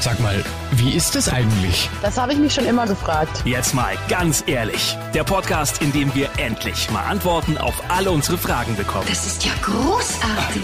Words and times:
Sag 0.00 0.20
mal, 0.20 0.44
wie 0.72 0.92
ist 0.92 1.16
es 1.16 1.28
eigentlich? 1.28 1.90
Das 2.02 2.16
habe 2.18 2.32
ich 2.32 2.38
mich 2.38 2.54
schon 2.54 2.66
immer 2.66 2.86
gefragt. 2.86 3.42
Jetzt 3.44 3.74
mal 3.74 3.94
ganz 4.08 4.44
ehrlich. 4.46 4.96
Der 5.12 5.24
Podcast, 5.24 5.82
in 5.82 5.90
dem 5.90 6.14
wir 6.14 6.28
endlich 6.36 6.88
mal 6.90 7.02
Antworten 7.02 7.58
auf 7.58 7.74
alle 7.88 8.12
unsere 8.12 8.38
Fragen 8.38 8.76
bekommen. 8.76 9.06
Das 9.08 9.26
ist 9.26 9.44
ja 9.44 9.50
großartig. 9.60 10.62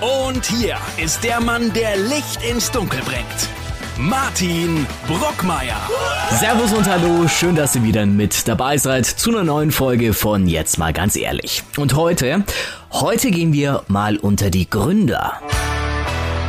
Und 0.00 0.46
hier 0.46 0.76
ist 0.96 1.24
der 1.24 1.40
Mann, 1.40 1.72
der 1.72 1.96
Licht 1.96 2.40
ins 2.48 2.70
Dunkel 2.70 3.00
bringt. 3.02 3.26
Martin 3.98 4.86
Brockmeier. 5.08 5.76
Servus 6.30 6.72
und 6.72 6.88
hallo, 6.88 7.26
schön, 7.26 7.56
dass 7.56 7.74
ihr 7.74 7.82
wieder 7.82 8.06
mit 8.06 8.46
dabei 8.46 8.78
seid 8.78 9.06
zu 9.06 9.30
einer 9.30 9.42
neuen 9.42 9.72
Folge 9.72 10.14
von 10.14 10.46
Jetzt 10.46 10.78
mal 10.78 10.92
ganz 10.92 11.16
ehrlich. 11.16 11.64
Und 11.76 11.94
heute, 11.94 12.44
heute 12.92 13.32
gehen 13.32 13.52
wir 13.52 13.82
mal 13.88 14.16
unter 14.18 14.50
die 14.50 14.70
Gründer. 14.70 15.40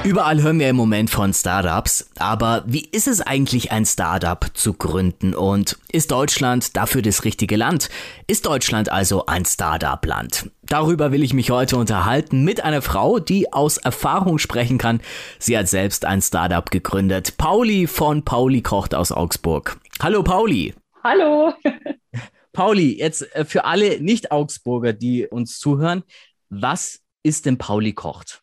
Überall 0.04 0.42
hören 0.42 0.60
wir 0.60 0.68
im 0.68 0.76
Moment 0.76 1.10
von 1.10 1.34
Startups, 1.34 2.10
aber 2.20 2.66
wie 2.68 2.86
ist 2.92 3.08
es 3.08 3.22
eigentlich, 3.22 3.72
ein 3.72 3.86
Startup 3.86 4.46
zu 4.54 4.74
gründen 4.74 5.34
und 5.34 5.78
ist 5.94 6.12
Deutschland 6.12 6.76
dafür 6.76 7.02
das 7.02 7.24
richtige 7.24 7.56
Land? 7.56 7.90
Ist 8.28 8.46
Deutschland 8.46 8.90
also 8.90 9.28
ein 9.28 9.46
Startup-Land? 9.46 10.52
Darüber 10.64 11.14
will 11.14 11.24
ich 11.24 11.34
mich 11.34 11.52
heute 11.52 11.78
unterhalten 11.78 12.44
mit 12.44 12.66
einer 12.66 12.82
Frau, 12.82 13.20
die 13.20 13.54
aus 13.54 13.78
Erfahrung 13.78 14.40
sprechen 14.40 14.78
kann. 14.78 15.00
Sie 15.40 15.58
hat 15.58 15.70
selbst 15.70 16.04
ein 16.04 16.22
Startup 16.22 16.70
gegründet. 16.70 17.38
Pauli 17.38 17.88
von 17.88 18.26
Pauli 18.26 18.62
kocht 18.62 18.94
aus 18.94 19.14
Augsburg. 19.14 19.80
Hallo 20.02 20.22
Pauli. 20.22 20.74
Hallo. 21.02 21.54
Pauli, 22.52 23.00
jetzt 23.00 23.34
äh, 23.36 23.46
für 23.46 23.64
alle 23.64 24.02
Nicht-Augsburger, 24.02 24.92
die 24.92 25.28
uns 25.28 25.60
zuhören, 25.60 26.04
was 26.50 27.00
ist 27.24 27.46
denn 27.46 27.58
Pauli 27.58 27.94
kocht? 27.94 28.43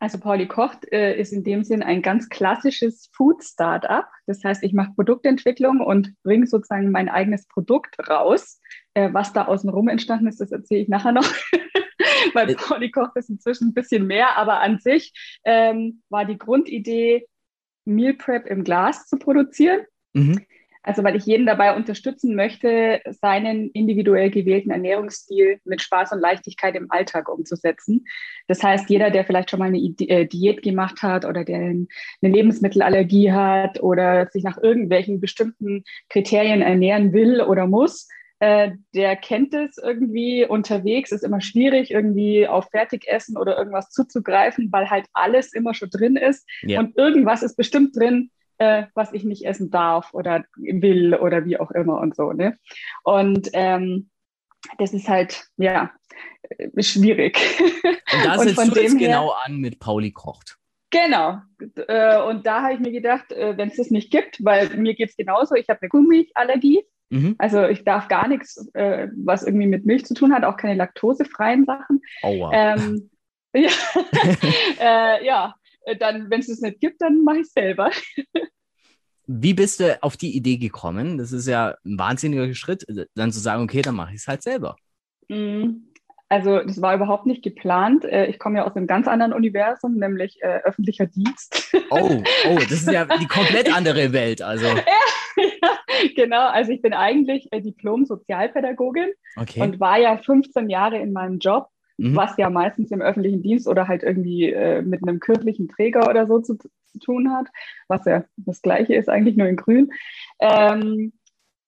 Also 0.00 0.18
Pauli 0.18 0.46
Kocht 0.46 0.90
äh, 0.92 1.18
ist 1.18 1.32
in 1.32 1.42
dem 1.42 1.64
Sinn 1.64 1.82
ein 1.82 2.02
ganz 2.02 2.28
klassisches 2.28 3.10
Food-Startup. 3.14 4.06
Das 4.26 4.44
heißt, 4.44 4.62
ich 4.62 4.72
mache 4.72 4.92
Produktentwicklung 4.94 5.80
und 5.80 6.14
bringe 6.22 6.46
sozusagen 6.46 6.90
mein 6.92 7.08
eigenes 7.08 7.48
Produkt 7.48 7.96
raus. 8.08 8.60
Äh, 8.94 9.12
was 9.12 9.32
da 9.32 9.46
außenrum 9.46 9.88
entstanden 9.88 10.28
ist, 10.28 10.40
das 10.40 10.52
erzähle 10.52 10.82
ich 10.82 10.88
nachher 10.88 11.12
noch. 11.12 11.24
Weil 12.34 12.54
Pauli 12.54 12.90
Kocht 12.90 13.16
ist 13.16 13.28
inzwischen 13.28 13.68
ein 13.68 13.74
bisschen 13.74 14.06
mehr, 14.06 14.36
aber 14.36 14.60
an 14.60 14.78
sich 14.78 15.12
ähm, 15.44 16.02
war 16.10 16.24
die 16.24 16.38
Grundidee, 16.38 17.26
Meal 17.84 18.14
Prep 18.14 18.46
im 18.46 18.62
Glas 18.64 19.06
zu 19.06 19.18
produzieren. 19.18 19.80
Mhm. 20.12 20.44
Also 20.88 21.04
weil 21.04 21.16
ich 21.16 21.26
jeden 21.26 21.44
dabei 21.44 21.76
unterstützen 21.76 22.34
möchte, 22.34 23.02
seinen 23.20 23.68
individuell 23.72 24.30
gewählten 24.30 24.70
Ernährungsstil 24.70 25.60
mit 25.66 25.82
Spaß 25.82 26.12
und 26.12 26.20
Leichtigkeit 26.20 26.74
im 26.76 26.90
Alltag 26.90 27.28
umzusetzen. 27.28 28.06
Das 28.46 28.62
heißt, 28.62 28.88
jeder, 28.88 29.10
der 29.10 29.26
vielleicht 29.26 29.50
schon 29.50 29.58
mal 29.58 29.66
eine 29.66 29.76
äh, 29.78 30.24
Diät 30.24 30.62
gemacht 30.62 31.02
hat 31.02 31.26
oder 31.26 31.44
der 31.44 31.58
eine 31.58 31.86
Lebensmittelallergie 32.22 33.32
hat 33.32 33.82
oder 33.82 34.28
sich 34.28 34.42
nach 34.42 34.56
irgendwelchen 34.56 35.20
bestimmten 35.20 35.84
Kriterien 36.08 36.62
ernähren 36.62 37.12
will 37.12 37.42
oder 37.42 37.66
muss, 37.66 38.08
äh, 38.38 38.70
der 38.94 39.16
kennt 39.16 39.52
es 39.52 39.76
irgendwie 39.76 40.46
unterwegs, 40.46 41.12
ist 41.12 41.22
immer 41.22 41.42
schwierig, 41.42 41.90
irgendwie 41.90 42.48
auf 42.48 42.70
Fertigessen 42.70 43.36
oder 43.36 43.58
irgendwas 43.58 43.90
zuzugreifen, 43.90 44.72
weil 44.72 44.88
halt 44.88 45.04
alles 45.12 45.52
immer 45.52 45.74
schon 45.74 45.90
drin 45.90 46.16
ist 46.16 46.48
ja. 46.62 46.80
und 46.80 46.96
irgendwas 46.96 47.42
ist 47.42 47.56
bestimmt 47.58 47.94
drin, 47.94 48.30
äh, 48.58 48.84
was 48.94 49.12
ich 49.12 49.24
nicht 49.24 49.44
essen 49.44 49.70
darf 49.70 50.12
oder 50.14 50.44
will 50.56 51.14
oder 51.14 51.44
wie 51.44 51.58
auch 51.58 51.70
immer 51.70 52.00
und 52.00 52.14
so. 52.14 52.32
Ne? 52.32 52.58
Und 53.04 53.50
ähm, 53.52 54.10
das 54.78 54.92
ist 54.92 55.08
halt, 55.08 55.46
ja, 55.56 55.92
äh, 56.42 56.82
schwierig. 56.82 57.38
Und 57.84 58.24
da 58.24 58.38
setzt 58.38 58.76
du 58.76 58.80
jetzt 58.80 58.98
genau 58.98 59.30
an 59.44 59.58
mit 59.58 59.78
Pauli 59.78 60.12
kocht. 60.12 60.56
Genau. 60.90 61.38
Äh, 61.86 62.22
und 62.22 62.46
da 62.46 62.62
habe 62.62 62.72
ich 62.72 62.80
mir 62.80 62.92
gedacht, 62.92 63.30
äh, 63.30 63.58
wenn 63.58 63.68
es 63.68 63.76
das 63.76 63.90
nicht 63.90 64.10
gibt, 64.10 64.42
weil 64.42 64.70
mir 64.76 64.94
geht 64.94 65.10
es 65.10 65.16
genauso, 65.16 65.54
ich 65.54 65.68
habe 65.68 65.82
eine 65.82 65.90
Kuhmilchallergie. 65.90 66.82
Mhm. 67.10 67.36
Also 67.38 67.66
ich 67.66 67.84
darf 67.84 68.08
gar 68.08 68.26
nichts, 68.26 68.70
was 68.72 69.42
irgendwie 69.42 69.66
mit 69.66 69.86
Milch 69.86 70.06
zu 70.06 70.14
tun 70.14 70.32
hat, 70.32 70.44
auch 70.44 70.56
keine 70.56 70.74
laktosefreien 70.74 71.66
Sachen. 71.66 72.00
Aua. 72.22 72.50
Ähm, 72.52 73.10
ja, 73.54 73.70
äh, 74.80 75.26
ja, 75.26 75.54
dann, 75.94 76.30
wenn 76.30 76.40
es 76.40 76.48
es 76.48 76.60
nicht 76.60 76.80
gibt, 76.80 77.00
dann 77.00 77.22
mache 77.24 77.38
ich 77.38 77.46
es 77.46 77.52
selber. 77.52 77.90
Wie 79.26 79.52
bist 79.52 79.80
du 79.80 80.02
auf 80.02 80.16
die 80.16 80.34
Idee 80.34 80.56
gekommen? 80.56 81.18
Das 81.18 81.32
ist 81.32 81.46
ja 81.46 81.76
ein 81.84 81.98
wahnsinniger 81.98 82.52
Schritt, 82.54 82.86
dann 83.14 83.30
zu 83.30 83.40
sagen, 83.40 83.62
okay, 83.62 83.82
dann 83.82 83.94
mache 83.94 84.14
ich 84.14 84.20
es 84.20 84.26
halt 84.26 84.42
selber. 84.42 84.76
Mm, 85.28 85.82
also 86.30 86.60
das 86.60 86.80
war 86.80 86.94
überhaupt 86.94 87.26
nicht 87.26 87.42
geplant. 87.42 88.04
Äh, 88.06 88.26
ich 88.26 88.38
komme 88.38 88.58
ja 88.58 88.66
aus 88.66 88.74
einem 88.74 88.86
ganz 88.86 89.06
anderen 89.06 89.34
Universum, 89.34 89.96
nämlich 89.96 90.42
äh, 90.42 90.60
öffentlicher 90.64 91.06
Dienst. 91.06 91.74
Oh, 91.90 92.22
oh, 92.48 92.54
das 92.54 92.72
ist 92.72 92.90
ja 92.90 93.04
die 93.04 93.26
komplett 93.26 93.70
andere 93.76 94.12
Welt. 94.12 94.42
Also. 94.42 94.66
ja, 95.36 95.78
genau, 96.16 96.48
also 96.48 96.72
ich 96.72 96.82
bin 96.82 96.92
eigentlich 96.92 97.48
äh, 97.52 97.60
Diplom-Sozialpädagogin 97.60 99.10
okay. 99.36 99.60
und 99.60 99.80
war 99.80 99.98
ja 99.98 100.16
15 100.18 100.70
Jahre 100.70 100.98
in 100.98 101.12
meinem 101.12 101.38
Job 101.38 101.68
mhm. 101.98 102.16
was 102.16 102.36
ja 102.38 102.48
meistens 102.48 102.90
im 102.90 103.02
öffentlichen 103.02 103.42
Dienst 103.42 103.68
oder 103.68 103.86
halt 103.88 104.02
irgendwie 104.02 104.50
äh, 104.50 104.82
mit 104.82 105.02
einem 105.02 105.20
kirchlichen 105.20 105.68
Träger 105.68 106.08
oder 106.08 106.26
so 106.26 106.40
zu, 106.40 106.56
zu, 106.56 106.68
tun 107.00 107.30
hat, 107.32 107.46
was 107.86 108.04
ja 108.06 108.24
das 108.36 108.62
gleiche 108.62 108.94
ist, 108.94 109.08
eigentlich 109.08 109.36
nur 109.36 109.46
in 109.46 109.56
Grün. 109.56 109.92
Ähm, 110.40 111.12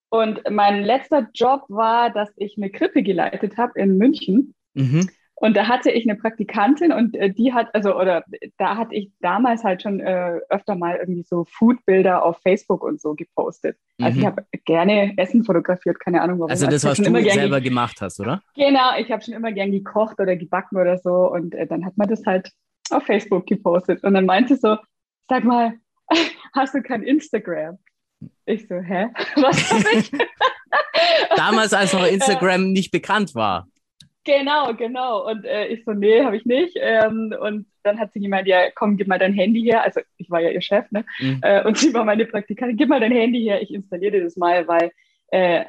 und 0.08 0.40
mein 0.50 0.82
letzter 0.82 1.28
Job 1.34 1.66
war, 1.68 2.10
dass 2.10 2.30
ich 2.36 2.56
eine 2.56 2.70
Krippe 2.70 3.02
geleitet 3.02 3.58
habe 3.58 3.78
in 3.78 3.96
München. 3.96 4.54
Mhm. 4.74 5.08
Und 5.40 5.56
da 5.56 5.68
hatte 5.68 5.90
ich 5.90 6.06
eine 6.06 6.20
Praktikantin 6.20 6.92
und 6.92 7.16
äh, 7.16 7.32
die 7.32 7.54
hat, 7.54 7.74
also, 7.74 7.96
oder 7.96 8.24
da 8.58 8.76
hatte 8.76 8.94
ich 8.94 9.10
damals 9.20 9.64
halt 9.64 9.80
schon 9.80 9.98
äh, 9.98 10.38
öfter 10.50 10.74
mal 10.74 10.96
irgendwie 10.96 11.22
so 11.22 11.46
Foodbilder 11.48 12.22
auf 12.22 12.42
Facebook 12.42 12.84
und 12.84 13.00
so 13.00 13.14
gepostet. 13.14 13.78
Also 14.02 14.16
mhm. 14.16 14.20
ich 14.20 14.26
habe 14.26 14.44
gerne 14.66 15.14
Essen 15.16 15.42
fotografiert, 15.42 15.98
keine 15.98 16.20
Ahnung 16.20 16.40
warum. 16.40 16.50
Also 16.50 16.66
das, 16.66 16.84
was 16.84 16.98
du 16.98 17.30
selber 17.30 17.62
gemacht 17.62 18.02
hast, 18.02 18.20
oder? 18.20 18.42
Genau, 18.54 18.98
ich 18.98 19.10
habe 19.10 19.22
schon 19.22 19.32
immer 19.32 19.50
gern 19.50 19.72
gekocht 19.72 20.20
oder 20.20 20.36
gebacken 20.36 20.76
oder 20.76 20.98
so 20.98 21.32
und 21.32 21.54
äh, 21.54 21.66
dann 21.66 21.86
hat 21.86 21.96
man 21.96 22.08
das 22.08 22.26
halt 22.26 22.52
auf 22.90 23.04
Facebook 23.04 23.46
gepostet. 23.46 24.04
Und 24.04 24.12
dann 24.12 24.26
meinte 24.26 24.58
so, 24.58 24.76
sag 25.26 25.44
mal, 25.44 25.72
hast 26.54 26.74
du 26.74 26.82
kein 26.82 27.02
Instagram? 27.02 27.78
Ich 28.44 28.68
so, 28.68 28.74
hä? 28.74 29.06
Was 29.36 29.72
hab 29.72 29.94
ich? 29.94 30.10
Damals, 31.36 31.72
als 31.72 31.94
noch 31.94 32.06
Instagram 32.06 32.72
nicht 32.72 32.90
bekannt 32.90 33.34
war. 33.34 33.68
Genau, 34.24 34.74
genau. 34.74 35.28
Und 35.28 35.44
äh, 35.44 35.66
ich 35.68 35.84
so, 35.84 35.92
nee, 35.92 36.22
habe 36.22 36.36
ich 36.36 36.44
nicht. 36.44 36.76
Ähm, 36.78 37.34
und 37.40 37.66
dann 37.82 37.98
hat 37.98 38.12
sie 38.12 38.20
gemeint, 38.20 38.46
ja, 38.46 38.70
komm, 38.74 38.96
gib 38.96 39.08
mal 39.08 39.18
dein 39.18 39.32
Handy 39.32 39.62
her. 39.62 39.82
Also 39.82 40.00
ich 40.18 40.30
war 40.30 40.40
ja 40.40 40.50
ihr 40.50 40.60
Chef, 40.60 40.90
ne? 40.90 41.04
Mhm. 41.18 41.40
Äh, 41.42 41.66
und 41.66 41.78
sie 41.78 41.94
war 41.94 42.04
meine 42.04 42.26
Praktikantin, 42.26 42.76
gib 42.76 42.88
mal 42.88 43.00
dein 43.00 43.12
Handy 43.12 43.42
her, 43.42 43.62
ich 43.62 43.72
installiere 43.72 44.12
dir 44.12 44.24
das 44.24 44.36
mal, 44.36 44.68
weil 44.68 44.92
äh, 45.28 45.64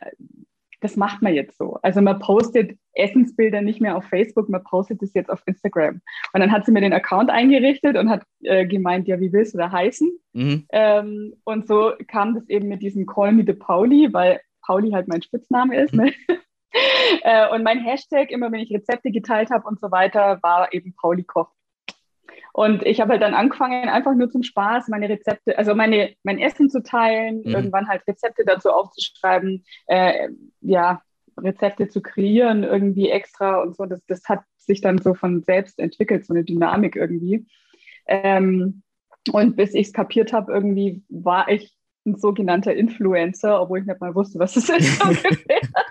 das 0.81 0.97
macht 0.97 1.21
man 1.21 1.33
jetzt 1.33 1.57
so. 1.57 1.77
Also 1.83 2.01
man 2.01 2.19
postet 2.19 2.77
Essensbilder 2.93 3.61
nicht 3.61 3.79
mehr 3.79 3.95
auf 3.95 4.05
Facebook, 4.05 4.49
man 4.49 4.63
postet 4.63 5.01
das 5.01 5.13
jetzt 5.13 5.29
auf 5.29 5.41
Instagram. 5.45 6.01
Und 6.33 6.39
dann 6.41 6.51
hat 6.51 6.65
sie 6.65 6.71
mir 6.71 6.81
den 6.81 6.91
Account 6.91 7.29
eingerichtet 7.29 7.95
und 7.97 8.09
hat 8.09 8.23
äh, 8.41 8.65
gemeint, 8.65 9.07
ja, 9.07 9.19
wie 9.19 9.31
willst 9.31 9.53
du 9.53 9.59
da 9.59 9.71
heißen? 9.71 10.11
Mhm. 10.33 10.65
Ähm, 10.71 11.33
und 11.45 11.67
so 11.67 11.93
kam 12.07 12.33
das 12.33 12.49
eben 12.49 12.67
mit 12.67 12.81
diesem 12.81 13.05
Call 13.05 13.31
me 13.31 13.43
the 13.45 13.53
Pauli, 13.53 14.11
weil 14.11 14.41
Pauli 14.65 14.91
halt 14.91 15.07
mein 15.07 15.21
Spitzname 15.21 15.77
ist. 15.83 15.93
Ne? 15.93 16.09
Äh, 16.27 16.35
und 17.53 17.63
mein 17.63 17.79
Hashtag, 17.79 18.31
immer 18.31 18.51
wenn 18.51 18.61
ich 18.61 18.73
Rezepte 18.73 19.11
geteilt 19.11 19.49
habe 19.51 19.67
und 19.67 19.79
so 19.79 19.91
weiter, 19.91 20.39
war 20.41 20.73
eben 20.73 20.93
Pauli 20.95 21.23
Koch. 21.23 21.49
Und 22.53 22.83
ich 22.85 22.99
habe 22.99 23.11
halt 23.11 23.21
dann 23.21 23.33
angefangen, 23.33 23.87
einfach 23.87 24.13
nur 24.13 24.29
zum 24.29 24.43
Spaß 24.43 24.89
meine 24.89 25.07
Rezepte, 25.07 25.57
also 25.57 25.73
meine, 25.73 26.15
mein 26.23 26.39
Essen 26.39 26.69
zu 26.69 26.83
teilen, 26.83 27.41
mhm. 27.45 27.55
irgendwann 27.55 27.87
halt 27.87 28.05
Rezepte 28.07 28.43
dazu 28.45 28.69
aufzuschreiben, 28.71 29.63
äh, 29.87 30.29
ja, 30.61 31.01
Rezepte 31.37 31.87
zu 31.87 32.01
kreieren, 32.01 32.63
irgendwie 32.63 33.09
extra 33.09 33.61
und 33.61 33.75
so. 33.75 33.85
Das, 33.85 34.05
das 34.05 34.23
hat 34.27 34.41
sich 34.57 34.81
dann 34.81 34.97
so 34.97 35.13
von 35.13 35.43
selbst 35.43 35.79
entwickelt, 35.79 36.25
so 36.25 36.33
eine 36.33 36.43
Dynamik 36.43 36.95
irgendwie. 36.95 37.45
Ähm, 38.05 38.83
und 39.31 39.55
bis 39.55 39.73
ich 39.73 39.87
es 39.87 39.93
kapiert 39.93 40.33
habe, 40.33 40.51
irgendwie 40.51 41.03
war 41.09 41.47
ich 41.49 41.73
ein 42.05 42.17
sogenannter 42.17 42.73
Influencer, 42.73 43.61
obwohl 43.61 43.79
ich 43.79 43.85
nicht 43.85 44.01
mal 44.01 44.15
wusste, 44.15 44.39
was 44.39 44.53
das 44.55 44.69
ist. 44.69 45.01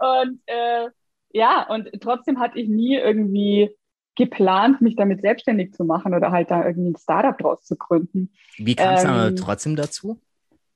und 0.00 0.40
äh, 0.46 0.88
ja, 1.32 1.66
und 1.68 1.88
trotzdem 2.00 2.40
hatte 2.40 2.58
ich 2.58 2.68
nie 2.68 2.96
irgendwie 2.96 3.70
geplant, 4.16 4.80
mich 4.80 4.96
damit 4.96 5.22
selbstständig 5.22 5.72
zu 5.72 5.84
machen 5.84 6.14
oder 6.14 6.32
halt 6.32 6.50
da 6.50 6.66
irgendwie 6.66 6.90
ein 6.90 6.96
Startup 6.96 7.36
draus 7.38 7.62
zu 7.62 7.76
gründen. 7.76 8.32
Wie 8.56 8.74
kam 8.74 8.94
es 8.94 9.04
ähm, 9.04 9.10
aber 9.10 9.34
trotzdem 9.36 9.76
dazu? 9.76 10.20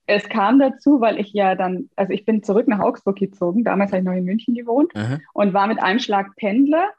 Es 0.06 0.28
kam 0.28 0.58
dazu, 0.58 1.00
weil 1.00 1.18
ich 1.18 1.32
ja 1.32 1.54
dann, 1.54 1.90
also 1.96 2.12
ich 2.12 2.24
bin 2.24 2.42
zurück 2.42 2.68
nach 2.68 2.78
Augsburg 2.78 3.16
gezogen, 3.16 3.64
damals 3.64 3.90
habe 3.90 4.00
ich 4.00 4.04
noch 4.04 4.12
in 4.12 4.24
München 4.24 4.54
gewohnt 4.54 4.94
Aha. 4.94 5.18
und 5.32 5.54
war 5.54 5.66
mit 5.66 5.82
einem 5.82 5.98
Schlag 5.98 6.36
Pendler. 6.36 6.90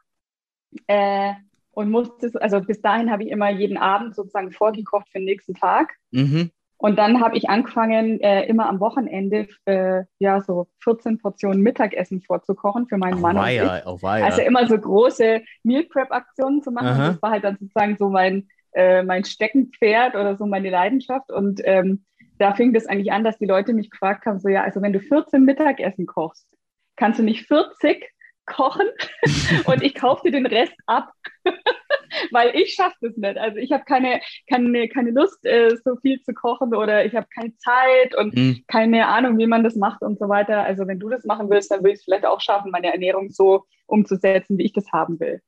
Äh, 0.88 1.34
und 1.76 1.92
musste, 1.92 2.32
also 2.42 2.62
bis 2.62 2.82
dahin 2.82 3.12
habe 3.12 3.24
ich 3.24 3.30
immer 3.30 3.50
jeden 3.50 3.78
Abend 3.78 4.16
sozusagen 4.16 4.52
vorgekocht 4.52 5.10
für 5.10 5.20
den 5.20 5.26
nächsten 5.26 5.54
Tag. 5.54 5.94
Mhm. 6.12 6.52
Und 6.78 6.98
dann 6.98 7.22
habe 7.22 7.38
ich 7.38 7.50
angefangen, 7.50 8.20
äh, 8.20 8.46
immer 8.46 8.68
am 8.68 8.80
Wochenende 8.80 9.48
äh, 9.66 10.04
ja 10.20 10.42
so 10.42 10.68
14 10.84 11.20
Portionen 11.20 11.62
Mittagessen 11.62 12.22
vorzukochen 12.22 12.88
für 12.88 12.98
meinen 12.98 13.20
oh, 13.20 13.22
Mann. 13.22 13.38
Weia, 13.38 13.64
und 13.64 13.78
ich. 13.78 13.86
Oh, 13.86 14.02
weia. 14.02 14.26
Also 14.26 14.42
immer 14.42 14.68
so 14.68 14.78
große 14.78 15.42
Meal 15.64 15.84
Prep 15.84 16.12
Aktionen 16.12 16.62
zu 16.62 16.72
machen. 16.72 16.98
Das 16.98 17.22
war 17.22 17.32
halt 17.32 17.44
dann 17.44 17.58
sozusagen 17.58 17.96
so 17.98 18.10
mein 18.10 18.48
äh, 18.74 19.04
mein 19.04 19.24
Steckenpferd 19.24 20.16
oder 20.16 20.36
so 20.36 20.46
meine 20.46 20.70
Leidenschaft. 20.70 21.32
Und 21.32 21.62
ähm, 21.64 22.06
da 22.38 22.54
fing 22.54 22.74
das 22.74 22.86
eigentlich 22.86 23.12
an, 23.12 23.24
dass 23.24 23.38
die 23.38 23.46
Leute 23.46 23.74
mich 23.74 23.90
gefragt 23.90 24.26
haben, 24.26 24.40
so 24.40 24.50
ja, 24.50 24.64
also 24.64 24.82
wenn 24.82 24.94
du 24.94 25.00
14 25.00 25.44
Mittagessen 25.44 26.06
kochst, 26.06 26.48
kannst 26.98 27.20
du 27.20 27.24
nicht 27.24 27.48
40 27.48 28.06
kochen 28.46 28.88
und 29.66 29.84
ich 29.84 29.96
kaufe 29.96 30.24
dir 30.24 30.32
den 30.32 30.46
Rest 30.46 30.74
ab, 30.86 31.12
weil 32.32 32.56
ich 32.56 32.74
schaffe 32.74 32.96
das 33.02 33.18
nicht. 33.18 33.38
Also 33.38 33.58
ich 33.58 33.72
habe 33.72 33.84
keine, 33.86 34.22
keine, 34.50 34.88
keine 34.90 35.12
Lust, 35.12 35.46
äh, 35.46 35.76
so 35.84 35.96
viel 35.98 36.22
zu 36.22 36.34
kochen 36.34 36.74
oder 36.74 37.06
ich 37.06 37.16
habe 37.16 37.28
keine 37.34 37.56
Zeit 37.58 38.16
und 38.16 38.36
mhm. 38.36 38.64
keine 38.68 39.08
Ahnung, 39.08 39.38
wie 39.38 39.48
man 39.48 39.64
das 39.64 39.76
macht 39.76 40.02
und 40.02 40.20
so 40.20 40.30
weiter. 40.30 40.64
Also 40.64 40.88
wenn 40.88 41.00
du 41.00 41.10
das 41.10 41.26
machen 41.26 41.50
willst, 41.50 41.72
dann 41.72 41.84
will 41.84 41.92
ich 41.92 42.00
es 42.00 42.04
vielleicht 42.04 42.26
auch 42.26 42.42
schaffen, 42.42 42.72
meine 42.72 42.92
Ernährung 42.92 43.30
so 43.30 43.66
umzusetzen, 43.88 44.58
wie 44.58 44.66
ich 44.66 44.74
das 44.74 44.92
haben 44.92 45.20
will. 45.20 45.42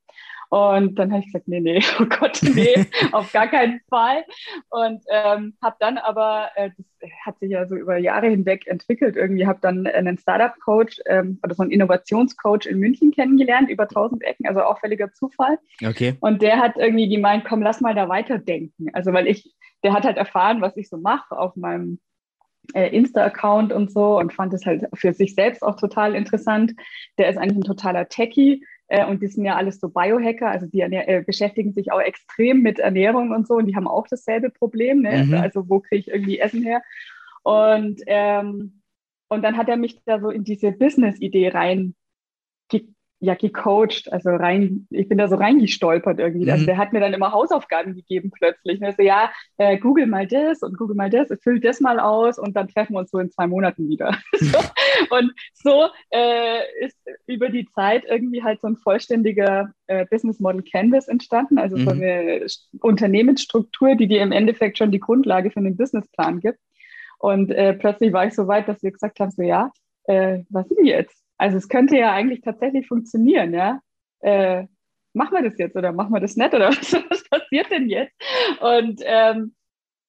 Und 0.50 0.98
dann 0.98 1.10
habe 1.10 1.20
ich 1.20 1.26
gesagt, 1.26 1.46
nee, 1.46 1.60
nee, 1.60 1.82
oh 2.00 2.06
Gott, 2.06 2.40
nee, 2.42 2.86
auf 3.12 3.30
gar 3.32 3.48
keinen 3.48 3.80
Fall. 3.90 4.24
Und 4.70 5.02
ähm, 5.10 5.54
habe 5.62 5.76
dann 5.78 5.98
aber, 5.98 6.50
äh, 6.56 6.70
das 7.00 7.10
hat 7.24 7.38
sich 7.38 7.50
ja 7.50 7.66
so 7.66 7.76
über 7.76 7.98
Jahre 7.98 8.28
hinweg 8.28 8.66
entwickelt, 8.66 9.16
irgendwie 9.16 9.46
habe 9.46 9.58
dann 9.60 9.86
einen 9.86 10.18
Startup-Coach 10.18 11.00
ähm, 11.06 11.38
oder 11.44 11.54
so 11.54 11.62
einen 11.62 11.70
Innovationscoach 11.70 12.66
in 12.66 12.78
München 12.78 13.12
kennengelernt, 13.12 13.68
über 13.68 13.84
1000 13.84 14.24
Ecken, 14.24 14.46
also 14.46 14.62
auffälliger 14.62 15.12
Zufall. 15.12 15.58
Okay. 15.84 16.16
Und 16.20 16.40
der 16.40 16.58
hat 16.58 16.76
irgendwie 16.76 17.08
gemeint, 17.08 17.44
komm, 17.44 17.62
lass 17.62 17.80
mal 17.80 17.94
da 17.94 18.08
weiterdenken. 18.08 18.88
Also 18.94 19.12
weil 19.12 19.26
ich, 19.26 19.54
der 19.84 19.92
hat 19.92 20.04
halt 20.04 20.16
erfahren, 20.16 20.60
was 20.62 20.76
ich 20.76 20.88
so 20.88 20.96
mache 20.96 21.38
auf 21.38 21.56
meinem 21.56 22.00
äh, 22.74 22.88
Insta-Account 22.88 23.72
und 23.72 23.92
so 23.92 24.18
und 24.18 24.32
fand 24.32 24.52
es 24.54 24.66
halt 24.66 24.86
für 24.94 25.12
sich 25.12 25.34
selbst 25.34 25.62
auch 25.62 25.76
total 25.76 26.14
interessant. 26.14 26.74
Der 27.18 27.28
ist 27.28 27.36
eigentlich 27.36 27.58
ein 27.58 27.62
totaler 27.62 28.08
Techie 28.08 28.64
und 29.06 29.22
die 29.22 29.26
sind 29.26 29.44
ja 29.44 29.56
alles 29.56 29.80
so 29.80 29.88
Biohacker, 29.88 30.50
also 30.50 30.66
die 30.66 30.80
äh, 30.80 31.22
beschäftigen 31.26 31.72
sich 31.72 31.92
auch 31.92 32.00
extrem 32.00 32.62
mit 32.62 32.78
Ernährung 32.78 33.32
und 33.32 33.46
so 33.46 33.54
und 33.54 33.66
die 33.66 33.76
haben 33.76 33.86
auch 33.86 34.06
dasselbe 34.08 34.50
Problem. 34.50 35.02
Ne? 35.02 35.24
Mhm. 35.24 35.34
Also 35.34 35.68
wo 35.68 35.80
kriege 35.80 36.00
ich 36.00 36.08
irgendwie 36.08 36.38
Essen 36.38 36.62
her? 36.62 36.82
Und, 37.42 38.00
ähm, 38.06 38.82
und 39.28 39.42
dann 39.42 39.56
hat 39.56 39.68
er 39.68 39.76
mich 39.76 40.02
da 40.04 40.20
so 40.20 40.30
in 40.30 40.44
diese 40.44 40.72
Business-Idee 40.72 41.50
rein 41.50 41.94
ja 43.20 43.34
gecoacht, 43.34 44.12
also 44.12 44.30
rein, 44.30 44.86
ich 44.90 45.08
bin 45.08 45.18
da 45.18 45.28
so 45.28 45.36
reingestolpert 45.36 46.18
irgendwie. 46.18 46.50
Also 46.50 46.50
mhm. 46.50 46.52
Also 46.58 46.66
der 46.66 46.76
hat 46.78 46.92
mir 46.92 47.00
dann 47.00 47.14
immer 47.14 47.32
Hausaufgaben 47.32 47.94
gegeben 47.94 48.30
plötzlich. 48.30 48.80
Ne? 48.80 48.94
So, 48.96 49.02
ja, 49.02 49.30
äh, 49.56 49.78
google 49.78 50.06
mal 50.06 50.26
das 50.26 50.62
und 50.62 50.76
google 50.76 50.96
mal 50.96 51.10
das, 51.10 51.28
füll 51.42 51.60
das 51.60 51.80
mal 51.80 52.00
aus 52.00 52.38
und 52.38 52.56
dann 52.56 52.68
treffen 52.68 52.94
wir 52.94 53.00
uns 53.00 53.10
so 53.10 53.18
in 53.18 53.30
zwei 53.30 53.46
Monaten 53.46 53.88
wieder. 53.88 54.16
so. 54.38 54.58
Und 55.10 55.32
so 55.54 55.88
äh, 56.10 56.60
ist 56.80 56.96
über 57.26 57.48
die 57.48 57.66
Zeit 57.66 58.04
irgendwie 58.04 58.42
halt 58.42 58.60
so 58.60 58.68
ein 58.68 58.76
vollständiger 58.76 59.72
äh, 59.86 60.06
Business 60.06 60.40
Model 60.40 60.62
Canvas 60.62 61.08
entstanden, 61.08 61.58
also 61.58 61.76
mhm. 61.76 61.84
so 61.84 61.90
eine 61.90 62.46
Unternehmensstruktur, 62.80 63.94
die 63.94 64.08
dir 64.08 64.22
im 64.22 64.32
Endeffekt 64.32 64.78
schon 64.78 64.90
die 64.90 65.00
Grundlage 65.00 65.50
für 65.50 65.60
einen 65.60 65.76
Businessplan 65.76 66.40
gibt. 66.40 66.58
Und 67.18 67.50
äh, 67.50 67.74
plötzlich 67.74 68.12
war 68.12 68.26
ich 68.26 68.34
so 68.34 68.46
weit, 68.46 68.68
dass 68.68 68.82
wir 68.82 68.92
gesagt 68.92 69.18
haben, 69.20 69.30
so 69.30 69.42
ja, 69.42 69.72
äh, 70.04 70.40
was 70.50 70.70
ist 70.70 70.76
denn 70.76 70.86
jetzt? 70.86 71.24
Also 71.38 71.56
es 71.56 71.68
könnte 71.68 71.96
ja 71.96 72.12
eigentlich 72.12 72.42
tatsächlich 72.42 72.86
funktionieren, 72.86 73.54
ja. 73.54 73.80
Äh, 74.20 74.66
machen 75.14 75.34
wir 75.34 75.48
das 75.48 75.58
jetzt 75.58 75.76
oder 75.76 75.92
machen 75.92 76.12
wir 76.12 76.20
das 76.20 76.36
nicht 76.36 76.52
oder 76.52 76.68
was, 76.68 76.92
was 76.92 77.28
passiert 77.28 77.70
denn 77.70 77.88
jetzt? 77.88 78.12
Und 78.60 79.00
ähm, 79.04 79.54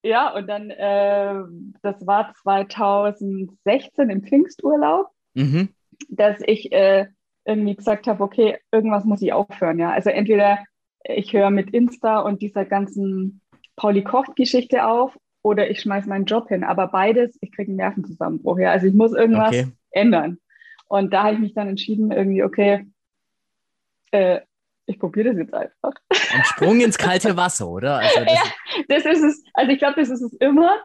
ja, 0.04 0.34
und 0.34 0.48
dann, 0.48 0.70
äh, 0.70 1.36
das 1.82 2.06
war 2.08 2.34
2016 2.42 4.10
im 4.10 4.24
Pfingsturlaub, 4.24 5.08
mhm. 5.34 5.70
dass 6.08 6.40
ich 6.46 6.72
äh, 6.72 7.08
irgendwie 7.46 7.76
gesagt 7.76 8.08
habe, 8.08 8.24
okay, 8.24 8.58
irgendwas 8.72 9.06
muss 9.06 9.22
ich 9.22 9.34
aufhören, 9.34 9.80
ja. 9.80 9.92
Also 9.92 10.10
entweder 10.10 10.60
ich 11.04 11.34
höre 11.34 11.50
mit 11.50 11.72
Insta 11.72 12.20
und 12.20 12.42
dieser 12.42 12.66
ganzen 12.66 13.42
Pauli 13.76 14.04
Kocht-Geschichte 14.04 14.86
auf 14.86 15.18
oder 15.42 15.70
ich 15.70 15.82
schmeiße 15.82 16.10
meinen 16.10 16.26
Job 16.26 16.50
hin. 16.50 16.64
Aber 16.64 16.88
beides, 16.88 17.38
ich 17.42 17.52
kriege 17.52 17.70
einen 17.70 17.78
Nervenzusammenbruch, 17.78 18.60
ja. 18.60 18.72
Also 18.72 18.88
ich 18.88 18.94
muss 18.94 19.14
irgendwas 19.14 19.50
okay. 19.50 19.68
ändern. 19.92 20.38
Und 20.90 21.14
da 21.14 21.24
habe 21.24 21.36
ich 21.36 21.40
mich 21.40 21.54
dann 21.54 21.70
entschieden, 21.70 22.12
irgendwie, 22.12 22.44
okay, 22.44 22.88
äh, 24.12 24.42
ich 24.88 25.00
probiere 25.00 25.30
das 25.30 25.38
jetzt 25.38 25.54
einfach. 25.54 25.94
Ein 26.34 26.44
Sprung 26.46 26.82
ins 26.82 26.98
kalte 26.98 27.38
Wasser, 27.38 27.70
oder? 27.70 28.00
Also 28.00 28.26
das, 28.26 28.34
ja, 28.34 28.42
das 28.88 29.06
ist 29.06 29.24
es. 29.24 29.44
Also 29.54 29.72
ich 29.72 29.78
glaube, 29.78 30.00
das 30.00 30.10
ist 30.10 30.22
es 30.22 30.34
immer. 30.34 30.80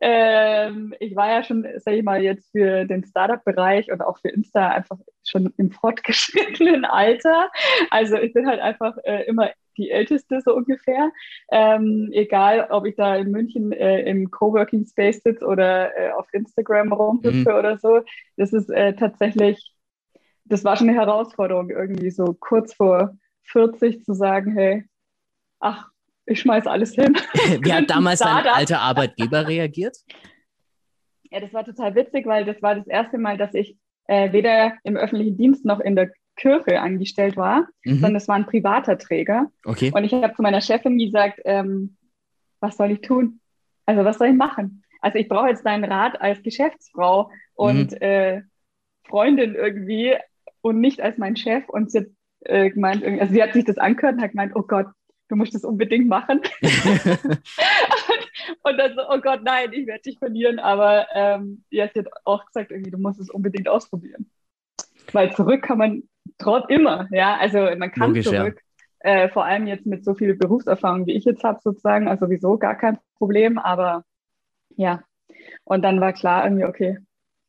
Ähm, 0.00 0.92
ich 0.98 1.14
war 1.14 1.28
ja 1.28 1.44
schon, 1.44 1.64
sage 1.76 1.98
ich 1.98 2.02
mal, 2.02 2.20
jetzt 2.20 2.50
für 2.50 2.84
den 2.84 3.04
Startup-Bereich 3.04 3.92
und 3.92 4.02
auch 4.02 4.18
für 4.18 4.28
Insta 4.28 4.70
einfach 4.70 4.98
schon 5.22 5.54
im 5.56 5.70
fortgeschrittenen 5.70 6.84
Alter. 6.84 7.48
Also 7.90 8.16
ich 8.16 8.34
bin 8.34 8.48
halt 8.48 8.60
einfach 8.60 8.96
äh, 9.04 9.22
immer 9.26 9.50
die 9.74 9.90
älteste 9.90 10.40
so 10.40 10.54
ungefähr. 10.54 11.10
Ähm, 11.50 12.10
egal, 12.12 12.68
ob 12.70 12.86
ich 12.86 12.96
da 12.96 13.16
in 13.16 13.30
München 13.30 13.72
äh, 13.72 14.02
im 14.02 14.30
Coworking 14.30 14.86
Space 14.86 15.22
sitze 15.22 15.44
oder 15.44 15.96
äh, 15.96 16.10
auf 16.12 16.26
Instagram 16.32 16.92
rumhüpfe 16.92 17.50
mhm. 17.50 17.58
oder 17.58 17.78
so. 17.78 18.00
Das 18.36 18.52
ist 18.52 18.70
äh, 18.70 18.94
tatsächlich, 18.94 19.72
das 20.44 20.64
war 20.64 20.76
schon 20.76 20.88
eine 20.88 20.98
Herausforderung, 20.98 21.70
irgendwie 21.70 22.10
so 22.10 22.36
kurz 22.38 22.74
vor 22.74 23.16
40 23.44 24.04
zu 24.04 24.14
sagen, 24.14 24.52
hey, 24.52 24.84
ach, 25.60 25.88
ich 26.26 26.40
schmeiß 26.40 26.66
alles 26.66 26.94
hin. 26.94 27.14
Wie 27.62 27.72
hat 27.72 27.90
damals 27.90 28.20
dein 28.20 28.46
alter 28.46 28.80
Arbeitgeber 28.80 29.46
reagiert? 29.46 29.96
Ja, 31.30 31.40
das 31.40 31.52
war 31.52 31.64
total 31.64 31.94
witzig, 31.94 32.26
weil 32.26 32.44
das 32.44 32.62
war 32.62 32.74
das 32.74 32.86
erste 32.86 33.18
Mal, 33.18 33.36
dass 33.36 33.54
ich 33.54 33.76
äh, 34.06 34.32
weder 34.32 34.74
im 34.84 34.96
öffentlichen 34.96 35.36
Dienst 35.36 35.64
noch 35.64 35.80
in 35.80 35.96
der 35.96 36.12
Kirche 36.36 36.80
angestellt 36.80 37.36
war, 37.36 37.68
mhm. 37.84 37.94
sondern 37.94 38.16
es 38.16 38.28
war 38.28 38.36
ein 38.36 38.46
privater 38.46 38.98
Träger. 38.98 39.50
Okay. 39.64 39.92
Und 39.94 40.04
ich 40.04 40.12
habe 40.12 40.34
zu 40.34 40.42
meiner 40.42 40.60
Chefin 40.60 40.98
gesagt, 40.98 41.40
ähm, 41.44 41.96
was 42.60 42.76
soll 42.76 42.90
ich 42.90 43.00
tun? 43.00 43.40
Also 43.86 44.04
was 44.04 44.18
soll 44.18 44.28
ich 44.28 44.36
machen? 44.36 44.82
Also 45.00 45.18
ich 45.18 45.28
brauche 45.28 45.48
jetzt 45.48 45.66
deinen 45.66 45.84
Rat 45.84 46.20
als 46.20 46.42
Geschäftsfrau 46.42 47.30
und 47.54 47.92
mhm. 47.92 47.98
äh, 48.00 48.42
Freundin 49.06 49.54
irgendwie 49.54 50.16
und 50.62 50.80
nicht 50.80 51.00
als 51.00 51.18
mein 51.18 51.36
Chef. 51.36 51.68
Und 51.68 51.90
sie 51.90 51.98
hat 51.98 52.06
äh, 52.40 52.70
gemeint, 52.70 53.04
also 53.04 53.32
sie 53.32 53.42
hat 53.42 53.52
sich 53.52 53.64
das 53.64 53.78
angehört 53.78 54.16
und 54.16 54.22
hat 54.22 54.30
gemeint, 54.30 54.52
oh 54.54 54.62
Gott, 54.62 54.86
du 55.28 55.36
musst 55.36 55.54
das 55.54 55.64
unbedingt 55.64 56.08
machen. 56.08 56.40
und 58.62 58.78
dann 58.78 58.94
so, 58.94 59.02
oh 59.08 59.20
Gott, 59.20 59.42
nein, 59.42 59.72
ich 59.72 59.86
werde 59.86 60.02
dich 60.02 60.18
verlieren. 60.18 60.58
Aber 60.58 61.06
ähm, 61.14 61.64
ja, 61.70 61.88
sie 61.92 62.00
hat 62.00 62.08
auch 62.24 62.46
gesagt, 62.46 62.70
irgendwie, 62.70 62.90
du 62.90 62.98
musst 62.98 63.20
es 63.20 63.30
unbedingt 63.30 63.68
ausprobieren. 63.68 64.30
Weil 65.12 65.34
zurück 65.34 65.62
kann 65.62 65.78
man 65.78 66.02
trotz 66.38 66.64
immer, 66.68 67.08
ja, 67.10 67.36
also 67.36 67.58
man 67.76 67.90
kann 67.90 68.08
Logisch, 68.08 68.26
zurück. 68.26 68.60
Ja. 69.04 69.24
Äh, 69.24 69.28
vor 69.28 69.44
allem 69.44 69.66
jetzt 69.66 69.86
mit 69.86 70.04
so 70.04 70.14
viel 70.14 70.34
Berufserfahrung, 70.34 71.06
wie 71.06 71.12
ich 71.12 71.24
jetzt 71.24 71.44
habe, 71.44 71.60
sozusagen, 71.62 72.08
also 72.08 72.26
sowieso 72.26 72.56
gar 72.56 72.76
kein 72.76 72.98
Problem, 73.18 73.58
aber 73.58 74.04
ja. 74.76 75.02
Und 75.64 75.82
dann 75.82 76.00
war 76.00 76.12
klar 76.12 76.44
irgendwie, 76.44 76.64
okay, 76.64 76.98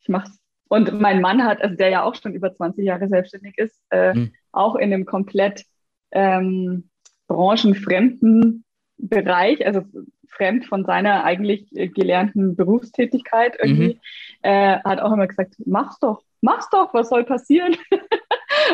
ich 0.02 0.10
mach's. 0.10 0.38
Und 0.68 1.00
mein 1.00 1.22
Mann 1.22 1.44
hat, 1.44 1.62
also 1.62 1.76
der 1.76 1.90
ja 1.90 2.04
auch 2.04 2.16
schon 2.16 2.34
über 2.34 2.54
20 2.54 2.84
Jahre 2.84 3.08
selbstständig 3.08 3.58
ist, 3.58 3.80
äh, 3.90 4.14
hm. 4.14 4.34
auch 4.52 4.76
in 4.76 4.92
einem 4.92 5.06
komplett 5.06 5.64
ähm, 6.12 6.90
branchenfremden 7.28 8.64
Bereich, 8.98 9.66
also 9.66 9.84
fremd 10.30 10.66
von 10.66 10.86
seiner 10.86 11.24
eigentlich 11.24 11.70
gelernten 11.72 12.56
Berufstätigkeit 12.56 13.58
irgendwie, 13.60 13.96
mhm. 13.96 14.00
äh, 14.42 14.80
hat 14.80 15.00
auch 15.00 15.12
immer 15.12 15.28
gesagt, 15.28 15.56
mach's 15.66 16.00
doch, 16.00 16.24
mach's 16.42 16.70
doch, 16.70 16.94
was 16.94 17.10
soll 17.10 17.24
passieren? 17.24 17.76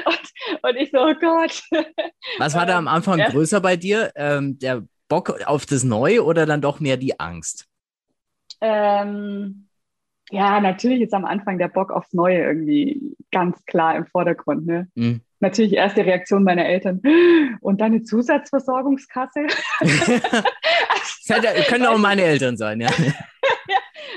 und, 0.06 0.64
und, 0.64 0.76
ich 0.78 0.92
so, 0.92 1.00
oh 1.00 1.14
Gott. 1.20 1.64
Was 2.38 2.56
war 2.56 2.66
da 2.66 2.78
am 2.78 2.88
Anfang 2.88 3.20
ja. 3.20 3.30
größer 3.30 3.62
bei 3.62 3.76
dir? 3.76 4.12
Ähm, 4.16 4.60
der 4.60 4.84
Bock 5.08 5.42
auf 5.46 5.66
das 5.66 5.84
Neue 5.84 6.24
oder 6.24 6.46
dann 6.46 6.62
doch 6.62 6.80
mehr 6.80 6.98
die 6.98 7.20
Angst? 7.20 7.68
Ähm, 8.62 9.68
ja, 10.32 10.62
natürlich 10.62 11.02
ist 11.02 11.14
am 11.14 11.26
Anfang 11.26 11.58
der 11.58 11.68
Bock 11.68 11.92
aufs 11.92 12.14
Neue 12.14 12.42
irgendwie 12.42 13.16
ganz 13.32 13.64
klar 13.66 13.96
im 13.98 14.06
Vordergrund. 14.06 14.66
Ne? 14.66 14.88
Mhm. 14.96 15.22
Natürlich 15.42 15.74
erste 15.74 16.06
Reaktion 16.06 16.44
meiner 16.44 16.66
Eltern. 16.66 17.02
Und 17.60 17.82
deine 17.82 18.04
Zusatzversorgungskasse? 18.04 19.48
das 19.82 21.68
können 21.68 21.86
auch 21.86 21.98
meine 21.98 22.22
Eltern 22.22 22.56
sein, 22.56 22.80
ja. 22.82 22.90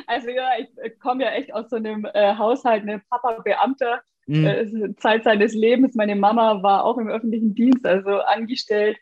also 0.07 0.29
ja, 0.29 0.51
ich 0.59 0.99
komme 1.01 1.25
ja 1.25 1.31
echt 1.31 1.53
aus 1.53 1.71
so 1.71 1.77
einem 1.77 2.07
äh, 2.13 2.37
Haushalt, 2.37 2.85
ne 2.85 3.03
Papa 3.11 3.41
Beamter, 3.43 4.03
mhm. 4.27 4.95
Zeit 4.99 5.25
seines 5.25 5.55
Lebens. 5.55 5.95
Meine 5.95 6.17
Mama 6.17 6.63
war 6.63 6.85
auch 6.85 6.99
im 6.99 7.09
öffentlichen 7.09 7.55
Dienst, 7.55 7.87
also 7.87 8.19
angestellt. 8.21 8.97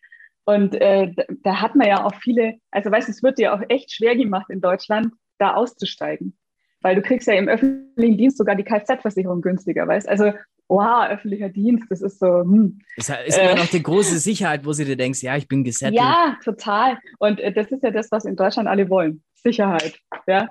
Und 0.45 0.75
äh, 0.75 1.13
da, 1.15 1.25
da 1.43 1.61
hat 1.61 1.77
man 1.77 1.89
ja 1.89 2.05
auch 2.05 2.15
viele, 2.17 2.55
also 2.71 2.91
weißt 2.91 3.09
du, 3.09 3.13
es 3.13 3.23
wird 3.23 3.39
dir 3.39 3.55
auch 3.55 3.61
echt 3.69 3.93
schwer 3.93 4.17
gemacht 4.17 4.51
in 4.51 4.61
Deutschland, 4.61 5.13
da 5.39 5.55
auszusteigen. 5.55 6.37
Weil 6.81 6.97
du 6.97 7.03
kriegst 7.03 7.29
ja 7.29 7.35
im 7.35 7.49
öffentlichen 7.49 8.19
Dienst 8.19 8.39
sogar 8.39 8.57
die 8.57 8.65
Kfz-Versicherung 8.65 9.41
günstiger, 9.41 9.87
weißt 9.87 10.09
Also, 10.09 10.33
wow, 10.69 11.09
öffentlicher 11.09 11.49
Dienst, 11.49 11.87
das 11.91 12.03
ist 12.03 12.19
so. 12.19 12.41
Hm. 12.41 12.81
Das 12.97 13.11
ist 13.25 13.39
immer 13.39 13.53
äh, 13.53 13.57
noch 13.57 13.67
die 13.67 13.83
große 13.83 14.19
Sicherheit, 14.19 14.65
wo 14.65 14.73
du 14.73 14.85
dir 14.85 14.97
denkst, 14.97 15.23
ja, 15.23 15.37
ich 15.37 15.47
bin 15.47 15.63
gesettelt. 15.63 16.01
Ja, 16.01 16.37
total. 16.43 16.99
Und 17.19 17.39
äh, 17.39 17.53
das 17.53 17.71
ist 17.71 17.85
ja 17.85 17.91
das, 17.91 18.11
was 18.11 18.25
in 18.25 18.35
Deutschland 18.35 18.69
alle 18.69 18.89
wollen. 18.89 19.23
Sicherheit. 19.35 19.99
Ja, 20.27 20.49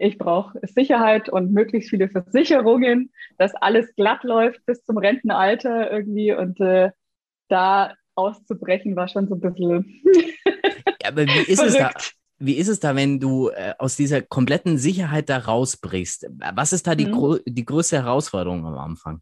ich 0.00 0.16
brauche 0.16 0.58
Sicherheit 0.62 1.28
und 1.28 1.52
möglichst 1.52 1.90
viele 1.90 2.08
Versicherungen, 2.08 3.12
dass 3.38 3.54
alles 3.54 3.94
glatt 3.96 4.24
läuft 4.24 4.64
bis 4.64 4.82
zum 4.84 4.96
Rentenalter 4.96 5.92
irgendwie 5.92 6.32
und 6.32 6.58
äh, 6.60 6.90
da 7.48 7.94
auszubrechen 8.14 8.96
war 8.96 9.08
schon 9.08 9.28
so 9.28 9.34
ein 9.34 9.40
bisschen. 9.40 10.02
ja, 11.02 11.08
Aber 11.08 11.26
wie 11.26 11.52
ist 11.52 11.62
es 11.62 11.76
da? 11.76 11.90
Wie 12.42 12.54
ist 12.54 12.68
es 12.68 12.80
da, 12.80 12.96
wenn 12.96 13.20
du 13.20 13.50
äh, 13.50 13.74
aus 13.78 13.96
dieser 13.96 14.22
kompletten 14.22 14.78
Sicherheit 14.78 15.28
da 15.28 15.36
rausbrichst? 15.36 16.30
Was 16.54 16.72
ist 16.72 16.86
da 16.86 16.94
die, 16.94 17.04
mhm. 17.04 17.40
die 17.44 17.66
größte 17.66 17.98
Herausforderung 17.98 18.64
am 18.64 18.78
Anfang? 18.78 19.20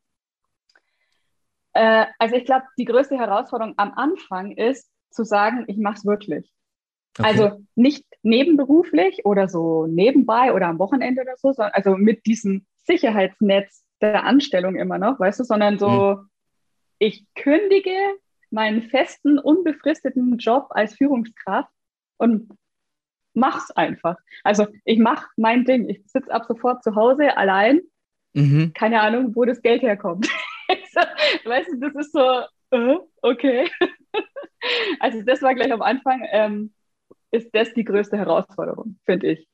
Äh, 1.72 2.06
also 2.20 2.36
ich 2.36 2.44
glaube, 2.44 2.66
die 2.78 2.84
größte 2.84 3.18
Herausforderung 3.18 3.74
am 3.76 3.92
Anfang 3.94 4.52
ist 4.52 4.88
zu 5.10 5.24
sagen, 5.24 5.64
ich 5.66 5.78
mache 5.78 5.96
es 5.96 6.06
wirklich. 6.06 6.52
Okay. 7.18 7.26
Also 7.26 7.64
nicht 7.74 8.04
nebenberuflich 8.22 9.24
oder 9.24 9.48
so 9.48 9.86
nebenbei 9.86 10.52
oder 10.52 10.68
am 10.68 10.78
Wochenende 10.78 11.22
oder 11.22 11.36
so, 11.36 11.52
sondern 11.52 11.72
also 11.74 11.96
mit 11.96 12.26
diesem 12.26 12.66
Sicherheitsnetz 12.84 13.84
der 14.00 14.24
Anstellung 14.24 14.76
immer 14.76 14.98
noch, 14.98 15.18
weißt 15.18 15.40
du, 15.40 15.44
sondern 15.44 15.78
so, 15.78 15.88
mhm. 15.88 16.28
ich 16.98 17.26
kündige 17.34 17.96
meinen 18.50 18.82
festen, 18.82 19.38
unbefristeten 19.38 20.38
Job 20.38 20.68
als 20.70 20.94
Führungskraft 20.94 21.70
und 22.16 22.50
mach's 23.34 23.70
einfach. 23.72 24.16
Also 24.42 24.66
ich 24.84 24.98
mache 24.98 25.26
mein 25.36 25.64
Ding. 25.64 25.88
Ich 25.88 26.02
sitze 26.06 26.32
ab 26.32 26.44
sofort 26.46 26.82
zu 26.82 26.94
Hause 26.94 27.36
allein. 27.36 27.80
Mhm. 28.34 28.72
Keine 28.74 29.00
Ahnung, 29.00 29.34
wo 29.34 29.44
das 29.44 29.62
Geld 29.62 29.82
herkommt. 29.82 30.28
weißt 31.44 31.68
du, 31.72 31.78
das 31.80 31.94
ist 31.94 32.12
so, 32.12 32.42
uh, 32.74 32.98
okay. 33.22 33.70
also 35.00 35.22
das 35.22 35.42
war 35.42 35.54
gleich 35.54 35.72
am 35.72 35.82
Anfang, 35.82 36.26
ähm, 36.30 36.72
ist 37.30 37.48
das 37.52 37.72
die 37.74 37.84
größte 37.84 38.16
Herausforderung, 38.16 38.98
finde 39.04 39.32
ich. 39.32 39.48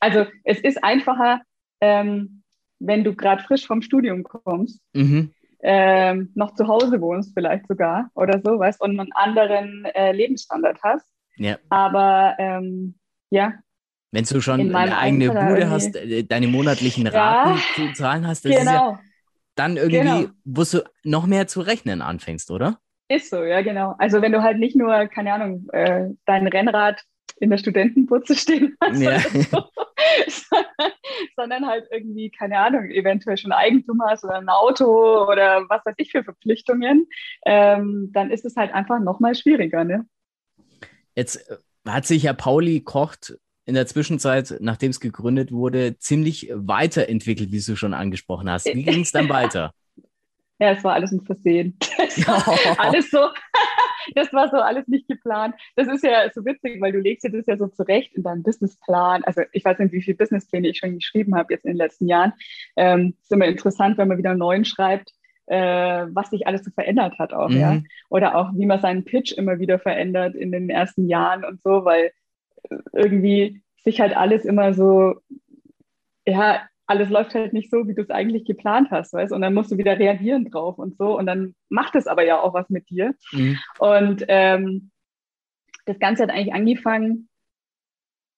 Also 0.00 0.26
es 0.44 0.60
ist 0.60 0.82
einfacher, 0.82 1.40
ähm, 1.80 2.42
wenn 2.78 3.04
du 3.04 3.14
gerade 3.14 3.42
frisch 3.42 3.66
vom 3.66 3.82
Studium 3.82 4.22
kommst, 4.22 4.80
mhm. 4.92 5.32
ähm, 5.60 6.30
noch 6.34 6.54
zu 6.54 6.68
Hause 6.68 7.00
wohnst 7.00 7.34
vielleicht 7.34 7.66
sogar 7.66 8.10
oder 8.14 8.40
so, 8.44 8.58
weißt 8.58 8.80
und 8.80 8.98
einen 8.98 9.12
anderen 9.12 9.84
äh, 9.86 10.12
Lebensstandard 10.12 10.78
hast. 10.82 11.06
Ja. 11.36 11.58
Aber 11.68 12.36
ähm, 12.38 12.98
ja. 13.30 13.54
Wenn 14.12 14.24
du 14.24 14.40
schon 14.40 14.74
eine 14.74 14.96
eigene 14.96 15.30
Alter 15.30 15.46
Bude 15.48 15.70
hast, 15.70 15.96
äh, 15.96 16.22
deine 16.22 16.46
monatlichen 16.46 17.06
Raten 17.06 17.58
ja, 17.58 17.62
zu 17.74 17.92
zahlen 17.94 18.26
hast, 18.26 18.44
genau. 18.44 18.70
ja 18.70 19.00
dann 19.58 19.76
irgendwie, 19.76 19.98
genau. 19.98 20.30
wo 20.44 20.62
du 20.62 20.84
noch 21.02 21.26
mehr 21.26 21.46
zu 21.46 21.60
rechnen 21.60 22.00
anfängst, 22.00 22.50
oder? 22.50 22.78
Ist 23.08 23.30
so, 23.30 23.42
ja, 23.42 23.62
genau. 23.62 23.94
Also 23.98 24.20
wenn 24.20 24.32
du 24.32 24.42
halt 24.42 24.58
nicht 24.58 24.76
nur, 24.76 25.06
keine 25.06 25.32
Ahnung, 25.32 25.68
äh, 25.72 26.08
dein 26.26 26.46
Rennrad 26.46 27.02
in 27.40 27.50
der 27.50 27.58
Studentenputze 27.58 28.34
stehen 28.34 28.76
hast, 28.80 29.00
ja. 29.00 29.18
so, 29.20 30.56
sondern 31.36 31.66
halt 31.66 31.86
irgendwie, 31.90 32.30
keine 32.30 32.58
Ahnung, 32.58 32.90
eventuell 32.90 33.38
schon 33.38 33.52
Eigentum 33.52 34.02
hast 34.06 34.24
oder 34.24 34.34
ein 34.34 34.48
Auto 34.48 35.26
oder 35.26 35.64
was 35.68 35.84
weiß 35.86 35.94
ich 35.98 36.10
für 36.10 36.24
Verpflichtungen, 36.24 37.06
ähm, 37.46 38.10
dann 38.12 38.30
ist 38.30 38.44
es 38.44 38.56
halt 38.56 38.74
einfach 38.74 39.00
nochmal 39.00 39.34
schwieriger. 39.34 39.84
Ne? 39.84 40.06
Jetzt 41.14 41.48
äh, 41.50 41.56
hat 41.86 42.06
sich 42.06 42.24
ja 42.24 42.32
Pauli 42.32 42.80
Kocht 42.80 43.38
in 43.64 43.74
der 43.74 43.86
Zwischenzeit, 43.86 44.56
nachdem 44.60 44.90
es 44.90 45.00
gegründet 45.00 45.52
wurde, 45.52 45.98
ziemlich 45.98 46.50
weiterentwickelt, 46.54 47.52
wie 47.52 47.60
du 47.60 47.76
schon 47.76 47.94
angesprochen 47.94 48.50
hast. 48.50 48.66
Wie 48.66 48.82
ging 48.84 49.02
es 49.02 49.12
dann 49.12 49.28
weiter? 49.28 49.72
Ja, 50.58 50.72
es 50.72 50.82
war 50.82 50.94
alles 50.94 51.12
ein 51.12 51.20
Versehen. 51.20 51.76
alles 52.78 53.10
so, 53.10 53.28
das 54.14 54.32
war 54.32 54.48
so 54.50 54.56
alles 54.56 54.88
nicht 54.88 55.06
geplant. 55.08 55.54
Das 55.76 55.86
ist 55.88 56.02
ja 56.02 56.30
so 56.34 56.44
witzig, 56.44 56.80
weil 56.80 56.92
du 56.92 56.98
legst 56.98 57.24
dir 57.24 57.30
das 57.30 57.46
ja 57.46 57.56
so 57.56 57.68
zurecht 57.68 58.14
in 58.14 58.22
deinem 58.22 58.42
Businessplan. 58.42 59.24
Also 59.24 59.42
ich 59.52 59.64
weiß 59.64 59.78
nicht, 59.78 59.92
wie 59.92 60.02
viele 60.02 60.16
Businesspläne 60.16 60.68
ich 60.68 60.78
schon 60.78 60.94
geschrieben 60.94 61.36
habe 61.36 61.54
jetzt 61.54 61.64
in 61.64 61.72
den 61.72 61.78
letzten 61.78 62.08
Jahren. 62.08 62.32
Ähm, 62.76 63.14
ist 63.20 63.32
immer 63.32 63.46
interessant, 63.46 63.98
wenn 63.98 64.08
man 64.08 64.18
wieder 64.18 64.30
einen 64.30 64.40
neuen 64.40 64.64
schreibt, 64.64 65.12
äh, 65.46 66.06
was 66.10 66.30
sich 66.30 66.46
alles 66.46 66.64
so 66.64 66.70
verändert 66.70 67.18
hat 67.18 67.32
auch, 67.32 67.48
mhm. 67.48 67.60
ja. 67.60 67.82
Oder 68.08 68.36
auch, 68.36 68.50
wie 68.54 68.66
man 68.66 68.80
seinen 68.80 69.04
Pitch 69.04 69.32
immer 69.32 69.58
wieder 69.58 69.78
verändert 69.78 70.34
in 70.34 70.52
den 70.52 70.70
ersten 70.70 71.08
Jahren 71.08 71.44
und 71.44 71.62
so, 71.62 71.84
weil 71.84 72.12
irgendwie 72.92 73.62
sich 73.84 74.00
halt 74.00 74.16
alles 74.16 74.44
immer 74.44 74.74
so, 74.74 75.16
ja, 76.26 76.60
alles 76.88 77.10
läuft 77.10 77.34
halt 77.34 77.52
nicht 77.52 77.70
so, 77.70 77.86
wie 77.86 77.94
du 77.94 78.02
es 78.02 78.10
eigentlich 78.10 78.44
geplant 78.46 78.90
hast, 78.90 79.12
weißt 79.12 79.32
Und 79.32 79.42
dann 79.42 79.54
musst 79.54 79.70
du 79.70 79.76
wieder 79.76 79.98
reagieren 79.98 80.50
drauf 80.50 80.78
und 80.78 80.96
so. 80.96 81.18
Und 81.18 81.26
dann 81.26 81.54
macht 81.68 81.94
es 81.94 82.06
aber 82.06 82.24
ja 82.24 82.40
auch 82.40 82.54
was 82.54 82.70
mit 82.70 82.88
dir. 82.88 83.14
Mhm. 83.30 83.58
Und 83.78 84.24
ähm, 84.28 84.90
das 85.84 85.98
Ganze 85.98 86.22
hat 86.22 86.30
eigentlich 86.30 86.54
angefangen 86.54 87.28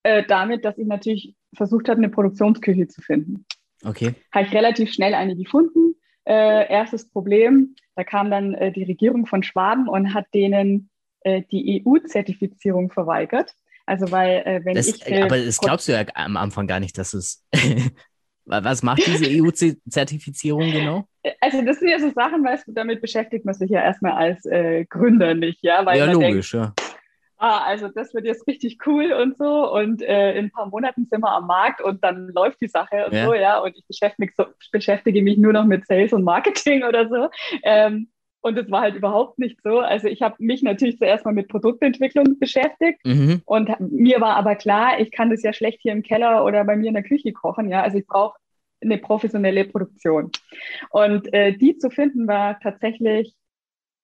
äh, 0.02 0.25
damit, 0.26 0.64
dass 0.64 0.78
ich 0.78 0.87
natürlich 0.87 1.37
versucht 1.54 1.88
habe, 1.88 1.99
eine 1.99 2.09
Produktionsküche 2.09 2.88
zu 2.88 3.00
finden. 3.00 3.47
Okay. 3.85 4.14
Habe 4.33 4.47
ich 4.47 4.52
relativ 4.52 4.92
schnell 4.92 5.14
eine 5.14 5.37
gefunden. 5.37 5.95
Äh, 6.25 6.69
erstes 6.71 7.09
Problem, 7.09 7.75
da 7.95 8.04
kam 8.04 8.30
dann 8.30 8.54
äh, 8.54 8.73
die 8.73 8.85
Regierung 8.85 9.26
von 9.26 9.42
Schwaben 9.42 9.88
und 9.88 10.12
hat 10.12 10.26
denen 10.35 10.90
äh, 11.21 11.42
die 11.50 11.83
EU-Zertifizierung 11.85 12.90
verweigert. 12.90 13.54
Also 13.87 14.11
weil, 14.11 14.42
äh, 14.45 14.64
wenn 14.64 14.75
das, 14.75 14.88
ich... 14.88 15.09
Äh, 15.09 15.23
aber 15.23 15.42
das 15.42 15.59
glaubst 15.59 15.88
du 15.88 15.92
ja 15.92 16.04
am 16.14 16.37
Anfang 16.37 16.66
gar 16.66 16.80
nicht, 16.80 16.99
dass 16.99 17.14
es 17.14 17.45
Was 18.50 18.83
macht 18.83 19.07
diese 19.07 19.26
EU-Zertifizierung 19.26 20.73
genau? 20.73 21.04
Also 21.40 21.62
das 21.62 21.78
sind 21.78 21.88
ja 21.88 22.00
so 22.00 22.11
Sachen, 22.11 22.45
weißt 22.45 22.66
du, 22.66 22.73
damit 22.73 23.00
beschäftigt 23.00 23.45
man 23.45 23.54
sich 23.54 23.71
ja 23.71 23.83
erstmal 23.83 24.12
als 24.12 24.45
äh, 24.47 24.85
Gründer 24.87 25.35
nicht, 25.35 25.62
ja? 25.62 25.85
Weil 25.87 25.99
ja, 25.99 26.11
logisch, 26.11 26.50
denkt, 26.50 26.76
ja. 26.78 26.85
Ah, 27.38 27.64
also 27.64 27.88
das 27.88 28.12
wird 28.12 28.26
jetzt 28.26 28.47
richtig 28.47 28.78
cool 28.87 29.12
und 29.12 29.38
so 29.38 29.73
und 29.73 30.02
äh, 30.02 30.33
in 30.33 30.47
ein 30.47 30.50
paar 30.50 30.66
Monaten 30.66 31.07
sind 31.07 31.23
wir 31.23 31.33
am 31.33 31.47
Markt 31.47 31.80
und 31.80 32.04
dann 32.04 32.28
läuft 32.35 32.61
die 32.61 32.69
Sache 32.69 33.07
und 33.07 33.14
ja. 33.14 33.25
so, 33.25 33.35
ja, 33.35 33.59
und 33.61 33.75
ich 33.76 33.87
beschäftige, 33.87 34.33
so, 34.37 34.45
beschäftige 34.73 35.23
mich 35.23 35.38
nur 35.38 35.54
noch 35.54 35.64
mit 35.64 35.87
Sales 35.87 36.12
und 36.12 36.25
Marketing 36.25 36.85
oder 36.88 37.09
so. 37.09 37.30
Ähm, 37.62 38.11
und 38.42 38.59
es 38.59 38.71
war 38.71 38.83
halt 38.83 38.95
überhaupt 38.95 39.38
nicht 39.38 39.59
so. 39.62 39.80
Also 39.80 40.09
ich 40.09 40.23
habe 40.23 40.37
mich 40.38 40.62
natürlich 40.62 40.99
zuerst 40.99 41.25
mal 41.25 41.35
mit 41.35 41.49
Produktentwicklung 41.49 42.38
beschäftigt 42.38 43.00
mhm. 43.04 43.42
und 43.45 43.71
mir 43.80 44.21
war 44.21 44.37
aber 44.37 44.57
klar, 44.57 44.99
ich 44.99 45.11
kann 45.11 45.30
das 45.30 45.42
ja 45.42 45.52
schlecht 45.52 45.80
hier 45.83 45.92
im 45.92 46.02
Keller 46.02 46.45
oder 46.45 46.64
bei 46.64 46.76
mir 46.76 46.88
in 46.88 46.95
der 46.95 47.02
Küche 47.02 47.33
kochen. 47.33 47.69
Ja, 47.69 47.83
also 47.83 47.99
ich 47.99 48.07
brauche 48.07 48.38
eine 48.82 48.99
professionelle 48.99 49.64
Produktion. 49.64 50.30
Und 50.90 51.32
äh, 51.32 51.56
die 51.56 51.76
zu 51.78 51.90
finden 51.90 52.26
war 52.26 52.58
tatsächlich 52.60 53.34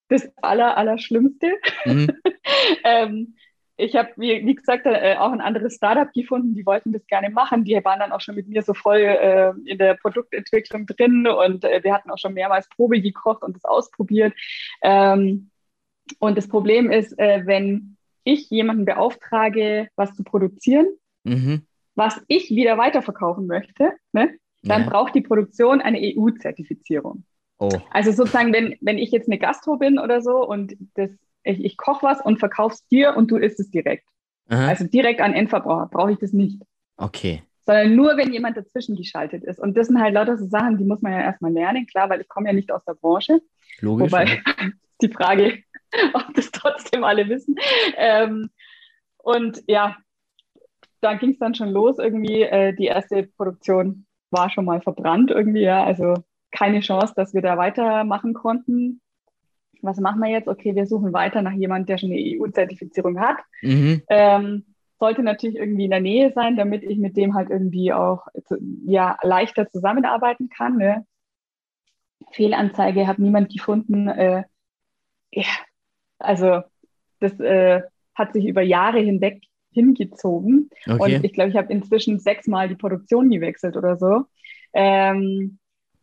das 0.09 0.31
aller, 0.43 0.77
aller 0.77 0.99
Schlimmste. 0.99 1.53
Mhm. 1.85 2.11
ähm, 2.85 3.35
ich 3.79 3.95
habe, 3.95 4.11
wie, 4.17 4.45
wie, 4.47 4.55
gesagt, 4.55 4.87
äh, 4.87 5.17
auch 5.19 5.33
ein 5.33 5.43
anderes 5.43 5.75
Startup 5.75 6.11
gefunden, 6.13 6.55
die 6.55 6.65
wollten 6.65 6.93
das 6.93 7.07
gerne 7.07 7.29
machen. 7.29 7.65
Die 7.65 7.75
waren 7.85 8.01
dann 8.01 8.13
auch 8.13 8.21
schon 8.21 8.35
mit 8.35 8.49
mir 8.49 8.63
so 8.63 8.73
voll 8.73 9.01
äh, 9.01 9.53
in 9.65 9.79
der 9.79 9.95
Produktentwicklung 9.95 10.87
drin 10.87 11.27
und 11.27 11.65
äh, 11.65 11.85
wir 11.85 11.93
hatten 11.93 12.11
auch 12.11 12.19
schon 12.19 12.35
mehrmals 12.35 12.69
Probe 12.71 13.01
gekocht 13.01 13.43
und 13.43 13.55
das 13.55 13.65
ausprobiert. 13.65 14.33
Ähm, 14.83 15.51
und 16.19 16.39
das 16.39 16.49
Problem 16.49 16.91
ist, 16.91 17.19
äh, 17.19 17.43
wenn 17.45 17.97
ich 18.25 18.49
jemanden 18.49 18.87
beauftrage, 18.87 19.89
was 19.95 20.15
zu 20.15 20.25
produzieren, 20.25 20.87
mhm. 21.25 21.67
was 21.95 22.21
ich 22.29 22.51
wieder 22.51 22.79
weiterverkaufen 22.79 23.47
möchte, 23.47 23.93
ne, 24.13 24.39
dann 24.69 24.83
ja. 24.83 24.91
braucht 24.91 25.15
die 25.15 25.21
Produktion 25.21 25.81
eine 25.81 25.99
EU-Zertifizierung. 26.01 27.25
Oh. 27.59 27.71
Also 27.91 28.13
sozusagen, 28.13 28.53
wenn, 28.53 28.77
wenn 28.81 28.99
ich 28.99 29.11
jetzt 29.11 29.29
eine 29.29 29.39
Gastro 29.39 29.77
bin 29.77 29.99
oder 29.99 30.21
so 30.21 30.47
und 30.47 30.77
das 30.95 31.11
ich, 31.47 31.65
ich 31.65 31.77
koche 31.77 32.05
was 32.05 32.21
und 32.21 32.39
verkaufe 32.39 32.75
es 32.75 32.87
dir 32.89 33.17
und 33.17 33.31
du 33.31 33.37
isst 33.37 33.61
es 33.61 33.71
direkt. 33.71 34.07
Aha. 34.49 34.69
Also 34.69 34.87
direkt 34.87 35.21
an 35.21 35.33
Endverbraucher 35.33 35.89
brauche 35.91 36.13
ich 36.13 36.19
das 36.19 36.33
nicht. 36.33 36.61
Okay. 36.97 37.43
Sondern 37.65 37.97
nur, 37.97 38.17
wenn 38.17 38.33
jemand 38.33 38.57
dazwischen 38.57 38.97
geschaltet 38.97 39.45
ist. 39.45 39.59
Und 39.59 39.77
das 39.77 39.89
sind 39.89 40.01
halt 40.01 40.15
lauter 40.15 40.37
so 40.37 40.47
Sachen, 40.47 40.79
die 40.79 40.85
muss 40.85 41.03
man 41.03 41.13
ja 41.13 41.21
erstmal 41.21 41.53
lernen, 41.53 41.87
klar, 41.87 42.09
weil 42.09 42.21
ich 42.21 42.29
komme 42.29 42.49
ja 42.49 42.53
nicht 42.53 42.71
aus 42.71 42.85
der 42.85 42.95
Branche. 42.95 43.41
Logisch. 43.81 44.13
Wobei 44.13 44.25
ja. 44.25 44.37
die 45.03 45.09
Frage, 45.09 45.63
ob 46.15 46.35
das 46.35 46.51
trotzdem 46.51 47.03
alle 47.03 47.29
wissen. 47.29 47.57
Ähm, 47.97 48.51
und 49.19 49.63
ja, 49.67 49.97
da 51.01 51.15
ging 51.15 51.31
es 51.31 51.39
dann 51.39 51.55
schon 51.55 51.71
los 51.71 51.99
irgendwie. 51.99 52.43
Äh, 52.43 52.73
die 52.75 52.87
erste 52.87 53.25
Produktion 53.25 54.07
war 54.31 54.51
schon 54.51 54.65
mal 54.65 54.81
verbrannt 54.81 55.31
irgendwie, 55.31 55.63
ja. 55.63 55.85
Also 55.85 56.15
keine 56.51 56.81
Chance, 56.81 57.13
dass 57.17 57.35
wir 57.35 57.43
da 57.43 57.57
weitermachen 57.57 58.35
konnten 58.35 59.01
was 59.87 59.99
machen 59.99 60.21
wir 60.21 60.31
jetzt? 60.31 60.49
Okay, 60.49 60.75
wir 60.75 60.87
suchen 60.87 61.13
weiter 61.13 61.43
nach 61.43 61.53
jemandem, 61.53 61.87
der 61.87 61.99
schon 61.99 62.11
eine 62.11 62.21
EU-Zertifizierung 62.21 63.21
hat. 63.21 63.39
Mhm. 63.63 64.03
Ähm, 64.09 64.65
sollte 64.99 65.23
natürlich 65.23 65.57
irgendwie 65.57 65.85
in 65.85 65.91
der 65.91 66.01
Nähe 66.01 66.33
sein, 66.35 66.57
damit 66.57 66.83
ich 66.83 66.99
mit 66.99 67.17
dem 67.17 67.35
halt 67.35 67.51
irgendwie 67.51 67.93
auch 67.93 68.27
ja, 68.87 69.19
leichter 69.23 69.69
zusammenarbeiten 69.71 70.49
kann. 70.49 70.77
Ne? 70.77 71.07
Fehlanzeige 72.33 73.07
habe 73.07 73.23
niemand 73.23 73.53
gefunden. 73.53 74.09
Äh, 74.09 74.45
ja, 75.33 75.45
also 76.19 76.63
das 77.21 77.39
äh, 77.41 77.83
hat 78.15 78.33
sich 78.33 78.47
über 78.47 78.63
Jahre 78.63 79.01
hinweg 79.01 79.43
hingezogen. 79.77 80.71
Okay. 80.89 81.17
Und 81.17 81.25
ich 81.25 81.33
glaube, 81.33 81.51
ich 81.51 81.57
habe 81.57 81.73
inzwischen 81.73 82.19
sechsmal 82.19 82.69
die 82.69 82.75
Produktion 82.77 83.31
gewechselt 83.31 83.77
oder 83.77 83.97
so. 83.97 84.25
Ähm, 84.73 85.59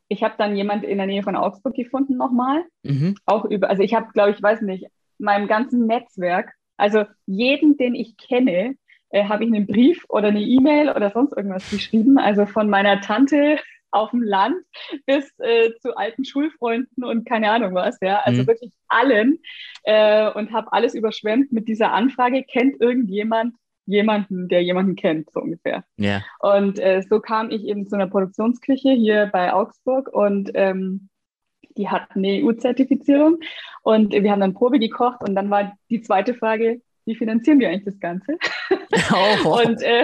ich 0.08 0.24
habe 0.24 0.36
dann 0.38 0.56
jemand 0.56 0.84
in 0.84 0.98
der 0.98 1.08
Nähe 1.08 1.24
von 1.24 1.36
Augsburg 1.36 1.75
gefunden 1.75 2.15
nochmal. 2.18 2.63
Mhm. 2.84 3.15
Auch 3.25 3.46
über, 3.46 3.70
also 3.70 3.84
ich 3.84 3.94
habe, 3.96 4.12
glaube 4.13 4.32
ich, 4.32 4.42
weiß 4.42 4.62
nicht, 4.62 4.86
meinem 5.18 5.48
ganzen 5.48 5.88
Netzwerk, 5.88 6.53
also 6.77 7.06
jeden, 7.25 7.77
den 7.77 7.96
ich 7.96 8.15
kenne, 8.18 8.75
äh, 9.10 9.25
habe 9.25 9.44
ich 9.44 9.53
einen 9.53 9.68
Brief 9.68 10.06
oder 10.10 10.27
eine 10.30 10.42
E-Mail 10.42 10.89
oder 10.89 11.12
sonst 11.12 11.34
irgendwas 11.36 11.68
geschrieben. 11.68 12.18
Also 12.18 12.46
von 12.46 12.70
meiner 12.70 13.01
Tante 13.01 13.58
auf 13.92 14.10
dem 14.10 14.24
Land 14.24 14.56
bis 15.06 15.32
äh, 15.39 15.72
zu 15.82 15.96
alten 15.96 16.25
Schulfreunden 16.25 17.03
und 17.03 17.25
keine 17.27 17.51
Ahnung 17.51 17.75
was, 17.75 17.98
ja. 18.01 18.22
Also 18.24 18.42
Mhm. 18.42 18.48
wirklich 18.48 18.72
allen 18.88 19.39
äh, 19.84 20.32
und 20.32 20.51
habe 20.51 20.74
alles 20.74 20.96
überschwemmt 20.96 21.51
mit 21.51 21.68
dieser 21.68 21.92
Anfrage, 21.94 22.44
kennt 22.44 22.82
irgendjemand 22.82 23.56
jemanden, 23.86 24.48
der 24.48 24.63
jemanden 24.63 24.96
kennt, 24.96 25.32
so 25.32 25.42
ungefähr. 25.42 25.84
Ja. 25.98 26.24
Und 26.40 26.80
äh, 26.80 27.02
so 27.08 27.20
kam 27.20 27.52
ich 27.52 27.66
eben 27.66 27.88
zu 27.88 27.96
einer 27.96 28.08
Produktionsküche 28.08 28.92
hier 28.92 29.30
bei 29.32 29.54
Augsburg 29.54 30.10
und 30.10 30.52
ähm, 30.54 31.10
die 31.78 31.90
hat 31.90 32.10
eine 32.16 32.44
EU-Zertifizierung 32.44 33.40
und 33.82 34.13
wir 34.13 34.32
haben 34.32 34.40
dann 34.40 34.54
Probe 34.54 34.80
gekocht 34.80 35.22
und 35.28 35.36
dann 35.36 35.50
war 35.50 35.75
die 35.90 36.02
zweite 36.02 36.36
Frage, 36.36 36.82
wie 37.06 37.16
finanzieren 37.16 37.60
wir 37.60 37.70
eigentlich 37.70 37.86
das 37.86 38.00
Ganze? 38.00 38.38
Oh, 39.12 39.60
Und 39.60 39.82
äh, 39.82 40.04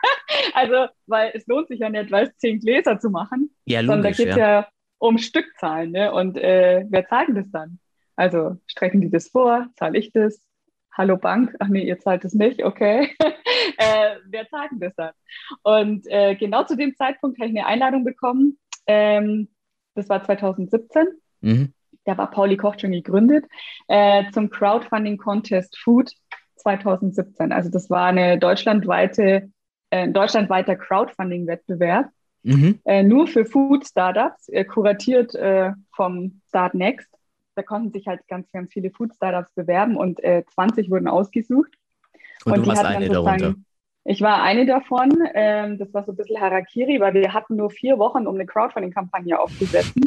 also, 0.54 0.86
weil 1.06 1.32
es 1.34 1.46
lohnt 1.48 1.68
sich 1.68 1.80
ja 1.80 1.90
nicht, 1.90 2.12
weil 2.12 2.28
es 2.28 2.36
zehn 2.38 2.60
Gläser 2.60 2.98
zu 3.00 3.10
machen, 3.10 3.50
ja, 3.64 3.80
sondern 3.80 4.02
da 4.02 4.08
logisch, 4.08 4.16
geht 4.18 4.28
es 4.28 4.36
ja. 4.36 4.60
ja. 4.60 4.68
um 4.98 5.18
Stückzahlen. 5.18 5.90
Ne? 5.90 6.12
Und 6.12 6.36
äh, 6.36 6.84
wer 6.88 7.06
zahlt 7.06 7.28
das 7.34 7.50
dann? 7.50 7.80
Also 8.14 8.56
strecken 8.66 9.00
die 9.00 9.10
das 9.10 9.28
vor? 9.28 9.66
Zahle 9.76 9.98
ich 9.98 10.12
das? 10.12 10.40
Hallo 10.92 11.16
Bank? 11.16 11.54
Ach 11.60 11.68
nee, 11.68 11.84
ihr 11.84 11.98
zahlt 11.98 12.24
es 12.24 12.34
nicht, 12.34 12.64
okay. 12.64 13.10
äh, 13.78 14.16
wer 14.26 14.48
zahlt 14.48 14.72
denn 14.72 14.80
das 14.80 14.94
dann? 14.96 15.12
Und 15.62 16.06
äh, 16.08 16.34
genau 16.34 16.64
zu 16.64 16.76
dem 16.76 16.94
Zeitpunkt 16.96 17.38
habe 17.38 17.50
ich 17.50 17.56
eine 17.56 17.66
Einladung 17.66 18.04
bekommen. 18.04 18.58
Ähm, 18.86 19.48
das 19.94 20.08
war 20.08 20.22
2017 20.24 21.06
Mhm. 21.42 21.72
da 22.04 22.18
war 22.18 22.30
Pauli 22.30 22.58
Koch 22.58 22.78
schon 22.78 22.92
gegründet, 22.92 23.46
äh, 23.88 24.24
zum 24.32 24.50
Crowdfunding 24.50 25.16
Contest 25.16 25.78
Food 25.78 26.12
2017. 26.56 27.50
Also 27.50 27.70
das 27.70 27.88
war 27.88 28.06
eine 28.06 28.38
deutschlandweite, 28.38 29.50
äh, 29.90 30.02
ein 30.02 30.12
deutschlandweiter 30.12 30.76
Crowdfunding-Wettbewerb, 30.76 32.10
Mhm. 32.42 32.78
äh, 32.84 33.02
nur 33.02 33.26
für 33.26 33.46
Food-Startups, 33.46 34.48
äh, 34.50 34.64
kuratiert 34.64 35.32
vom 35.94 36.40
Start 36.48 36.74
Next. 36.74 37.08
Da 37.60 37.64
konnten 37.66 37.92
sich 37.92 38.06
halt 38.06 38.26
ganz, 38.26 38.50
ganz 38.52 38.72
viele 38.72 38.90
Food-Startups 38.90 39.52
bewerben 39.52 39.98
und 39.98 40.24
äh, 40.24 40.44
20 40.54 40.90
wurden 40.90 41.08
ausgesucht. 41.08 41.70
Und, 42.46 42.56
du 42.56 42.62
die 42.62 42.68
warst 42.68 42.86
eine 42.86 43.10
darunter. 43.10 43.54
Ich 44.04 44.22
war 44.22 44.42
eine 44.42 44.64
davon. 44.64 45.10
Ähm, 45.34 45.76
das 45.76 45.92
war 45.92 46.04
so 46.04 46.12
ein 46.12 46.16
bisschen 46.16 46.40
Harakiri, 46.40 47.00
weil 47.00 47.12
wir 47.12 47.34
hatten 47.34 47.56
nur 47.56 47.68
vier 47.68 47.98
Wochen, 47.98 48.26
um 48.26 48.34
eine 48.36 48.46
Crowdfunding-Kampagne 48.46 49.38
aufzusetzen. 49.38 50.04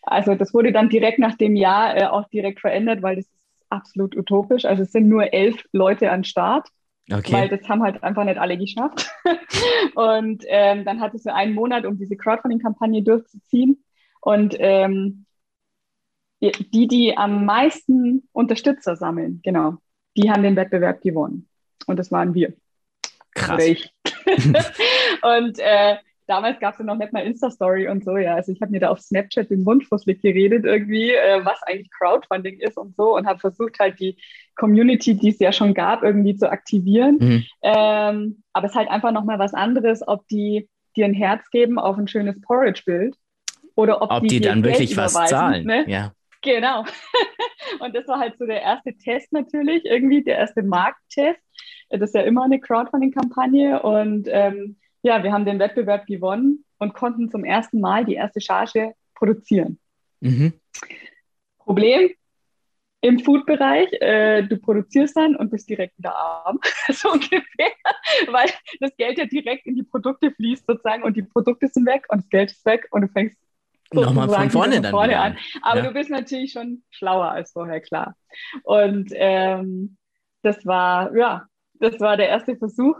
Also 0.00 0.34
das 0.34 0.54
wurde 0.54 0.72
dann 0.72 0.88
direkt 0.88 1.18
nach 1.18 1.36
dem 1.36 1.56
Jahr 1.56 1.94
äh, 1.94 2.06
auch 2.06 2.26
direkt 2.30 2.60
verändert, 2.60 3.02
weil 3.02 3.16
das 3.16 3.26
ist 3.26 3.38
absolut 3.68 4.16
utopisch. 4.16 4.64
Also 4.64 4.84
es 4.84 4.92
sind 4.92 5.10
nur 5.10 5.34
elf 5.34 5.62
Leute 5.72 6.10
an 6.10 6.24
Start, 6.24 6.68
weil 7.10 7.18
Okay. 7.18 7.48
das 7.48 7.68
haben 7.68 7.82
halt 7.82 8.02
einfach 8.02 8.24
nicht 8.24 8.38
alle 8.38 8.56
geschafft. 8.56 9.10
und 9.94 10.42
ähm, 10.46 10.86
dann 10.86 11.02
hattest 11.02 11.26
du 11.26 11.34
einen 11.34 11.52
Monat, 11.54 11.84
um 11.84 11.98
diese 11.98 12.16
Crowdfunding-Kampagne 12.16 13.02
durchzuziehen. 13.02 13.84
Und 14.22 14.56
ähm, 14.58 15.26
die, 16.40 16.86
die 16.86 17.16
am 17.16 17.44
meisten 17.44 18.28
Unterstützer 18.32 18.96
sammeln, 18.96 19.40
genau, 19.42 19.76
die 20.16 20.30
haben 20.30 20.42
den 20.42 20.56
Wettbewerb 20.56 21.00
gewonnen. 21.00 21.48
Und 21.86 21.98
das 21.98 22.12
waren 22.12 22.34
wir. 22.34 22.54
Krass. 23.34 23.64
Und 25.22 25.58
äh, 25.58 25.96
damals 26.28 26.60
gab 26.60 26.74
es 26.74 26.78
ja 26.78 26.84
noch 26.84 26.96
nicht 26.96 27.12
mal 27.12 27.24
Insta-Story 27.24 27.88
und 27.88 28.04
so, 28.04 28.16
ja. 28.16 28.34
Also 28.34 28.52
ich 28.52 28.60
habe 28.60 28.70
mir 28.70 28.80
da 28.80 28.90
auf 28.90 29.00
Snapchat 29.00 29.50
den 29.50 29.64
Mund 29.64 29.84
fusselig 29.86 30.20
geredet 30.20 30.64
irgendwie, 30.64 31.10
äh, 31.12 31.44
was 31.44 31.62
eigentlich 31.62 31.90
Crowdfunding 31.90 32.60
ist 32.60 32.76
und 32.76 32.94
so 32.96 33.16
und 33.16 33.26
habe 33.26 33.38
versucht 33.40 33.78
halt 33.80 33.98
die 33.98 34.16
Community, 34.54 35.14
die 35.14 35.30
es 35.30 35.38
ja 35.38 35.52
schon 35.52 35.74
gab, 35.74 36.02
irgendwie 36.02 36.36
zu 36.36 36.50
aktivieren. 36.50 37.16
Mhm. 37.18 37.44
Ähm, 37.62 38.42
aber 38.52 38.66
es 38.66 38.72
ist 38.72 38.76
halt 38.76 38.90
einfach 38.90 39.12
nochmal 39.12 39.38
was 39.38 39.54
anderes, 39.54 40.06
ob 40.06 40.26
die 40.28 40.68
dir 40.96 41.06
ein 41.06 41.14
Herz 41.14 41.48
geben 41.50 41.78
auf 41.78 41.96
ein 41.96 42.08
schönes 42.08 42.40
Porridge-Bild 42.42 43.16
oder 43.74 44.02
ob, 44.02 44.10
Ob 44.10 44.22
die 44.22 44.40
dir 44.40 44.50
dann 44.50 44.64
wirklich 44.64 44.96
was 44.96 45.12
zahlen. 45.12 45.64
Ne? 45.64 45.84
Ja. 45.86 46.12
Genau. 46.42 46.84
Und 47.80 47.94
das 47.94 48.06
war 48.06 48.20
halt 48.20 48.38
so 48.38 48.46
der 48.46 48.62
erste 48.62 48.96
Test 48.96 49.32
natürlich, 49.32 49.84
irgendwie 49.84 50.22
der 50.22 50.38
erste 50.38 50.62
Markttest. 50.62 51.40
Das 51.90 52.10
ist 52.10 52.14
ja 52.14 52.22
immer 52.22 52.44
eine 52.44 52.60
Crowdfunding-Kampagne. 52.60 53.82
Und 53.82 54.28
ähm, 54.30 54.76
ja, 55.02 55.22
wir 55.22 55.32
haben 55.32 55.44
den 55.44 55.58
Wettbewerb 55.58 56.06
gewonnen 56.06 56.64
und 56.78 56.94
konnten 56.94 57.30
zum 57.30 57.44
ersten 57.44 57.80
Mal 57.80 58.04
die 58.04 58.14
erste 58.14 58.40
Charge 58.40 58.92
produzieren. 59.14 59.78
Mhm. 60.20 60.52
Problem 61.58 62.10
im 63.00 63.20
Food-Bereich, 63.20 63.92
äh, 64.00 64.42
du 64.42 64.58
produzierst 64.58 65.16
dann 65.16 65.36
und 65.36 65.50
bist 65.50 65.68
direkt 65.68 65.96
wieder 65.98 66.16
arm, 66.16 66.58
so 66.88 67.12
ungefähr, 67.12 67.70
weil 68.28 68.48
das 68.80 68.96
Geld 68.96 69.18
ja 69.18 69.24
direkt 69.24 69.66
in 69.66 69.76
die 69.76 69.84
Produkte 69.84 70.32
fließt 70.32 70.66
sozusagen 70.66 71.04
und 71.04 71.16
die 71.16 71.22
Produkte 71.22 71.68
sind 71.68 71.86
weg 71.86 72.06
und 72.08 72.22
das 72.22 72.28
Geld 72.28 72.50
ist 72.50 72.64
weg 72.66 72.88
und 72.90 73.02
du 73.02 73.08
fängst 73.08 73.38
Nochmal 73.92 74.28
von 74.28 74.50
vorne 74.50 74.80
dann 74.80 74.90
vorne 74.90 75.18
an. 75.18 75.36
Aber 75.62 75.80
Ja. 75.80 75.86
du 75.86 75.92
bist 75.92 76.10
natürlich 76.10 76.52
schon 76.52 76.82
schlauer 76.90 77.30
als 77.30 77.52
vorher, 77.52 77.80
klar. 77.80 78.14
Und 78.64 79.10
ähm, 79.14 79.96
das 80.42 80.64
war, 80.66 81.14
ja, 81.16 81.44
das 81.80 81.98
war 82.00 82.16
der 82.16 82.28
erste 82.28 82.56
Versuch. 82.56 82.96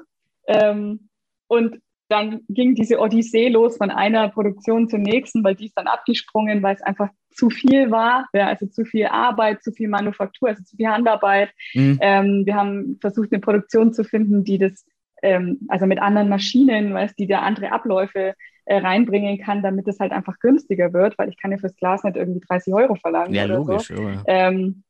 Ähm, 0.46 1.08
und 1.46 1.78
dann 2.08 2.40
ging 2.48 2.74
diese 2.74 2.98
Odyssee 3.00 3.48
los 3.48 3.76
von 3.76 3.90
einer 3.90 4.28
Produktion 4.30 4.88
zur 4.88 4.98
nächsten, 4.98 5.44
weil 5.44 5.54
die 5.54 5.66
ist 5.66 5.76
dann 5.76 5.88
abgesprungen, 5.88 6.62
weil 6.62 6.74
es 6.74 6.82
einfach 6.82 7.10
zu 7.30 7.50
viel 7.50 7.90
war, 7.90 8.26
ja, 8.32 8.46
also 8.48 8.66
zu 8.66 8.84
viel 8.84 9.06
Arbeit, 9.06 9.62
zu 9.62 9.72
viel 9.72 9.88
Manufaktur, 9.88 10.48
also 10.48 10.62
zu 10.64 10.76
viel 10.76 10.88
Handarbeit. 10.88 11.50
Mhm. 11.74 11.98
Ähm, 12.00 12.46
wir 12.46 12.54
haben 12.54 12.98
versucht, 13.00 13.30
eine 13.30 13.40
Produktion 13.40 13.92
zu 13.92 14.04
finden, 14.04 14.42
die 14.42 14.58
das, 14.58 14.86
ähm, 15.22 15.60
also 15.68 15.84
mit 15.86 16.00
anderen 16.00 16.30
Maschinen, 16.30 16.94
weißt, 16.94 17.18
die 17.18 17.26
da 17.26 17.40
andere 17.40 17.72
Abläufe 17.72 18.34
reinbringen 18.76 19.38
kann, 19.38 19.62
damit 19.62 19.88
es 19.88 19.98
halt 19.98 20.12
einfach 20.12 20.38
günstiger 20.40 20.92
wird, 20.92 21.18
weil 21.18 21.28
ich 21.28 21.38
kann 21.38 21.50
ja 21.52 21.58
fürs 21.58 21.76
Glas 21.76 22.04
nicht 22.04 22.16
irgendwie 22.16 22.40
30 22.40 22.74
Euro 22.74 22.94
verlangen 22.96 23.34
Ja, 23.34 23.44
logisch. 23.44 23.88
so. 23.88 24.10
Ähm, 24.26 24.82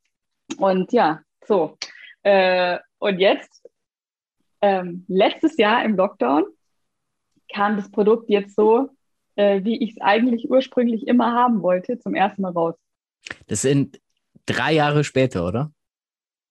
und 0.57 0.91
ja, 0.91 1.21
so. 1.45 1.77
Äh, 2.23 2.79
und 2.99 3.19
jetzt, 3.19 3.65
ähm, 4.61 5.05
letztes 5.07 5.57
Jahr 5.57 5.83
im 5.85 5.95
Lockdown, 5.95 6.43
kam 7.53 7.77
das 7.77 7.89
Produkt 7.89 8.29
jetzt 8.29 8.55
so, 8.55 8.89
äh, 9.35 9.63
wie 9.63 9.81
ich 9.81 9.91
es 9.91 10.01
eigentlich 10.01 10.49
ursprünglich 10.49 11.07
immer 11.07 11.33
haben 11.33 11.61
wollte, 11.61 11.97
zum 11.99 12.13
ersten 12.15 12.41
Mal 12.41 12.51
raus. 12.51 12.75
Das 13.47 13.61
sind 13.61 13.99
drei 14.45 14.73
Jahre 14.73 15.03
später, 15.03 15.45
oder? 15.47 15.71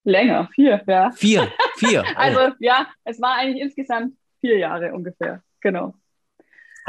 Länger, 0.03 0.49
vier, 0.55 0.81
ja. 0.87 1.11
Vier. 1.11 1.47
Vier. 1.75 2.03
Also 2.15 2.53
ja, 2.59 2.87
es 3.03 3.21
war 3.21 3.35
eigentlich 3.35 3.61
insgesamt 3.61 4.15
vier 4.41 4.57
Jahre 4.57 4.93
ungefähr, 4.93 5.43
genau. 5.61 5.93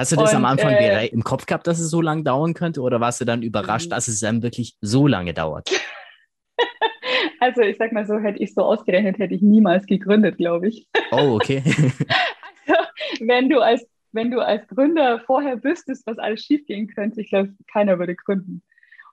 Hast 0.01 0.13
du 0.13 0.17
das 0.17 0.35
am 0.35 0.45
und, 0.45 0.49
Anfang 0.49 0.73
äh, 0.73 1.07
im 1.09 1.23
Kopf 1.23 1.45
gehabt, 1.45 1.67
dass 1.67 1.79
es 1.79 1.91
so 1.91 2.01
lange 2.01 2.23
dauern 2.23 2.55
könnte? 2.55 2.81
Oder 2.81 3.01
warst 3.01 3.21
du 3.21 3.27
dann 3.27 3.43
überrascht, 3.43 3.89
Mhm. 3.89 3.91
dass 3.91 4.09
es 4.09 4.21
dann 4.21 4.43
wirklich 4.43 4.77
so 4.81 5.07
lange 5.07 5.35
dauert? 5.35 5.71
Also 7.43 7.63
ich 7.63 7.79
sag 7.79 7.93
mal 7.93 8.07
so, 8.07 8.19
hätte 8.19 8.39
ich 8.39 8.53
so 8.53 8.63
ausgerechnet, 8.63 9.19
hätte 9.19 9.35
ich 9.35 9.41
niemals 9.41 9.87
gegründet, 9.87 10.37
glaube 10.37 10.69
ich. 10.69 10.87
Oh, 11.11 11.37
okay. 11.37 11.63
wenn 13.21 13.49
du 13.49 13.61
als 13.61 13.87
wenn 14.13 14.31
du 14.31 14.41
als 14.41 14.67
Gründer 14.69 15.21
vorher 15.21 15.65
wüsstest, 15.65 16.07
was 16.07 16.19
alles 16.19 16.43
schiefgehen 16.43 16.89
könnte, 16.89 17.23
ich 17.23 17.31
glaube, 17.31 17.55
keiner 17.73 17.99
würde 17.99 18.15
gründen. 18.15 18.63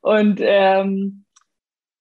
Und 0.01 0.39
ähm, 0.41 1.23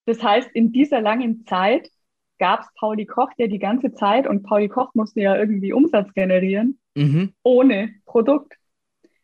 das 0.05 0.23
heißt, 0.23 0.51
in 0.53 0.73
dieser 0.73 1.01
langen 1.01 1.45
Zeit 1.47 1.91
gab 2.39 2.61
es 2.61 2.69
Pauli 2.79 3.07
Koch, 3.07 3.33
der 3.39 3.49
die 3.49 3.59
ganze 3.59 3.93
Zeit, 3.93 4.27
und 4.27 4.43
Pauli 4.43 4.69
Koch 4.69 4.95
musste 4.95 5.21
ja 5.21 5.37
irgendwie 5.37 5.73
Umsatz 5.73 6.13
generieren, 6.15 6.79
mhm. 6.95 7.33
ohne 7.43 7.95
Produkt. 8.05 8.56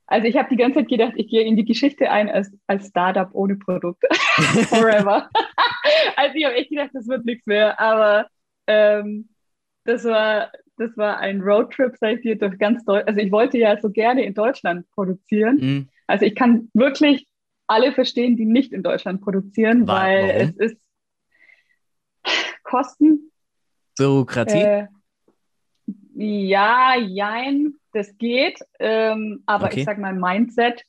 Also 0.06 0.26
ich 0.26 0.36
habe 0.36 0.48
die 0.50 0.56
ganze 0.56 0.80
Zeit 0.80 0.88
gedacht, 0.88 1.12
ich 1.16 1.28
gehe 1.28 1.42
in 1.42 1.56
die 1.56 1.64
Geschichte 1.64 2.10
ein 2.10 2.28
als, 2.28 2.52
als 2.66 2.88
Startup 2.88 3.28
ohne 3.32 3.56
Produkt. 3.56 4.02
Forever. 4.68 5.30
also 6.16 6.34
ich 6.36 6.44
habe 6.44 6.54
echt 6.56 6.70
gedacht, 6.70 6.90
das 6.92 7.06
wird 7.08 7.24
nichts 7.24 7.46
mehr. 7.46 7.78
Aber 7.80 8.26
ähm, 8.66 9.28
das 9.84 10.04
war, 10.04 10.50
das 10.76 10.96
war 10.96 11.18
ein 11.18 11.40
Roadtrip, 11.40 11.94
sag 11.98 12.16
ich 12.16 12.22
dir, 12.22 12.36
durch 12.36 12.58
ganz 12.58 12.84
Deutschland. 12.84 13.08
Also 13.08 13.20
ich 13.20 13.32
wollte 13.32 13.58
ja 13.58 13.80
so 13.80 13.90
gerne 13.90 14.24
in 14.24 14.34
Deutschland 14.34 14.86
produzieren. 14.90 15.56
Mhm. 15.56 15.88
Also 16.06 16.26
ich 16.26 16.34
kann 16.34 16.68
wirklich 16.74 17.26
alle 17.66 17.92
verstehen, 17.92 18.36
die 18.36 18.44
nicht 18.44 18.72
in 18.72 18.82
Deutschland 18.82 19.22
produzieren, 19.22 19.86
Wa- 19.86 19.94
weil 20.02 20.28
warum? 20.28 20.54
es 20.58 20.72
ist 20.72 20.76
Kosten, 22.64 23.30
Bürokratie? 23.96 24.58
äh, 24.58 24.86
ja, 26.22 26.94
jein, 26.96 27.74
das 27.92 28.16
geht. 28.18 28.61
Ähm, 28.78 29.42
aber 29.46 29.66
Okay. 29.66 29.80
ich 29.80 29.85
sag 29.85 29.98
mal, 29.98 30.14
Mindset, 30.14 30.85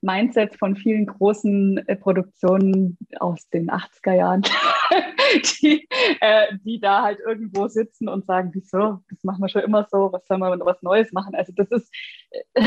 Mindset 0.00 0.56
von 0.56 0.76
vielen 0.76 1.06
großen 1.06 1.86
äh, 1.86 1.96
Produktionen 1.96 2.96
aus 3.18 3.48
den 3.50 3.70
80er 3.70 4.14
Jahren, 4.14 4.42
die, 5.60 5.86
äh, 6.20 6.56
die 6.64 6.80
da 6.80 7.02
halt 7.02 7.18
irgendwo 7.20 7.68
sitzen 7.68 8.08
und 8.08 8.24
sagen, 8.26 8.50
wieso, 8.54 9.00
das 9.10 9.22
machen 9.22 9.42
wir 9.42 9.48
schon 9.48 9.62
immer 9.62 9.86
so, 9.90 10.10
was 10.12 10.26
soll 10.26 10.38
man 10.38 10.58
was 10.60 10.82
Neues 10.82 11.12
machen? 11.12 11.34
Also 11.34 11.52
das 11.54 11.68
ist 11.70 11.94
äh, 12.54 12.62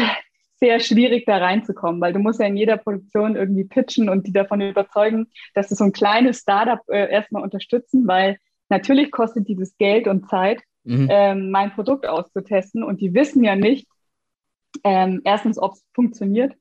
sehr 0.59 0.79
schwierig 0.79 1.25
da 1.25 1.37
reinzukommen, 1.37 1.99
weil 1.99 2.13
du 2.13 2.19
musst 2.19 2.39
ja 2.39 2.45
in 2.45 2.55
jeder 2.55 2.77
Produktion 2.77 3.35
irgendwie 3.35 3.65
pitchen 3.65 4.07
und 4.07 4.27
die 4.27 4.31
davon 4.31 4.61
überzeugen, 4.61 5.27
dass 5.55 5.69
sie 5.69 5.75
so 5.75 5.83
ein 5.83 5.91
kleines 5.91 6.39
Startup 6.39 6.79
äh, 6.89 7.11
erstmal 7.11 7.43
unterstützen, 7.43 8.07
weil 8.07 8.37
natürlich 8.69 9.11
kostet 9.11 9.47
dieses 9.47 9.75
Geld 9.77 10.07
und 10.07 10.29
Zeit, 10.29 10.61
Mhm. 10.83 11.07
ähm, 11.09 11.51
mein 11.51 11.73
Produkt 11.73 12.05
auszutesten 12.07 12.83
und 12.83 12.99
die 12.99 13.13
wissen 13.13 13.43
ja 13.43 13.55
nicht, 13.55 13.87
ähm, 14.83 15.21
erstens, 15.23 15.57
ob 15.57 15.73
es 15.73 15.85
funktioniert 15.93 16.53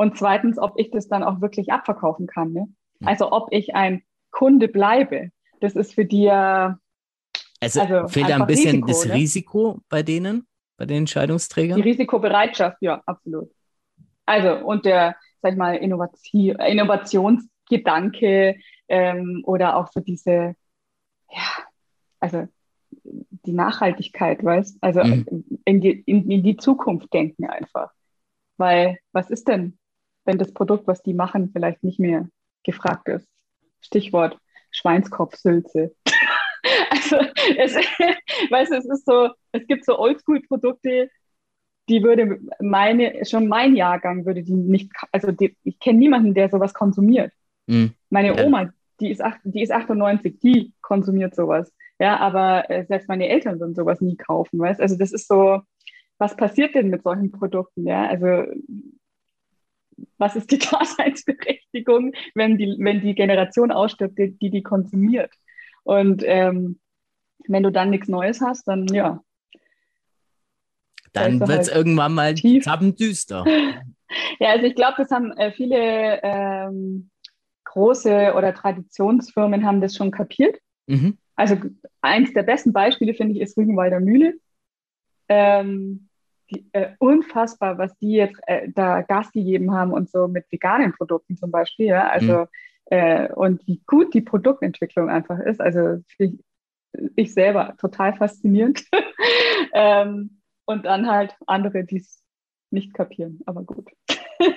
Und 0.00 0.16
zweitens, 0.16 0.58
ob 0.58 0.78
ich 0.78 0.90
das 0.90 1.08
dann 1.08 1.22
auch 1.22 1.42
wirklich 1.42 1.72
abverkaufen 1.72 2.26
kann. 2.26 2.52
Ne? 2.52 2.68
Also 3.04 3.32
ob 3.32 3.52
ich 3.52 3.74
ein 3.74 4.02
Kunde 4.30 4.68
bleibe. 4.68 5.30
Das 5.60 5.74
ist 5.74 5.94
für 5.94 6.06
die 6.06 6.22
ja. 6.22 6.78
Also, 7.60 7.82
also 7.82 8.08
fehlt 8.08 8.30
da 8.30 8.36
ein 8.36 8.46
bisschen 8.46 8.82
Risiko, 8.82 8.86
das 8.86 9.04
ne? 9.04 9.12
Risiko 9.14 9.80
bei 9.90 10.02
denen, 10.02 10.46
bei 10.78 10.86
den 10.86 10.98
Entscheidungsträgern? 10.98 11.76
Die 11.76 11.88
Risikobereitschaft, 11.88 12.78
ja, 12.80 13.02
absolut. 13.04 13.50
Also, 14.24 14.64
und 14.64 14.86
der, 14.86 15.16
sag 15.42 15.52
ich 15.52 15.58
mal, 15.58 15.76
Innovation, 15.76 16.56
Innovationsgedanke 16.58 18.56
ähm, 18.88 19.42
oder 19.44 19.76
auch 19.76 19.88
so 19.92 20.00
diese, 20.00 20.54
ja, 21.30 21.42
also 22.20 22.48
die 23.44 23.52
Nachhaltigkeit, 23.52 24.44
weißt 24.44 24.78
Also 24.80 25.02
mhm. 25.02 25.44
in, 25.64 25.80
die, 25.80 26.02
in, 26.06 26.30
in 26.30 26.42
die 26.42 26.56
Zukunft 26.56 27.12
denken 27.12 27.46
einfach. 27.46 27.92
Weil 28.56 28.98
was 29.12 29.30
ist 29.30 29.48
denn, 29.48 29.78
wenn 30.24 30.38
das 30.38 30.52
Produkt, 30.52 30.86
was 30.86 31.02
die 31.02 31.14
machen, 31.14 31.50
vielleicht 31.52 31.82
nicht 31.82 31.98
mehr 31.98 32.28
gefragt 32.62 33.08
ist? 33.08 33.28
Stichwort 33.80 34.38
Schweinskopfsülze. 34.70 35.94
also 36.90 37.16
es, 37.56 37.74
weißt 38.50 38.72
es 38.72 38.86
ist 38.86 39.06
so, 39.06 39.30
es 39.52 39.66
gibt 39.66 39.84
so 39.84 39.98
Oldschool-Produkte, 39.98 41.10
die 41.88 42.02
würde 42.02 42.38
meine, 42.60 43.24
schon 43.24 43.48
mein 43.48 43.74
Jahrgang 43.74 44.24
würde 44.24 44.42
die 44.42 44.54
nicht, 44.54 44.92
also 45.10 45.32
die, 45.32 45.56
ich 45.64 45.78
kenne 45.80 45.98
niemanden, 45.98 46.34
der 46.34 46.48
sowas 46.48 46.72
konsumiert. 46.72 47.32
Mhm. 47.66 47.94
Meine 48.10 48.44
Oma, 48.44 48.72
die 49.00 49.10
ist, 49.10 49.22
acht, 49.22 49.40
die 49.42 49.62
ist 49.62 49.72
98, 49.72 50.38
die 50.38 50.72
konsumiert 50.82 51.34
sowas. 51.34 51.72
Ja, 52.00 52.16
aber 52.16 52.68
äh, 52.70 52.86
selbst 52.86 53.08
meine 53.08 53.28
Eltern 53.28 53.60
würden 53.60 53.74
sowas 53.74 54.00
nie 54.00 54.16
kaufen, 54.16 54.58
weißt 54.58 54.80
Also 54.80 54.96
das 54.96 55.12
ist 55.12 55.28
so, 55.28 55.60
was 56.16 56.34
passiert 56.34 56.74
denn 56.74 56.88
mit 56.88 57.02
solchen 57.02 57.30
Produkten? 57.30 57.86
Ja, 57.86 58.08
also 58.08 58.46
was 60.16 60.34
ist 60.34 60.50
die 60.50 60.58
Daseinsberechtigung, 60.70 62.12
wenn 62.34 62.56
die, 62.56 62.74
wenn 62.78 63.02
die 63.02 63.14
Generation 63.14 63.70
ausstirbt, 63.70 64.18
die 64.18 64.38
die, 64.38 64.50
die 64.50 64.62
konsumiert? 64.62 65.30
Und 65.82 66.22
ähm, 66.24 66.80
wenn 67.48 67.62
du 67.62 67.70
dann 67.70 67.90
nichts 67.90 68.08
Neues 68.08 68.40
hast, 68.40 68.66
dann 68.66 68.86
ja. 68.88 69.22
Dann 71.12 71.40
wird 71.40 71.50
es 71.50 71.68
halt 71.68 71.76
irgendwann 71.76 72.14
mal 72.14 72.34
düster. 72.34 73.44
ja, 74.40 74.48
also 74.48 74.64
ich 74.64 74.74
glaube, 74.74 74.94
das 74.98 75.10
haben 75.10 75.32
äh, 75.32 75.52
viele 75.52 76.22
ähm, 76.22 77.10
große 77.64 78.32
oder 78.34 78.54
Traditionsfirmen 78.54 79.66
haben 79.66 79.82
das 79.82 79.96
schon 79.96 80.10
kapiert. 80.10 80.58
Mhm. 80.86 81.18
Also 81.36 81.56
eins 82.00 82.32
der 82.32 82.42
besten 82.42 82.72
Beispiele, 82.72 83.14
finde 83.14 83.34
ich, 83.34 83.40
ist 83.40 83.56
Rügenwalder 83.56 84.00
Mühle. 84.00 84.34
Ähm, 85.28 86.08
die, 86.50 86.66
äh, 86.72 86.94
unfassbar, 86.98 87.78
was 87.78 87.96
die 87.98 88.12
jetzt 88.12 88.40
äh, 88.46 88.68
da 88.74 89.02
Gas 89.02 89.30
gegeben 89.32 89.72
haben 89.72 89.92
und 89.92 90.10
so 90.10 90.28
mit 90.28 90.50
veganen 90.50 90.92
Produkten 90.92 91.36
zum 91.36 91.50
Beispiel. 91.50 91.86
Ja? 91.86 92.08
Also 92.08 92.40
mhm. 92.40 92.46
äh, 92.86 93.32
und 93.32 93.66
wie 93.66 93.80
gut 93.86 94.12
die 94.14 94.20
Produktentwicklung 94.20 95.08
einfach 95.08 95.38
ist. 95.38 95.60
Also 95.60 96.02
ich, 96.18 96.38
ich 97.16 97.32
selber 97.32 97.74
total 97.78 98.14
faszinierend. 98.14 98.84
ähm, 99.72 100.40
und 100.64 100.84
dann 100.84 101.08
halt 101.08 101.34
andere, 101.46 101.84
die 101.84 101.98
es 101.98 102.22
nicht 102.70 102.94
kapieren, 102.94 103.40
aber 103.46 103.62
gut. 103.62 103.90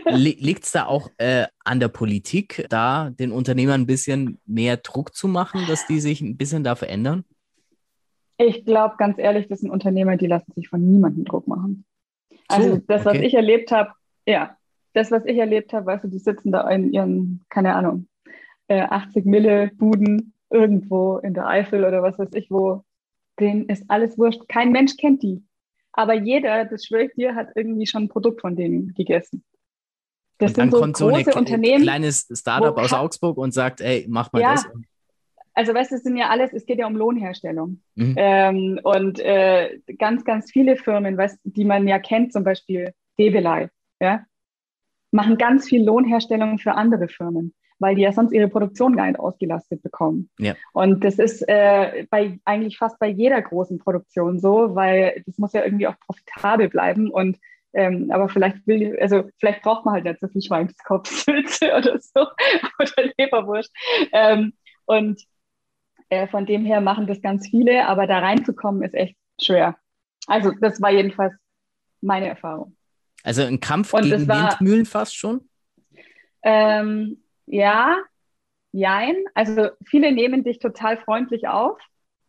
Liegt 0.09 0.65
es 0.65 0.71
da 0.71 0.85
auch 0.85 1.09
äh, 1.17 1.45
an 1.63 1.79
der 1.79 1.87
Politik, 1.89 2.65
da 2.69 3.09
den 3.09 3.31
Unternehmern 3.31 3.81
ein 3.81 3.87
bisschen 3.87 4.39
mehr 4.45 4.77
Druck 4.77 5.15
zu 5.15 5.27
machen, 5.27 5.65
dass 5.67 5.87
die 5.87 5.99
sich 5.99 6.21
ein 6.21 6.37
bisschen 6.37 6.63
da 6.63 6.75
verändern? 6.75 7.23
Ich 8.37 8.65
glaube, 8.65 8.95
ganz 8.97 9.17
ehrlich, 9.17 9.47
das 9.47 9.59
sind 9.59 9.69
Unternehmer, 9.69 10.17
die 10.17 10.27
lassen 10.27 10.51
sich 10.53 10.69
von 10.69 10.81
niemandem 10.81 11.25
Druck 11.25 11.47
machen. 11.47 11.85
Also 12.47 12.75
so, 12.75 12.81
das, 12.87 13.05
was 13.05 13.17
ich 13.17 13.33
erlebt 13.33 13.71
habe, 13.71 13.91
ja, 14.25 14.57
das, 14.93 15.11
was 15.11 15.25
ich 15.25 15.37
erlebt 15.37 15.73
habe, 15.73 15.85
weißt 15.85 16.03
du, 16.03 16.07
die 16.07 16.19
sitzen 16.19 16.51
da 16.51 16.69
in 16.69 16.91
ihren, 16.91 17.45
keine 17.49 17.75
Ahnung, 17.75 18.07
äh, 18.67 18.81
80 18.81 19.25
Mille 19.25 19.71
Buden 19.75 20.33
irgendwo 20.49 21.17
in 21.17 21.33
der 21.33 21.47
Eifel 21.47 21.83
oder 21.83 22.01
was 22.03 22.17
weiß 22.17 22.29
ich 22.33 22.49
wo. 22.49 22.83
Denen 23.39 23.65
ist 23.65 23.85
alles 23.89 24.17
wurscht. 24.17 24.47
Kein 24.47 24.71
Mensch 24.71 24.95
kennt 24.97 25.23
die. 25.23 25.43
Aber 25.91 26.13
jeder, 26.13 26.65
das 26.65 26.85
schwöre 26.85 27.05
ich 27.05 27.13
dir, 27.13 27.35
hat 27.35 27.49
irgendwie 27.55 27.87
schon 27.87 28.03
ein 28.03 28.09
Produkt 28.09 28.41
von 28.41 28.55
denen 28.55 28.93
gegessen. 28.93 29.43
Das 30.39 30.51
und 30.51 30.57
dann 30.57 30.71
so 30.71 30.79
kommt 30.79 30.97
so 30.97 31.09
ein 31.09 31.23
kleines 31.23 32.27
Startup 32.33 32.77
aus 32.77 32.93
Augsburg 32.93 33.37
und 33.37 33.53
sagt, 33.53 33.81
ey, 33.81 34.05
mach 34.09 34.31
mal 34.33 34.41
ja, 34.41 34.53
das 34.53 34.65
also 35.53 35.73
weißt 35.73 35.91
du, 35.91 35.95
es 35.95 36.03
sind 36.03 36.17
ja 36.17 36.29
alles, 36.29 36.51
es 36.53 36.65
geht 36.65 36.79
ja 36.79 36.87
um 36.87 36.95
Lohnherstellung. 36.95 37.81
Mhm. 37.95 38.15
Ähm, 38.17 38.79
und 38.83 39.19
äh, 39.19 39.79
ganz, 39.99 40.25
ganz 40.25 40.51
viele 40.51 40.77
Firmen, 40.77 41.17
weißt, 41.17 41.39
die 41.43 41.65
man 41.65 41.87
ja 41.87 41.99
kennt, 41.99 42.33
zum 42.33 42.43
Beispiel 42.43 42.93
Debelei, 43.19 43.69
ja, 43.99 44.25
machen 45.11 45.37
ganz 45.37 45.67
viel 45.67 45.83
Lohnherstellung 45.83 46.57
für 46.57 46.73
andere 46.73 47.07
Firmen, 47.07 47.53
weil 47.77 47.95
die 47.95 48.01
ja 48.01 48.11
sonst 48.11 48.31
ihre 48.31 48.47
Produktion 48.47 48.95
gar 48.95 49.05
nicht 49.05 49.19
ausgelastet 49.19 49.83
bekommen. 49.83 50.29
Ja. 50.39 50.55
Und 50.73 51.03
das 51.03 51.19
ist 51.19 51.47
äh, 51.47 52.07
bei 52.09 52.39
eigentlich 52.45 52.77
fast 52.79 52.97
bei 52.97 53.07
jeder 53.07 53.39
großen 53.41 53.77
Produktion 53.77 54.39
so, 54.39 54.73
weil 54.73 55.21
das 55.27 55.37
muss 55.37 55.53
ja 55.53 55.63
irgendwie 55.63 55.87
auch 55.87 55.99
profitabel 55.99 56.67
bleiben 56.69 57.11
und 57.11 57.37
ähm, 57.73 58.11
aber 58.11 58.29
vielleicht 58.29 58.65
will, 58.67 58.97
also 58.99 59.29
vielleicht 59.39 59.63
braucht 59.63 59.85
man 59.85 59.95
halt 59.95 60.05
nicht 60.05 60.19
so 60.19 60.27
viel 60.27 60.41
Schweinskopfsülze 60.41 61.73
oder 61.77 61.99
so 61.99 62.27
oder 62.79 63.11
Leberwurst. 63.17 63.73
Ähm, 64.11 64.53
und 64.85 65.21
äh, 66.09 66.27
von 66.27 66.45
dem 66.45 66.65
her 66.65 66.81
machen 66.81 67.07
das 67.07 67.21
ganz 67.21 67.47
viele, 67.49 67.87
aber 67.87 68.07
da 68.07 68.19
reinzukommen 68.19 68.83
ist 68.83 68.93
echt 68.93 69.15
schwer. 69.41 69.77
Also 70.27 70.51
das 70.61 70.81
war 70.81 70.91
jedenfalls 70.91 71.33
meine 72.01 72.27
Erfahrung. 72.27 72.75
Also 73.23 73.43
ein 73.43 73.59
Kampf 73.59 73.93
Und 73.93 74.03
gegen 74.03 74.27
war, 74.27 74.51
Windmühlen 74.51 74.85
fast 74.85 75.15
schon? 75.15 75.49
Ähm, 76.43 77.23
ja, 77.45 77.97
jein. 78.71 79.15
Also 79.33 79.69
viele 79.85 80.11
nehmen 80.11 80.43
dich 80.43 80.59
total 80.59 80.97
freundlich 80.97 81.47
auf 81.47 81.79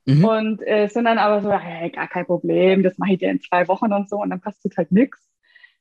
mhm. 0.07 0.25
und 0.25 0.63
äh, 0.67 0.89
sind 0.89 1.05
dann 1.05 1.19
aber 1.19 1.43
so, 1.43 1.53
hey, 1.53 1.91
gar 1.91 2.09
kein 2.09 2.27
Problem, 2.27 2.83
das 2.83 2.97
mache 2.99 3.15
ich 3.15 3.19
dir 3.19 3.31
in 3.31 3.41
zwei 3.41 3.69
Wochen 3.69 3.93
und 3.93 4.09
so 4.09 4.17
und 4.17 4.31
dann 4.31 4.41
passiert 4.41 4.77
halt 4.77 4.93
nichts. 4.93 5.19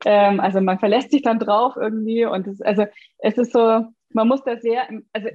Ähm, 0.06 0.39
also 0.39 0.62
man 0.62 0.79
verlässt 0.79 1.12
sich 1.12 1.21
dann 1.21 1.39
drauf 1.39 1.75
irgendwie 1.75 2.25
und 2.25 2.47
es, 2.47 2.62
also 2.62 2.86
es 3.19 3.38
ist 3.38 3.53
so, 3.53 3.86
man 4.10 4.27
muss 4.27 4.43
da 4.43 4.58
sehr, 4.58 4.88
also 5.13 5.29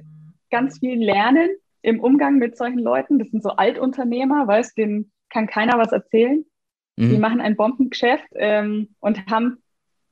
ganz 0.49 0.79
viel 0.79 1.03
lernen 1.03 1.49
im 1.81 1.99
Umgang 1.99 2.37
mit 2.37 2.57
solchen 2.57 2.79
Leuten. 2.79 3.19
Das 3.19 3.29
sind 3.29 3.43
so 3.43 3.51
Altunternehmer, 3.51 4.47
weißt, 4.47 4.77
denen 4.77 5.11
kann 5.29 5.47
keiner 5.47 5.77
was 5.77 5.91
erzählen. 5.91 6.45
Mhm. 6.97 7.09
Die 7.09 7.17
machen 7.17 7.41
ein 7.41 7.55
Bombengeschäft 7.55 8.27
ähm, 8.35 8.95
und 8.99 9.25
haben 9.27 9.63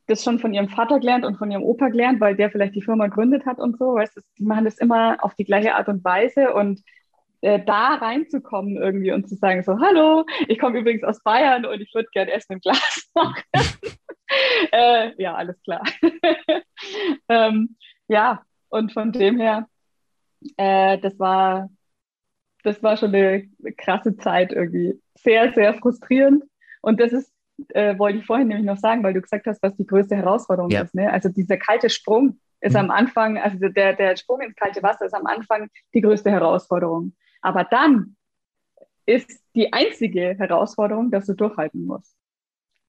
das 0.08 0.24
schon 0.24 0.40
von 0.40 0.54
ihrem 0.54 0.70
Vater 0.70 1.00
gelernt 1.00 1.26
und 1.26 1.38
von 1.38 1.52
ihrem 1.52 1.64
Opa 1.64 1.90
gelernt, 1.90 2.22
weil 2.22 2.36
der 2.36 2.50
vielleicht 2.50 2.76
die 2.76 2.82
Firma 2.82 3.08
gründet 3.08 3.46
hat 3.46 3.60
und 3.60 3.78
so. 3.78 3.96
Weißt, 3.96 4.18
die 4.38 4.46
machen 4.46 4.66
das 4.66 4.78
immer 4.78 5.18
auf 5.22 5.36
die 5.36 5.44
gleiche 5.44 5.76
Art 5.76 5.90
und 5.90 6.04
Weise 6.04 6.54
und 6.54 6.82
äh, 7.42 7.64
da 7.64 7.96
reinzukommen 7.96 8.78
irgendwie 8.78 9.12
und 9.12 9.28
zu 9.28 9.36
sagen 9.36 9.64
so, 9.64 9.80
hallo, 9.80 10.26
ich 10.48 10.60
komme 10.60 10.80
übrigens 10.80 11.04
aus 11.04 11.22
Bayern 11.24 11.66
und 11.66 11.82
ich 11.82 11.94
würde 11.94 12.10
gerne 12.12 12.32
Essen 12.32 12.54
im 12.54 12.60
Glas 12.60 13.10
machen. 13.16 13.44
äh, 14.72 15.12
ja, 15.22 15.36
alles 15.36 15.62
klar. 15.64 15.84
ähm, 17.30 17.78
ja, 18.08 18.42
und 18.70 18.92
von 18.92 19.12
dem 19.12 19.40
her 19.40 19.68
äh, 20.58 20.98
das 21.00 21.18
war, 21.20 21.70
das 22.64 22.82
war 22.84 22.98
schon 22.98 23.14
eine 23.14 23.48
krasse 23.78 24.18
Zeit 24.18 24.52
irgendwie. 24.52 25.00
Sehr, 25.16 25.54
sehr 25.54 25.74
frustrierend. 25.76 26.44
Und 26.82 27.00
das 27.00 27.12
ist, 27.12 27.34
äh, 27.70 27.98
wollte 27.98 28.20
ich 28.20 28.26
vorhin 28.26 28.48
nämlich 28.48 28.66
noch 28.66 28.78
sagen, 28.78 29.04
weil 29.04 29.14
du 29.14 29.22
gesagt 29.22 29.48
hast, 29.48 29.62
was 29.64 29.76
die 29.76 29.88
größte 29.88 30.16
Herausforderung 30.16 30.70
ja. 30.70 30.82
ist. 30.82 30.94
Ne? 30.94 31.12
Also 31.12 31.30
dieser 31.30 31.58
kalte 31.58 31.90
Sprung 31.90 32.40
ist 32.62 32.74
mhm. 32.74 32.80
am 32.80 32.92
Anfang, 32.92 33.38
also 33.38 33.58
der, 33.58 33.94
der 33.94 34.16
Sprung 34.16 34.42
ins 34.42 34.56
kalte 34.56 34.84
Wasser 34.84 35.06
ist 35.06 35.14
am 35.14 35.26
Anfang 35.26 35.70
die 35.94 36.02
größte 36.02 36.32
Herausforderung. 36.32 37.14
Aber 37.42 37.64
dann 37.64 38.16
ist 39.06 39.42
die 39.56 39.72
einzige 39.74 40.36
Herausforderung, 40.38 41.12
dass 41.12 41.26
du 41.26 41.34
durchhalten 41.34 41.86
musst. 41.86 42.16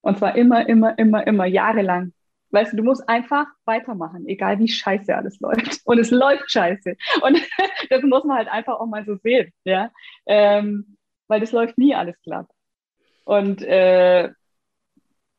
Und 0.00 0.18
zwar 0.18 0.36
immer, 0.36 0.68
immer, 0.68 0.98
immer, 0.98 1.26
immer, 1.26 1.46
jahrelang. 1.46 2.12
Weißt 2.50 2.72
du, 2.72 2.78
du 2.78 2.82
musst 2.82 3.08
einfach 3.08 3.46
weitermachen, 3.66 4.26
egal 4.26 4.58
wie 4.58 4.68
scheiße 4.68 5.14
alles 5.14 5.38
läuft. 5.40 5.80
Und 5.84 5.98
es 5.98 6.10
läuft 6.10 6.50
scheiße. 6.50 6.96
Und 7.22 7.40
das 7.90 8.02
muss 8.02 8.24
man 8.24 8.38
halt 8.38 8.48
einfach 8.48 8.80
auch 8.80 8.86
mal 8.86 9.04
so 9.04 9.16
sehen, 9.16 9.52
ja. 9.64 9.90
Ähm, 10.26 10.96
weil 11.28 11.40
das 11.40 11.52
läuft 11.52 11.78
nie 11.78 11.94
alles 11.94 12.20
glatt. 12.22 12.46
Und 13.24 13.62
äh, 13.62 14.30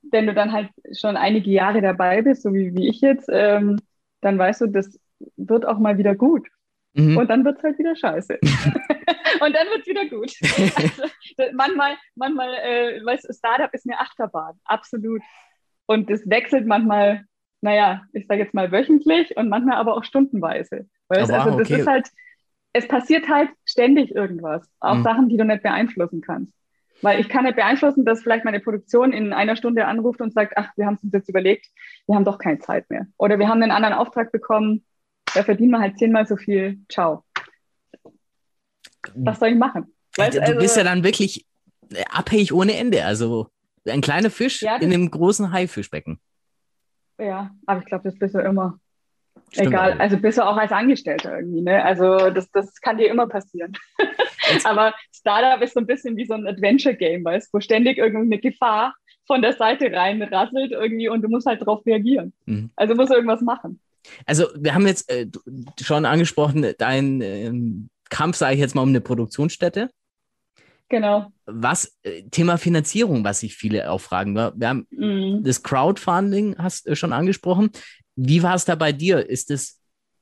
wenn 0.04 0.28
du 0.28 0.34
dann 0.34 0.52
halt 0.52 0.70
schon 0.94 1.18
einige 1.18 1.50
Jahre 1.50 1.82
dabei 1.82 2.22
bist, 2.22 2.44
so 2.44 2.54
wie, 2.54 2.74
wie 2.76 2.88
ich 2.88 3.02
jetzt, 3.02 3.28
ähm, 3.32 3.80
dann 4.22 4.38
weißt 4.38 4.62
du, 4.62 4.68
das 4.68 5.00
wird 5.36 5.66
auch 5.66 5.80
mal 5.80 5.98
wieder 5.98 6.16
gut. 6.16 6.48
Mhm. 6.94 7.18
Und 7.18 7.30
dann 7.30 7.46
wird 7.46 7.58
es 7.58 7.64
halt 7.64 7.78
wieder 7.78 7.96
scheiße. 7.96 8.40
und 9.42 9.56
dann 9.56 9.68
wird 9.68 9.82
es 9.82 9.88
wieder 9.88 10.06
gut. 10.08 10.32
Also, 10.76 11.54
manchmal, 11.54 11.96
manchmal, 12.16 12.54
äh, 12.56 13.06
weißt 13.06 13.30
du, 13.30 13.34
Startup 13.34 13.74
ist 13.74 13.88
eine 13.88 14.00
Achterbahn, 14.00 14.56
absolut. 14.66 15.22
Und 15.86 16.10
es 16.10 16.30
wechselt 16.30 16.68
manchmal, 16.68 17.26
naja, 17.62 18.04
ich 18.14 18.28
sage 18.28 18.42
jetzt 18.42 18.54
mal 18.54 18.72
wöchentlich 18.72 19.36
und 19.38 19.50
manchmal 19.50 19.78
aber 19.78 19.96
auch 19.96 20.04
stundenweise. 20.04 20.88
Weißt? 21.08 21.32
Oh, 21.32 21.34
wow, 21.34 21.46
also 21.46 21.58
das 21.58 21.70
okay. 21.70 21.82
ist 21.82 21.88
halt, 21.88 22.10
es 22.74 22.88
passiert 22.88 23.28
halt 23.28 23.50
ständig 23.66 24.14
irgendwas. 24.16 24.70
Auch 24.80 24.96
mhm. 24.96 25.04
Sachen, 25.04 25.30
die 25.30 25.38
du 25.38 25.46
nicht 25.46 25.64
beeinflussen 25.64 26.22
kannst. 26.22 26.54
Weil 27.02 27.20
ich 27.20 27.30
kann 27.30 27.46
nicht 27.46 27.56
beeinflussen, 27.56 28.06
dass 28.06 28.22
vielleicht 28.22 28.46
meine 28.46 28.60
Produktion 28.60 29.14
in 29.14 29.32
einer 29.32 29.56
Stunde 29.56 29.86
anruft 29.86 30.22
und 30.22 30.34
sagt, 30.34 30.58
ach, 30.58 30.70
wir 30.76 30.86
haben 30.86 30.96
es 30.96 31.04
uns 31.04 31.14
jetzt 31.14 31.30
überlegt, 31.30 31.68
wir 32.08 32.16
haben 32.16 32.26
doch 32.26 32.38
keine 32.38 32.60
Zeit 32.60 32.90
mehr. 32.90 33.08
Oder 33.18 33.40
wir 33.40 33.48
haben 33.48 33.64
einen 33.64 33.72
anderen 33.72 33.96
Auftrag 33.96 34.32
bekommen, 34.32 34.86
da 35.34 35.44
verdienen 35.44 35.72
wir 35.72 35.80
halt 35.80 35.98
zehnmal 35.98 36.28
so 36.28 36.36
viel. 36.36 36.80
Ciao. 36.90 37.24
Was 39.16 39.40
soll 39.40 39.50
ich 39.50 39.58
machen? 39.58 39.94
Weißt, 40.18 40.38
du 40.38 40.42
also, 40.42 40.60
bist 40.60 40.78
ja 40.78 40.84
dann 40.84 41.04
wirklich 41.04 41.46
abhängig 42.10 42.54
ohne 42.54 42.76
Ende. 42.76 43.06
Also 43.06 43.48
ein 43.88 44.02
kleiner 44.02 44.30
Fisch 44.30 44.62
ja, 44.62 44.78
in 44.78 44.94
einem 44.94 45.10
großen 45.10 45.52
Haifischbecken. 45.52 46.20
Ja, 47.20 47.52
aber 47.66 47.80
ich 47.80 47.86
glaube, 47.86 48.04
das 48.04 48.18
bist 48.18 48.36
du 48.36 48.40
immer. 48.40 48.80
Stimmt 49.52 49.68
Egal, 49.68 49.94
auch. 49.94 50.00
also 50.00 50.18
bist 50.18 50.38
du 50.38 50.46
auch 50.46 50.58
als 50.58 50.72
Angestellter 50.72 51.38
irgendwie, 51.38 51.62
ne? 51.62 51.84
Also 51.84 52.30
das, 52.30 52.52
das 52.52 52.80
kann 52.82 52.98
dir 52.98 53.10
immer 53.10 53.28
passieren. 53.28 53.76
aber 54.64 54.94
Startup 55.12 55.62
ist 55.62 55.74
so 55.74 55.80
ein 55.80 55.88
bisschen 55.88 56.18
wie 56.18 56.26
so 56.26 56.34
ein 56.34 56.48
Adventure-Game, 56.48 57.24
weißt 57.24 57.48
du, 57.48 57.58
wo 57.58 57.60
ständig 57.60 57.98
irgendeine 57.98 58.40
Gefahr 58.40 58.94
von 59.26 59.42
der 59.42 59.54
Seite 59.54 59.92
reinrasselt 59.92 60.72
irgendwie 60.72 61.10
und 61.10 61.22
du 61.22 61.30
musst 61.30 61.48
halt 61.48 61.62
darauf 61.62 61.86
reagieren. 61.86 62.34
Mhm. 62.46 62.70
Also 62.76 62.96
musst 62.96 63.12
du 63.12 63.16
irgendwas 63.16 63.42
machen. 63.42 63.80
Also 64.26 64.48
wir 64.56 64.74
haben 64.74 64.88
jetzt 64.88 65.10
äh, 65.10 65.28
schon 65.82 66.06
angesprochen, 66.06 66.74
dein 66.78 67.22
ähm, 67.22 67.90
Kampf, 68.10 68.38
sage 68.38 68.56
ich 68.56 68.60
jetzt 68.60 68.76
mal, 68.76 68.82
um 68.82 68.90
eine 68.90 69.02
Produktionsstätte. 69.02 69.90
Genau. 70.90 71.32
Was 71.46 71.98
äh, 72.04 72.24
Thema 72.24 72.58
Finanzierung, 72.58 73.24
was 73.24 73.42
sich 73.42 73.56
viele 73.56 73.92
auch 73.92 74.02
fragen. 74.02 74.36
Wir 74.36 74.68
haben 74.68 74.88
mm. 74.90 75.44
das 75.44 75.62
Crowdfunding 75.62 76.58
hast 76.58 76.88
du 76.88 76.96
schon 76.96 77.14
angesprochen. 77.14 77.70
Wie 78.16 78.42
war 78.42 78.56
es 78.56 78.66
da 78.66 78.76
bei 78.76 78.92
dir? 78.92 79.30
Ist 79.30 79.52
es 79.52 79.80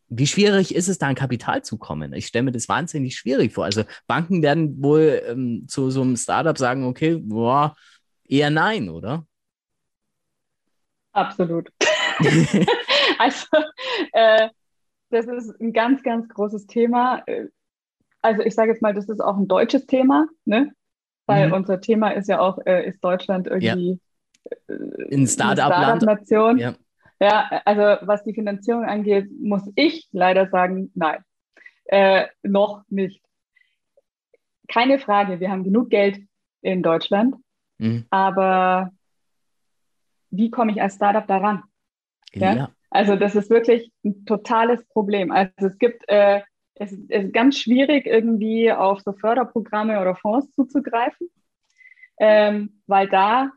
wie 0.09 0.27
schwierig 0.27 0.73
ist 0.73 0.87
es, 0.87 0.97
da 0.99 1.07
an 1.07 1.15
Kapital 1.15 1.63
zu 1.63 1.77
kommen? 1.77 2.13
Ich 2.13 2.27
stelle 2.27 2.43
mir 2.43 2.51
das 2.51 2.69
wahnsinnig 2.69 3.17
schwierig 3.17 3.53
vor. 3.53 3.65
Also 3.65 3.83
Banken 4.07 4.41
werden 4.41 4.81
wohl 4.81 5.21
ähm, 5.27 5.65
zu 5.67 5.91
so 5.91 6.01
einem 6.01 6.15
Startup 6.15 6.57
sagen, 6.57 6.85
okay, 6.85 7.17
boah, 7.17 7.75
eher 8.23 8.49
nein, 8.49 8.89
oder? 8.89 9.25
Absolut. 11.11 11.71
also 13.19 13.47
äh, 14.13 14.49
das 15.09 15.25
ist 15.25 15.59
ein 15.61 15.73
ganz, 15.73 16.03
ganz 16.03 16.27
großes 16.29 16.67
Thema. 16.67 17.23
Also 18.21 18.41
ich 18.43 18.55
sage 18.55 18.71
jetzt 18.71 18.81
mal, 18.81 18.93
das 18.93 19.09
ist 19.09 19.21
auch 19.21 19.37
ein 19.37 19.47
deutsches 19.47 19.85
Thema, 19.85 20.27
ne? 20.45 20.73
Weil 21.25 21.47
mhm. 21.47 21.53
unser 21.53 21.81
Thema 21.81 22.11
ist 22.11 22.27
ja 22.27 22.39
auch, 22.39 22.57
äh, 22.65 22.87
ist 22.87 23.03
Deutschland 23.03 23.47
irgendwie 23.47 23.99
ja. 24.69 24.75
äh, 24.75 25.03
in 25.09 25.27
Startup-Nation. 25.27 26.59
Startup 26.59 26.79
ja. 27.19 27.27
ja, 27.51 27.61
also 27.65 28.07
was 28.07 28.23
die 28.23 28.33
Finanzierung 28.33 28.85
angeht, 28.85 29.27
muss 29.39 29.63
ich 29.75 30.07
leider 30.11 30.47
sagen, 30.47 30.91
nein, 30.95 31.23
äh, 31.85 32.27
noch 32.43 32.83
nicht. 32.89 33.21
Keine 34.69 34.99
Frage, 34.99 35.39
wir 35.39 35.49
haben 35.49 35.63
genug 35.63 35.89
Geld 35.89 36.19
in 36.61 36.83
Deutschland, 36.83 37.35
mhm. 37.77 38.05
aber 38.09 38.91
wie 40.29 40.49
komme 40.49 40.71
ich 40.71 40.81
als 40.81 40.95
Startup 40.95 41.25
daran? 41.25 41.63
Ja? 42.33 42.53
ja? 42.53 42.69
Also 42.89 43.15
das 43.15 43.35
ist 43.35 43.49
wirklich 43.49 43.91
ein 44.03 44.25
totales 44.25 44.85
Problem. 44.87 45.31
Also 45.31 45.67
es 45.67 45.77
gibt 45.77 46.07
äh, 46.07 46.41
es 46.79 46.91
ist 46.91 47.33
ganz 47.33 47.57
schwierig, 47.59 48.05
irgendwie 48.05 48.71
auf 48.71 49.01
so 49.01 49.13
Förderprogramme 49.13 49.99
oder 49.99 50.15
Fonds 50.15 50.51
zuzugreifen, 50.51 51.29
ähm, 52.19 52.81
weil 52.85 53.07
da 53.09 53.51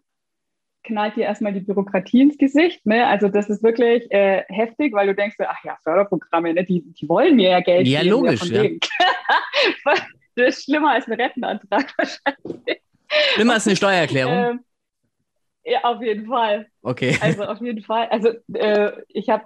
knallt 0.85 1.17
dir 1.17 1.25
erstmal 1.25 1.53
die 1.53 1.61
Bürokratie 1.61 2.23
ins 2.23 2.39
Gesicht. 2.39 2.85
Ne? 2.87 3.07
Also 3.07 3.29
das 3.29 3.51
ist 3.51 3.63
wirklich 3.63 4.11
äh, 4.11 4.45
heftig, 4.49 4.95
weil 4.95 5.09
du 5.09 5.15
denkst, 5.15 5.37
ach 5.41 5.63
ja, 5.65 5.77
Förderprogramme, 5.83 6.55
ne? 6.55 6.65
die, 6.65 6.83
die 6.93 7.09
wollen 7.09 7.37
mir 7.37 7.51
ja 7.51 7.61
Geld 7.61 7.87
ja, 7.87 8.01
geben. 8.01 8.11
Logisch, 8.11 8.43
ja, 8.45 8.65
das 10.37 10.57
ist 10.57 10.65
schlimmer 10.65 10.93
als 10.93 11.07
ein 11.07 11.21
Rentenantrag 11.21 11.93
wahrscheinlich. 11.99 12.81
Schlimmer 13.35 13.55
als 13.55 13.67
eine 13.67 13.77
Steuererklärung? 13.77 14.33
Ähm, 14.33 14.61
ja, 15.65 15.85
auf 15.85 16.03
jeden 16.03 16.27
Fall. 16.27 16.67
Okay. 16.83 17.17
Also 17.21 17.45
auf 17.45 17.61
jeden 17.61 17.83
Fall. 17.83 18.09
Also 18.09 18.31
äh, 18.55 18.93
ich 19.09 19.29
habe 19.29 19.45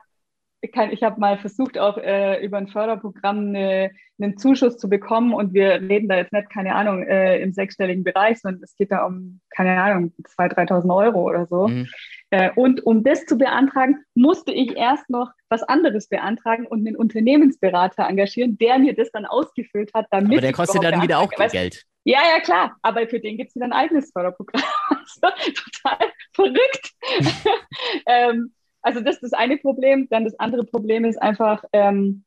kann, 0.69 0.93
ich 0.93 1.03
habe 1.03 1.21
mal 1.21 1.39
versucht, 1.39 1.79
auch 1.79 1.99
äh, 1.99 2.43
über 2.45 2.59
ein 2.59 2.69
Förderprogramm 2.69 3.49
eine, 3.49 3.91
einen 4.19 4.39
Zuschuss 4.39 4.77
zu 4.77 4.89
bekommen 4.89 5.35
und 5.35 5.53
wir 5.53 5.81
reden 5.81 6.09
da 6.09 6.17
jetzt 6.17 6.33
nicht, 6.33 6.51
keine 6.51 6.75
Ahnung, 6.75 7.03
äh, 7.03 7.41
im 7.41 7.53
sechsstelligen 7.53 8.05
Bereich, 8.05 8.41
sondern 8.41 8.63
es 8.63 8.77
geht 8.77 8.91
da 8.91 9.05
um, 9.05 9.41
keine 9.51 9.81
Ahnung, 9.81 10.13
2.000, 10.39 10.71
3.000 10.71 10.95
Euro 10.95 11.23
oder 11.23 11.47
so. 11.47 11.69
Mhm. 11.69 11.89
Äh, 12.31 12.51
und 12.55 12.85
um 12.87 13.03
das 13.05 13.27
zu 13.27 13.37
beantragen, 13.37 13.99
musste 14.15 14.53
ich 14.53 14.77
erst 14.77 15.09
noch 15.11 15.31
was 15.49 15.63
anderes 15.63 16.09
beantragen 16.09 16.67
und 16.67 16.87
einen 16.87 16.97
Unternehmensberater 16.97 18.09
engagieren, 18.09 18.57
der 18.59 18.79
mir 18.79 18.95
das 18.95 19.11
dann 19.11 19.27
ausgefüllt 19.27 19.93
hat. 19.95 20.07
Damit 20.11 20.33
aber 20.33 20.41
der 20.41 20.53
kostet 20.53 20.83
dann 20.83 21.03
wieder 21.03 21.19
auch 21.19 21.31
Geld. 21.31 21.85
Ja, 22.05 22.21
ja, 22.23 22.41
klar. 22.41 22.77
Aber 22.83 23.07
für 23.09 23.21
den 23.21 23.37
gibt 23.37 23.51
es 23.51 23.57
wieder 23.57 23.67
ein 23.67 23.73
eigenes 23.73 24.13
Förderprogramm. 24.13 24.63
also, 24.89 25.53
total 25.53 26.13
verrückt. 26.33 26.93
ähm, 28.07 28.53
also 28.83 29.01
das 29.01 29.17
ist 29.17 29.23
das 29.23 29.33
eine 29.33 29.57
Problem. 29.57 30.09
Dann 30.11 30.25
das 30.25 30.39
andere 30.39 30.65
Problem 30.65 31.05
ist 31.05 31.21
einfach, 31.21 31.65
ähm, 31.73 32.25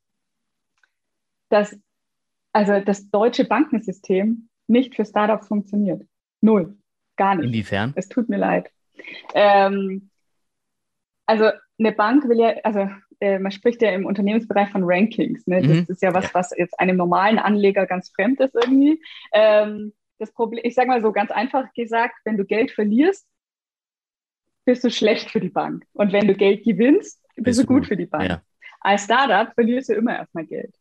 dass 1.49 1.79
also 2.53 2.79
das 2.79 3.09
deutsche 3.11 3.45
Bankensystem 3.45 4.49
nicht 4.65 4.95
für 4.95 5.05
Startups 5.05 5.47
funktioniert. 5.47 6.03
Null. 6.41 6.75
Gar 7.15 7.35
nicht. 7.35 7.45
Inwiefern? 7.45 7.93
Es 7.95 8.09
tut 8.09 8.29
mir 8.29 8.37
leid. 8.37 8.71
Ähm, 9.35 10.09
also 11.27 11.51
eine 11.79 11.91
Bank 11.91 12.27
will 12.27 12.39
ja, 12.39 12.55
also 12.63 12.89
äh, 13.19 13.39
man 13.39 13.51
spricht 13.51 13.81
ja 13.81 13.91
im 13.91 14.05
Unternehmensbereich 14.05 14.69
von 14.69 14.83
Rankings. 14.83 15.45
Ne? 15.47 15.61
Das 15.61 15.71
mhm. 15.71 15.85
ist 15.87 16.01
ja 16.01 16.13
was, 16.13 16.33
was 16.33 16.51
jetzt 16.57 16.79
einem 16.79 16.97
normalen 16.97 17.39
Anleger 17.39 17.85
ganz 17.85 18.09
fremd 18.09 18.39
ist 18.39 18.55
irgendwie. 18.55 19.01
Ähm, 19.33 19.93
das 20.19 20.31
Problem, 20.31 20.61
ich 20.63 20.75
sage 20.75 20.87
mal 20.87 21.01
so 21.01 21.11
ganz 21.11 21.31
einfach 21.31 21.71
gesagt, 21.73 22.15
wenn 22.25 22.37
du 22.37 22.45
Geld 22.45 22.71
verlierst, 22.71 23.27
bist 24.65 24.83
du 24.83 24.89
schlecht 24.89 25.31
für 25.31 25.39
die 25.39 25.49
Bank. 25.49 25.85
Und 25.93 26.11
wenn 26.11 26.27
du 26.27 26.35
Geld 26.35 26.63
gewinnst, 26.63 27.21
bist, 27.35 27.45
bist 27.45 27.59
du 27.59 27.65
gut, 27.65 27.77
gut 27.77 27.87
für 27.87 27.97
die 27.97 28.05
Bank. 28.05 28.29
Ja. 28.29 28.41
Als 28.81 29.05
Startup 29.05 29.53
verlierst 29.53 29.89
du 29.89 29.93
immer 29.93 30.15
erstmal 30.15 30.45
Geld. 30.45 30.73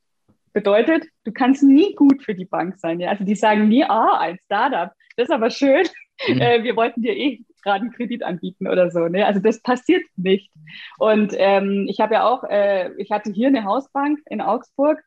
Bedeutet, 0.52 1.06
du 1.24 1.32
kannst 1.32 1.62
nie 1.62 1.94
gut 1.94 2.22
für 2.22 2.34
die 2.34 2.46
Bank 2.46 2.76
sein. 2.78 2.98
Ja? 2.98 3.10
Also 3.10 3.24
die 3.24 3.34
sagen 3.34 3.68
nie, 3.68 3.84
ah, 3.84 4.18
ein 4.18 4.38
Startup, 4.46 4.90
das 5.16 5.28
ist 5.28 5.34
aber 5.34 5.50
schön. 5.50 5.86
Mhm. 6.26 6.40
Äh, 6.40 6.62
wir 6.64 6.76
wollten 6.76 7.02
dir 7.02 7.14
eh 7.14 7.42
gerade 7.66 7.82
einen 7.82 7.92
Kredit 7.92 8.22
anbieten 8.22 8.68
oder 8.68 8.90
so. 8.90 9.08
Ne? 9.08 9.26
Also 9.26 9.40
das 9.40 9.60
passiert 9.60 10.04
nicht. 10.16 10.50
Und 10.98 11.34
ähm, 11.36 11.86
ich 11.88 12.00
habe 12.00 12.14
ja 12.14 12.24
auch, 12.24 12.44
äh, 12.44 12.90
ich 12.96 13.10
hatte 13.10 13.32
hier 13.32 13.48
eine 13.48 13.64
Hausbank 13.64 14.20
in 14.30 14.40
Augsburg, 14.40 15.02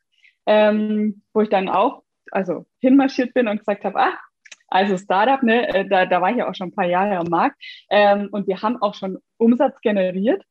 ähm, 0.46 1.24
wo 1.34 1.42
ich 1.42 1.50
dann 1.50 1.70
auch 1.70 2.04
also 2.32 2.66
hinmarschiert 2.80 3.34
bin 3.34 3.48
und 3.48 3.60
gesagt 3.60 3.86
habe, 3.86 4.00
ah, 4.00 4.14
also 4.68 4.98
Startup, 4.98 5.42
ne, 5.42 5.68
äh, 5.74 5.88
da, 5.88 6.06
da 6.06 6.22
war 6.22 6.32
ich 6.32 6.38
ja 6.38 6.50
auch 6.50 6.54
schon 6.54 6.68
ein 6.68 6.76
paar 6.76 6.86
Jahre 6.86 7.18
am 7.18 7.28
Markt 7.28 7.56
ähm, 7.90 8.30
und 8.32 8.48
wir 8.48 8.62
haben 8.62 8.80
auch 8.82 8.94
schon 8.94 9.18
Umsatz 9.38 9.80
generiert. 9.82 10.44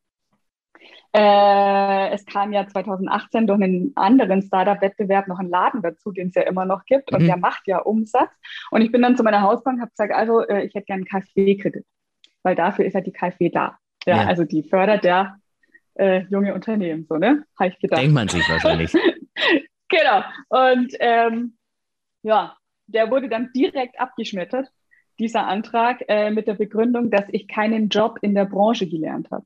Äh, 1.13 2.11
es 2.11 2.25
kam 2.27 2.53
ja 2.53 2.67
2018 2.67 3.47
durch 3.47 3.63
einen 3.63 3.93
anderen 3.97 4.43
Startup-Wettbewerb 4.43 5.27
noch 5.27 5.39
ein 5.39 5.49
Laden 5.49 5.83
dazu, 5.83 6.13
den 6.13 6.29
es 6.29 6.35
ja 6.35 6.43
immer 6.43 6.65
noch 6.65 6.85
gibt 6.85 7.13
und 7.13 7.23
mhm. 7.23 7.27
der 7.27 7.37
macht 7.39 7.67
ja 7.67 7.79
Umsatz. 7.79 8.31
Und 8.71 8.83
ich 8.83 8.93
bin 8.93 9.03
dann 9.03 9.17
zu 9.17 9.23
meiner 9.23 9.43
Hausbank, 9.43 9.81
habe 9.81 9.91
gesagt, 9.91 10.13
also 10.13 10.47
äh, 10.47 10.65
ich 10.65 10.75
hätte 10.75 10.87
gerne 10.87 11.05
einen 11.11 11.23
KfW-Kredit, 11.23 11.87
weil 12.43 12.55
dafür 12.55 12.85
ist 12.85 12.95
ja 12.95 13.01
die 13.01 13.13
KfW 13.13 13.51
da. 13.51 13.79
Ja, 14.07 14.23
ja. 14.23 14.27
Also 14.27 14.45
die 14.45 14.63
fördert 14.63 15.05
ja 15.05 15.37
äh, 15.95 16.25
junge 16.31 16.55
Unternehmen, 16.55 17.07
so, 17.09 17.17
ne? 17.17 17.45
Habe 17.59 17.71
ich 17.71 17.79
gedacht. 17.79 18.01
Denkt 18.01 18.15
man 18.15 18.29
sich 18.29 18.49
wahrscheinlich. 18.49 18.93
genau. 19.89 20.23
Und 20.49 20.95
ähm, 21.01 21.57
ja, 22.23 22.57
der 22.87 23.11
wurde 23.11 23.29
dann 23.29 23.53
direkt 23.53 24.01
abgeschmettert, 24.01 24.69
dieser 25.19 25.47
Antrag, 25.47 26.05
äh, 26.09 26.31
mit 26.31 26.47
der 26.47 26.55
Begründung, 26.55 27.11
dass 27.11 27.25
ich 27.31 27.49
keinen 27.49 27.89
Job 27.89 28.19
in 28.23 28.35
der 28.35 28.45
Branche 28.45 28.89
gelernt 28.89 29.31
habe. 29.31 29.45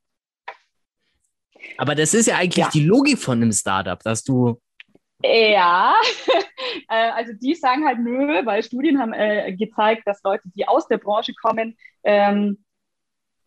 Aber 1.79 1.95
das 1.95 2.15
ist 2.15 2.27
ja 2.27 2.37
eigentlich 2.37 2.65
ja. 2.65 2.71
die 2.73 2.85
Logik 2.85 3.19
von 3.19 3.41
einem 3.41 3.53
Startup, 3.53 3.99
dass 4.01 4.23
du. 4.25 4.61
Ja, 5.25 5.95
äh, 6.89 7.11
also 7.11 7.33
die 7.41 7.55
sagen 7.55 7.87
halt 7.87 8.01
nö, 8.01 8.45
weil 8.45 8.63
Studien 8.63 8.99
haben 8.99 9.13
äh, 9.13 9.55
gezeigt, 9.55 10.03
dass 10.05 10.23
Leute, 10.23 10.43
die 10.57 10.67
aus 10.67 10.89
der 10.89 10.99
Branche 10.99 11.33
kommen, 11.41 11.77
ähm, 12.03 12.65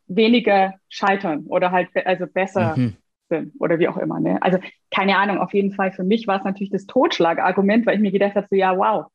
weniger 0.07 0.73
scheitern 0.89 1.45
oder 1.47 1.71
halt 1.71 1.89
also 2.05 2.27
besser 2.27 2.75
mhm. 2.77 2.95
sind 3.29 3.53
oder 3.59 3.79
wie 3.79 3.87
auch 3.87 3.97
immer. 3.97 4.19
Ne? 4.19 4.41
Also 4.41 4.59
keine 4.91 5.17
Ahnung, 5.17 5.39
auf 5.39 5.53
jeden 5.53 5.73
Fall 5.73 5.91
für 5.91 6.03
mich 6.03 6.27
war 6.27 6.37
es 6.37 6.43
natürlich 6.43 6.71
das 6.71 6.85
Totschlagargument, 6.85 7.85
weil 7.85 7.95
ich 7.95 8.01
mir 8.01 8.11
gedacht 8.11 8.35
habe, 8.35 8.47
so 8.49 8.55
ja, 8.55 8.77
wow, 8.77 9.05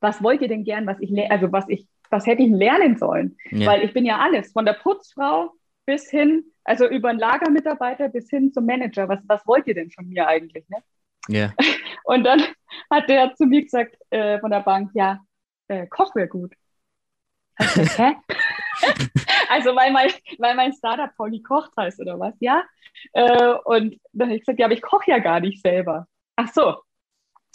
was 0.00 0.22
wollt 0.22 0.42
ihr 0.42 0.48
denn 0.48 0.64
gern, 0.64 0.86
was 0.86 0.98
ich, 1.00 1.12
also 1.30 1.50
was 1.50 1.68
ich, 1.68 1.88
was 2.10 2.26
hätte 2.26 2.42
ich 2.42 2.50
lernen 2.50 2.96
sollen? 2.96 3.36
Ja. 3.50 3.66
Weil 3.66 3.82
ich 3.84 3.92
bin 3.92 4.04
ja 4.04 4.18
alles, 4.18 4.52
von 4.52 4.64
der 4.64 4.74
Putzfrau 4.74 5.50
bis 5.86 6.10
hin, 6.10 6.44
also 6.64 6.88
über 6.88 7.10
einen 7.10 7.18
Lagermitarbeiter 7.18 8.08
bis 8.08 8.30
hin 8.30 8.52
zum 8.52 8.66
Manager. 8.66 9.08
Was, 9.08 9.20
was 9.26 9.46
wollt 9.46 9.66
ihr 9.66 9.74
denn 9.74 9.90
von 9.90 10.08
mir 10.08 10.26
eigentlich? 10.26 10.68
Ne? 10.68 10.78
Ja. 11.28 11.52
Und 12.04 12.24
dann 12.24 12.42
hat 12.90 13.08
der 13.08 13.34
zu 13.34 13.46
mir 13.46 13.62
gesagt 13.62 13.96
äh, 14.10 14.38
von 14.40 14.50
der 14.50 14.60
Bank, 14.60 14.90
ja, 14.94 15.20
äh, 15.68 15.86
Koch 15.86 16.14
wäre 16.14 16.28
gut. 16.28 16.54
Gesagt, 17.56 17.98
Hä? 17.98 18.12
also 19.48 19.74
weil 19.74 19.92
mein, 19.92 20.10
weil 20.38 20.54
mein 20.54 20.72
Startup 20.72 21.10
Pauli 21.16 21.42
kocht 21.42 21.70
heißt 21.76 22.00
oder 22.00 22.18
was, 22.18 22.34
ja? 22.40 22.62
Äh, 23.12 23.54
und 23.64 23.98
dann 24.12 24.28
habe 24.28 24.36
ich 24.36 24.42
gesagt, 24.42 24.58
ja, 24.58 24.66
aber 24.66 24.74
ich 24.74 24.82
koche 24.82 25.10
ja 25.10 25.18
gar 25.18 25.40
nicht 25.40 25.62
selber. 25.62 26.06
Ach 26.36 26.48
so, 26.52 26.76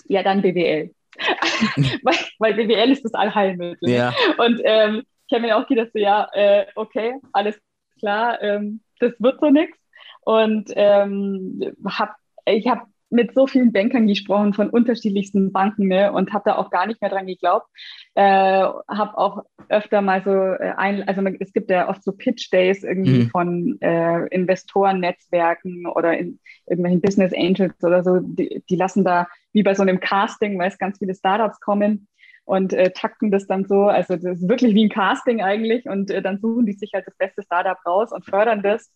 ja, 0.05 0.23
dann 0.23 0.41
BWL. 0.41 0.93
weil, 2.03 2.15
weil 2.39 2.53
BWL 2.53 2.91
ist 2.91 3.03
das 3.03 3.13
Allheilmittel. 3.13 3.89
Ja. 3.89 4.13
Und 4.37 4.61
ähm, 4.63 5.03
ich 5.27 5.33
habe 5.33 5.45
mir 5.45 5.57
auch 5.57 5.67
gedacht, 5.67 5.89
so, 5.93 5.99
ja, 5.99 6.27
äh, 6.33 6.65
okay, 6.75 7.15
alles 7.33 7.59
klar, 7.99 8.41
ähm, 8.41 8.81
das 8.99 9.13
wird 9.19 9.39
so 9.39 9.49
nichts. 9.49 9.77
Und 10.21 10.71
ähm, 10.75 11.75
hab, 11.85 12.15
ich 12.45 12.67
habe 12.67 12.83
mit 13.09 13.33
so 13.33 13.47
vielen 13.47 13.71
Bankern 13.71 14.07
gesprochen 14.07 14.53
von 14.53 14.69
unterschiedlichsten 14.69 15.51
Banken 15.51 15.87
ne, 15.87 16.11
und 16.11 16.33
habe 16.33 16.43
da 16.45 16.55
auch 16.57 16.69
gar 16.69 16.87
nicht 16.87 17.01
mehr 17.01 17.09
dran 17.09 17.27
geglaubt. 17.27 17.67
Äh, 18.15 18.21
habe 18.23 19.17
auch 19.17 19.43
öfter 19.69 20.01
mal 20.01 20.23
so 20.23 20.31
äh, 20.31 20.73
ein, 20.77 21.07
also 21.07 21.21
es 21.39 21.53
gibt 21.53 21.69
ja 21.69 21.89
oft 21.89 22.03
so 22.03 22.11
Pitch 22.11 22.51
Days 22.51 22.83
irgendwie 22.83 23.23
Mhm. 23.23 23.29
von 23.31 23.77
äh, 23.81 24.25
Investoren-Netzwerken 24.27 25.85
oder 25.87 26.17
in 26.17 26.39
irgendwelchen 26.67 27.01
Business 27.01 27.33
Angels 27.33 27.83
oder 27.83 28.03
so. 28.03 28.19
Die, 28.21 28.63
die 28.69 28.75
lassen 28.75 29.03
da 29.03 29.27
wie 29.53 29.63
bei 29.63 29.73
so 29.73 29.81
einem 29.83 29.99
Casting, 29.99 30.57
weil 30.59 30.69
es 30.69 30.77
ganz 30.77 30.99
viele 30.99 31.15
Startups 31.15 31.59
kommen 31.59 32.07
und 32.45 32.73
äh, 32.73 32.91
takten 32.91 33.31
das 33.31 33.47
dann 33.47 33.65
so. 33.65 33.83
Also 33.83 34.15
das 34.15 34.39
ist 34.39 34.49
wirklich 34.49 34.73
wie 34.75 34.85
ein 34.85 34.89
Casting 34.89 35.41
eigentlich 35.41 35.85
und 35.85 36.11
äh, 36.11 36.21
dann 36.21 36.39
suchen 36.39 36.65
die 36.65 36.73
sich 36.73 36.91
halt 36.93 37.07
das 37.07 37.15
beste 37.17 37.43
Startup 37.43 37.77
raus 37.85 38.11
und 38.11 38.25
fördern 38.25 38.61
das. 38.63 38.91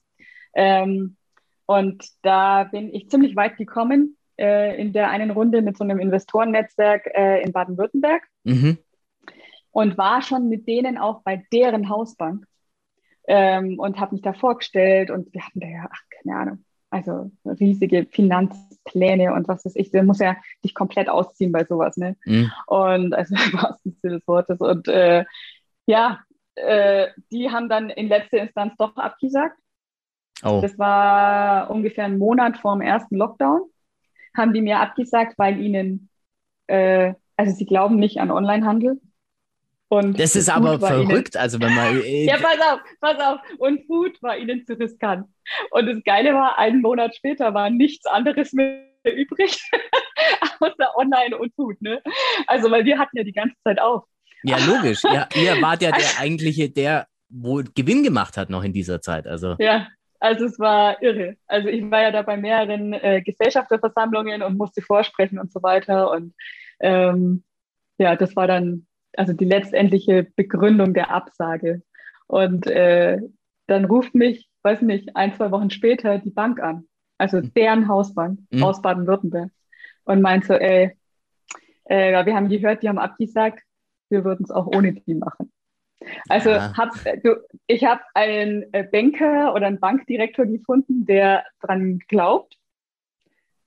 Ähm, 0.56 1.17
und 1.65 2.04
da 2.21 2.65
bin 2.65 2.93
ich 2.93 3.10
ziemlich 3.10 3.36
weit 3.36 3.58
gekommen 3.58 4.17
äh, 4.38 4.80
in 4.80 4.93
der 4.93 5.10
einen 5.10 5.32
Runde 5.32 5.62
mit 5.62 5.78
so 5.78 5.84
einem 5.84 5.99
Investorennetzwerk 5.99 7.08
äh, 7.13 7.41
in 7.41 7.52
Baden-Württemberg 7.52 8.23
Mhm. 8.43 8.78
und 9.71 9.97
war 9.97 10.21
schon 10.21 10.49
mit 10.49 10.67
denen 10.67 10.97
auch 10.97 11.21
bei 11.23 11.43
deren 11.54 11.89
Hausbank 11.89 12.45
ähm, 13.28 13.80
und 13.80 13.99
habe 13.99 14.15
mich 14.15 14.21
da 14.21 14.34
vorgestellt 14.34 15.10
und 15.10 15.34
wir 15.34 15.41
hatten 15.45 15.60
da 15.62 15.67
ja, 15.67 15.88
ach, 15.89 16.02
keine 16.21 16.38
Ahnung, 16.38 16.65
also 16.89 17.32
riesige 17.45 18.06
Finanzpläne 18.06 19.34
und 19.34 19.47
was 19.47 19.65
weiß 19.65 19.76
ich, 19.78 19.91
der 19.91 20.04
muss 20.04 20.19
ja 20.19 20.36
dich 20.63 20.76
komplett 20.76 21.10
ausziehen 21.10 21.52
bei 21.52 21.63
sowas, 21.63 21.97
ne? 21.97 22.15
Mhm. 22.26 22.52
Und 22.67 23.13
also 23.15 23.34
im 23.52 23.54
wahrsten 23.54 23.97
Sinne 24.02 24.15
des 24.17 24.28
Wortes. 24.28 24.60
Und 24.60 24.88
äh, 24.89 25.26
ja, 25.88 26.19
äh, 26.56 27.08
die 27.32 27.49
haben 27.49 27.69
dann 27.69 27.89
in 27.89 28.10
letzter 28.10 28.38
Instanz 28.39 28.73
doch 28.78 28.95
abgesagt. 28.97 29.58
Oh. 30.43 30.60
Das 30.62 30.77
war 30.77 31.69
ungefähr 31.69 32.06
ein 32.06 32.17
Monat 32.17 32.58
vor 32.58 32.75
dem 32.75 32.82
ersten 32.82 33.15
Lockdown. 33.17 33.62
Haben 34.36 34.53
die 34.53 34.62
mir 34.62 34.79
abgesagt, 34.79 35.38
weil 35.38 35.60
ihnen, 35.60 36.10
äh, 36.67 37.13
also 37.38 37.53
sie 37.56 37.65
glauben 37.65 37.97
nicht 37.97 38.19
an 38.19 38.32
Onlinehandel. 38.32 38.99
Und 39.89 40.19
Das 40.19 40.36
ist 40.36 40.49
Food 40.49 40.56
aber 40.65 40.82
war 40.82 40.97
ihnen- 40.97 41.08
verrückt. 41.08 41.38
Also 41.38 41.60
wenn 41.62 41.73
man. 41.75 41.97
äh, 42.03 42.25
ja, 42.25 42.38
pass 42.38 42.60
auf, 42.60 42.79
pass 42.99 43.19
auf. 43.19 43.39
Und 43.60 43.86
Food 43.86 44.21
war 44.23 44.38
ihnen 44.38 44.65
zu 44.65 44.73
riskant. 44.73 45.27
Und 45.71 45.86
das 45.86 46.03
Geile 46.03 46.34
war, 46.34 46.58
einen 46.58 46.82
Monat 46.82 47.15
später 47.15 47.53
war 47.53 47.69
nichts 47.69 48.06
anderes 48.08 48.53
mehr 48.53 48.82
übrig, 49.06 49.69
außer 50.60 50.95
Online 50.97 51.38
und 51.38 51.53
Food. 51.56 51.79
Ne? 51.82 52.01
Also, 52.47 52.71
weil 52.71 52.86
wir 52.86 52.97
hatten 52.97 53.17
ja 53.17 53.23
die 53.23 53.34
ganze 53.34 53.56
Zeit 53.63 53.79
auf. 53.79 54.06
Ja, 54.43 54.58
logisch. 54.65 55.03
Ja, 55.03 55.27
ihr 55.36 55.62
wart 55.62 55.82
ja 55.82 55.91
der 55.91 56.06
eigentliche, 56.19 56.69
der 56.69 57.08
wo 57.29 57.62
Gewinn 57.75 58.03
gemacht 58.03 58.38
hat 58.38 58.49
noch 58.49 58.63
in 58.63 58.73
dieser 58.73 59.01
Zeit. 59.01 59.27
Also. 59.27 59.56
Ja, 59.60 59.88
also 60.23 60.45
es 60.45 60.57
war 60.57 61.01
irre. 61.03 61.36
Also 61.47 61.67
ich 61.67 61.91
war 61.91 62.01
ja 62.01 62.12
da 62.12 62.21
bei 62.21 62.38
mehreren 62.38 62.93
äh, 62.93 63.21
Gesellschafterversammlungen 63.21 64.41
und 64.41 64.57
musste 64.57 64.81
vorsprechen 64.81 65.38
und 65.38 65.51
so 65.51 65.62
weiter. 65.62 66.12
Und 66.12 66.33
ähm, 66.79 67.43
ja, 67.97 68.15
das 68.15 68.33
war 68.38 68.47
dann 68.47 68.88
also 69.17 69.33
die 69.33 69.43
letztendliche 69.43 70.25
Begründung 70.38 70.93
der 70.93 71.12
Absage. 71.12 71.81
Und 72.27 72.67
äh, 72.67 73.19
dann 73.67 73.83
ruft 73.83 74.15
mich, 74.15 74.49
weiß 74.62 74.81
nicht, 74.83 75.13
ein, 75.17 75.36
zwei 75.36 75.51
Wochen 75.51 75.69
später 75.69 76.19
die 76.19 76.31
Bank 76.31 76.62
an. 76.62 76.86
Also 77.17 77.41
deren 77.41 77.89
Hausbank 77.89 78.39
Mhm. 78.49 78.63
aus 78.63 78.81
Baden-Württemberg. 78.81 79.51
Und 80.05 80.21
meint 80.21 80.45
so, 80.45 80.53
ey, 80.53 80.97
äh, 81.83 82.25
wir 82.25 82.33
haben 82.33 82.47
gehört, 82.47 82.81
die 82.81 82.88
haben 82.88 82.97
abgesagt, 82.97 83.62
wir 84.09 84.23
würden 84.23 84.45
es 84.45 84.51
auch 84.51 84.67
ohne 84.67 84.93
die 84.93 85.15
machen. 85.15 85.51
Also 86.29 86.49
Ja. 86.49 86.73
hab, 86.77 86.91
du, 87.23 87.37
ich 87.67 87.83
habe 87.85 88.01
einen 88.13 88.71
äh, 88.73 88.83
Banker 88.83 89.53
oder 89.53 89.67
einen 89.67 89.79
Bankdirektor 89.79 90.45
gefunden, 90.45 91.05
der 91.05 91.45
dran 91.61 91.99
glaubt. 92.07 92.57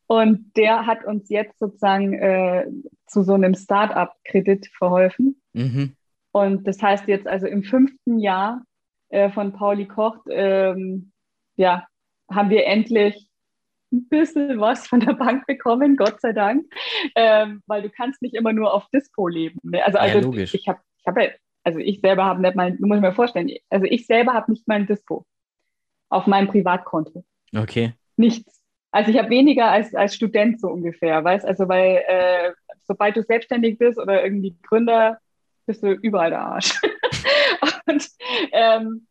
Und 0.09 0.57
der 0.57 0.87
hat 0.87 1.05
uns 1.05 1.29
jetzt 1.29 1.59
sozusagen 1.59 2.15
äh, 2.15 2.67
zu 3.07 3.23
so 3.23 3.35
einem 3.35 3.55
Start-up-Kredit 3.55 4.69
verholfen. 4.79 5.41
Mhm. 5.53 5.97
Und 6.31 6.67
das 6.67 6.81
heißt 6.83 7.09
jetzt 7.09 7.27
also 7.27 7.47
im 7.47 7.65
fünften 7.65 8.19
Jahr 8.19 8.63
äh, 9.09 9.31
von 9.31 9.53
Pauli 9.53 9.87
Kocht, 9.87 10.23
ähm, 10.31 11.13
ja, 11.57 11.87
haben 12.31 12.51
wir 12.51 12.67
endlich 12.67 13.29
ein 13.93 14.09
bisschen 14.09 14.61
was 14.61 14.87
von 14.87 15.01
der 15.01 15.15
Bank 15.15 15.47
bekommen, 15.47 15.97
Gott 15.97 16.21
sei 16.21 16.33
Dank, 16.33 16.67
ähm, 17.15 17.63
weil 17.67 17.83
du 17.83 17.91
kannst 17.91 18.21
nicht 18.21 18.35
immer 18.35 18.53
nur 18.53 18.75
auf 18.75 18.89
Dispo 18.91 19.29
leben. 19.29 19.59
Ne? 19.63 19.85
Also, 19.85 19.99
Ja, 19.99 20.05
also 20.05 20.21
logisch. 20.21 20.55
ich 20.55 20.69
habe, 20.69 20.81
ich 20.99 21.07
habe, 21.07 21.35
also 21.67 21.81
ich 21.81 22.01
selber 22.01 22.25
habe 22.25 22.41
nicht 22.41 22.55
mal, 22.55 22.73
du 22.77 22.87
musst 22.87 23.01
mal 23.03 23.13
vorstellen, 23.13 23.51
also 23.71 23.87
ich 23.87 24.07
selber 24.07 24.35
habe 24.35 24.53
nicht 24.53 24.69
mal 24.69 24.77
ein 24.77 24.87
Dispo 24.87 25.27
auf 26.09 26.27
meinem 26.29 26.47
Privatkonto, 26.47 27.25
Okay. 27.55 27.93
nichts. 28.17 28.63
Also 28.93 29.11
ich 29.11 29.19
habe 29.19 29.31
weniger 29.31 29.69
als, 29.71 29.93
als 29.95 30.15
Student 30.15 30.61
so 30.61 30.69
ungefähr, 30.69 31.23
weißt 31.25 31.45
also 31.45 31.69
weil 31.69 32.03
äh, 32.07 32.53
sobald 32.85 33.17
du 33.17 33.23
selbstständig 33.23 33.79
bist 33.79 33.99
oder 33.99 34.23
irgendwie 34.23 34.57
Gründer, 34.63 35.19
bist 35.67 35.83
du 35.83 35.91
überall 35.91 36.31
der 36.31 36.41
Arsch. 36.43 36.81
Und 37.89 38.09
ähm, 38.53 39.07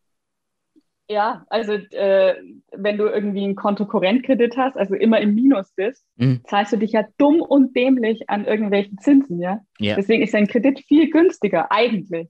ja, 1.09 1.45
also 1.49 1.73
äh, 1.73 2.35
wenn 2.71 2.97
du 2.97 3.05
irgendwie 3.05 3.43
einen 3.43 3.55
Kontokorrentkredit 3.55 4.57
hast, 4.57 4.75
also 4.77 4.95
immer 4.95 5.19
im 5.19 5.35
Minus 5.35 5.71
bist, 5.73 6.03
Mhm. 6.15 6.41
zahlst 6.45 6.71
du 6.73 6.77
dich 6.77 6.93
ja 6.93 7.05
dumm 7.17 7.41
und 7.41 7.75
dämlich 7.75 8.29
an 8.29 8.45
irgendwelchen 8.45 8.97
Zinsen, 8.97 9.39
ja. 9.39 9.59
Ja. 9.79 9.95
Deswegen 9.97 10.23
ist 10.23 10.33
ein 10.33 10.47
Kredit 10.47 10.79
viel 10.87 11.09
günstiger 11.11 11.71
eigentlich. 11.71 12.29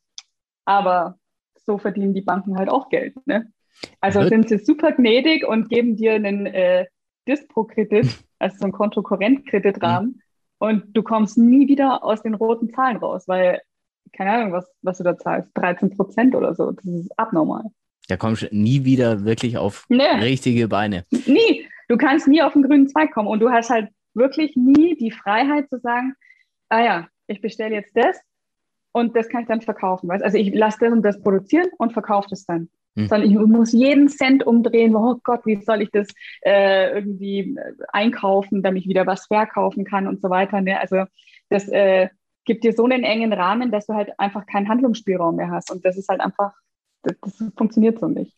Aber 0.65 1.17
so 1.55 1.77
verdienen 1.77 2.13
die 2.13 2.21
Banken 2.21 2.57
halt 2.57 2.69
auch 2.69 2.89
Geld, 2.89 3.15
ne? 3.25 3.51
Also 4.01 4.19
Wird- 4.19 4.29
sind 4.29 4.49
sie 4.49 4.57
super 4.57 4.91
gnädig 4.93 5.45
und 5.47 5.69
geben 5.69 5.95
dir 5.95 6.13
einen 6.13 6.45
äh, 6.45 6.85
Dispo-Kredit, 7.27 8.07
also 8.39 8.57
so 8.57 8.63
einen 8.65 8.73
Kontokorrentkreditrahmen, 8.73 10.21
und 10.57 10.95
du 10.95 11.03
kommst 11.03 11.37
nie 11.37 11.67
wieder 11.67 12.03
aus 12.03 12.21
den 12.23 12.33
roten 12.33 12.69
Zahlen 12.73 12.97
raus, 12.97 13.27
weil, 13.27 13.61
keine 14.13 14.31
Ahnung, 14.31 14.53
was, 14.53 14.71
was 14.81 14.97
du 14.99 15.03
da 15.03 15.17
zahlst, 15.17 15.49
13 15.55 15.89
Prozent 15.95 16.33
oder 16.35 16.55
so, 16.55 16.71
das 16.71 16.85
ist 16.85 17.11
abnormal. 17.19 17.63
Da 18.07 18.15
kommst 18.17 18.43
du 18.43 18.47
nie 18.51 18.85
wieder 18.85 19.25
wirklich 19.25 19.57
auf 19.57 19.85
Nee. 19.89 20.03
richtige 20.21 20.67
Beine. 20.69 21.03
Nie. 21.25 21.67
Du 21.89 21.97
kannst 21.97 22.27
nie 22.27 22.41
auf 22.41 22.53
den 22.53 22.63
grünen 22.63 22.87
Zweig 22.87 23.11
kommen 23.11 23.27
und 23.27 23.39
du 23.41 23.49
hast 23.51 23.69
halt 23.69 23.89
wirklich 24.13 24.55
nie 24.55 24.95
die 24.95 25.11
Freiheit 25.11 25.69
zu 25.69 25.77
sagen, 25.79 26.13
ah 26.69 26.81
ja, 26.83 27.07
ich 27.27 27.41
bestelle 27.41 27.75
jetzt 27.75 27.95
das 27.97 28.17
und 28.95 29.13
das 29.13 29.27
kann 29.27 29.41
ich 29.41 29.47
dann 29.49 29.59
verkaufen. 29.59 30.07
Weißt? 30.07 30.23
Also 30.23 30.37
ich 30.37 30.55
lasse 30.55 30.77
das 30.79 30.93
und 30.93 31.01
das 31.01 31.21
produzieren 31.21 31.67
und 31.77 31.91
verkaufe 31.91 32.29
das 32.29 32.45
dann. 32.45 32.69
Hm. 32.95 33.09
Sondern 33.09 33.29
ich 33.29 33.37
muss 33.37 33.73
jeden 33.73 34.07
Cent 34.07 34.47
umdrehen, 34.47 34.95
oh 34.95 35.17
Gott, 35.21 35.45
wie 35.45 35.61
soll 35.61 35.81
ich 35.81 35.89
das 35.91 36.07
äh, 36.45 36.91
irgendwie 36.93 37.57
äh, 37.57 37.73
einkaufen, 37.89 38.63
damit 38.63 38.83
ich 38.83 38.89
wieder 38.89 39.05
was 39.05 39.25
verkaufen 39.25 39.83
kann 39.83 40.07
und 40.07 40.21
so 40.21 40.29
weiter. 40.29 40.61
Ne? 40.61 40.79
Also 40.79 41.03
das 41.49 41.67
äh, 41.67 42.07
gibt 42.45 42.63
dir 42.63 42.71
so 42.71 42.85
einen 42.85 43.03
engen 43.03 43.33
Rahmen, 43.33 43.69
dass 43.69 43.87
du 43.87 43.95
halt 43.95 44.17
einfach 44.17 44.45
keinen 44.45 44.69
Handlungsspielraum 44.69 45.35
mehr 45.35 45.51
hast. 45.51 45.71
Und 45.71 45.83
das 45.83 45.97
ist 45.97 46.07
halt 46.07 46.21
einfach, 46.21 46.53
das, 47.03 47.15
das 47.19 47.51
funktioniert 47.57 47.99
so 47.99 48.07
nicht. 48.07 48.33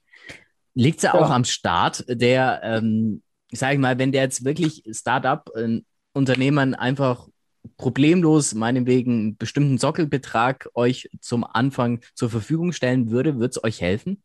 Liegt 0.74 0.98
es 0.98 1.04
ja 1.04 1.14
Ja. 1.14 1.22
auch 1.22 1.30
am 1.30 1.44
Start, 1.44 2.04
der, 2.10 2.62
ähm, 2.64 3.22
sag 3.52 3.74
ich 3.74 3.80
mal, 3.80 4.00
wenn 4.00 4.12
der 4.12 4.24
jetzt 4.24 4.44
wirklich 4.44 4.82
Startup-Unternehmern 4.92 6.74
einfach 6.74 7.28
problemlos 7.78 8.54
meinetwegen 8.54 9.12
einen 9.12 9.38
bestimmten 9.38 9.78
Sockelbetrag 9.78 10.70
euch 10.74 11.10
zum 11.20 11.44
Anfang 11.44 12.02
zur 12.14 12.30
Verfügung 12.30 12.72
stellen 12.72 13.12
würde, 13.12 13.36
würde 13.36 13.50
es 13.50 13.64
euch 13.64 13.82
helfen? 13.82 14.24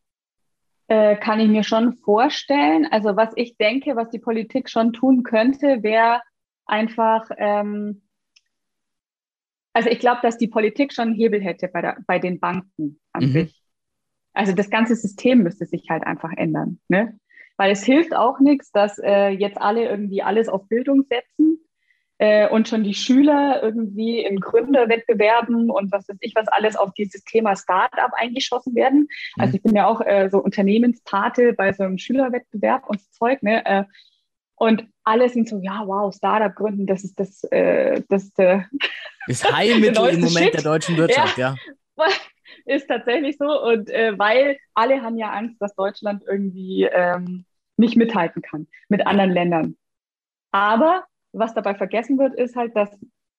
Äh, 0.88 1.16
kann 1.16 1.40
ich 1.40 1.48
mir 1.48 1.64
schon 1.64 1.94
vorstellen. 1.94 2.86
Also 2.90 3.16
was 3.16 3.32
ich 3.36 3.56
denke, 3.56 3.96
was 3.96 4.10
die 4.10 4.18
Politik 4.18 4.68
schon 4.68 4.92
tun 4.92 5.22
könnte, 5.22 5.82
wäre 5.82 6.20
einfach, 6.66 7.30
ähm, 7.38 8.02
also 9.72 9.88
ich 9.88 10.00
glaube, 10.00 10.20
dass 10.22 10.36
die 10.36 10.48
Politik 10.48 10.92
schon 10.92 11.08
einen 11.08 11.16
Hebel 11.16 11.40
hätte 11.40 11.68
bei, 11.68 11.80
der, 11.80 11.96
bei 12.06 12.18
den 12.18 12.40
Banken 12.40 13.00
an 13.12 13.24
Mhm. 13.24 13.32
sich. 13.32 13.62
Also 14.34 14.52
das 14.52 14.70
ganze 14.70 14.96
System 14.96 15.42
müsste 15.42 15.66
sich 15.66 15.88
halt 15.88 16.04
einfach 16.04 16.32
ändern. 16.36 16.80
Ne? 16.88 17.18
Weil 17.56 17.70
es 17.70 17.84
hilft 17.84 18.14
auch 18.14 18.40
nichts, 18.40 18.70
dass 18.72 18.98
äh, 18.98 19.28
jetzt 19.28 19.58
alle 19.58 19.88
irgendwie 19.88 20.22
alles 20.22 20.48
auf 20.48 20.68
Bildung 20.68 21.04
setzen 21.08 21.58
äh, 22.22 22.48
und 22.48 22.68
schon 22.68 22.84
die 22.84 22.94
Schüler 22.94 23.60
irgendwie 23.64 24.20
in 24.20 24.38
Gründerwettbewerben 24.38 25.70
und 25.70 25.90
was 25.90 26.08
weiß 26.08 26.18
ich, 26.20 26.36
was 26.36 26.46
alles 26.46 26.76
auf 26.76 26.94
dieses 26.94 27.24
Thema 27.24 27.56
Startup 27.56 28.12
eingeschossen 28.12 28.76
werden. 28.76 29.08
Also 29.38 29.50
Mhm. 29.50 29.56
ich 29.56 29.62
bin 29.64 29.74
ja 29.74 29.88
auch 29.88 30.00
äh, 30.02 30.28
so 30.30 30.38
Unternehmenspate 30.38 31.52
bei 31.52 31.72
so 31.72 31.82
einem 31.82 31.98
Schülerwettbewerb 31.98 32.88
und 32.88 33.00
so 33.00 33.06
Zeug, 33.10 33.42
ne? 33.42 33.66
Äh, 33.66 33.84
und 34.54 34.86
alle 35.02 35.28
sind 35.30 35.48
so, 35.48 35.58
ja, 35.64 35.82
wow, 35.84 36.14
Startup 36.14 36.54
gründen, 36.54 36.86
das 36.86 37.02
ist 37.02 37.18
das, 37.18 37.42
äh, 37.50 38.02
das 38.08 38.22
ist, 38.26 38.38
äh, 38.38 38.60
Das 39.26 39.42
Heilmittel 39.52 40.08
im 40.10 40.20
Moment 40.20 40.44
Shit. 40.44 40.54
der 40.54 40.62
deutschen 40.62 40.96
Wirtschaft, 40.96 41.36
ja. 41.38 41.56
ist 42.66 42.86
tatsächlich 42.86 43.36
so. 43.36 43.46
Und 43.64 43.90
äh, 43.90 44.16
weil 44.16 44.58
alle 44.74 45.02
haben 45.02 45.18
ja 45.18 45.30
Angst, 45.32 45.56
dass 45.60 45.74
Deutschland 45.74 46.22
irgendwie 46.24 46.84
ähm, 46.84 47.46
nicht 47.76 47.96
mithalten 47.96 48.42
kann 48.42 48.68
mit 48.88 49.04
anderen 49.08 49.32
Ländern. 49.32 49.76
Aber 50.52 51.04
was 51.32 51.54
dabei 51.54 51.74
vergessen 51.74 52.18
wird, 52.18 52.34
ist 52.34 52.56
halt, 52.56 52.76
dass 52.76 52.90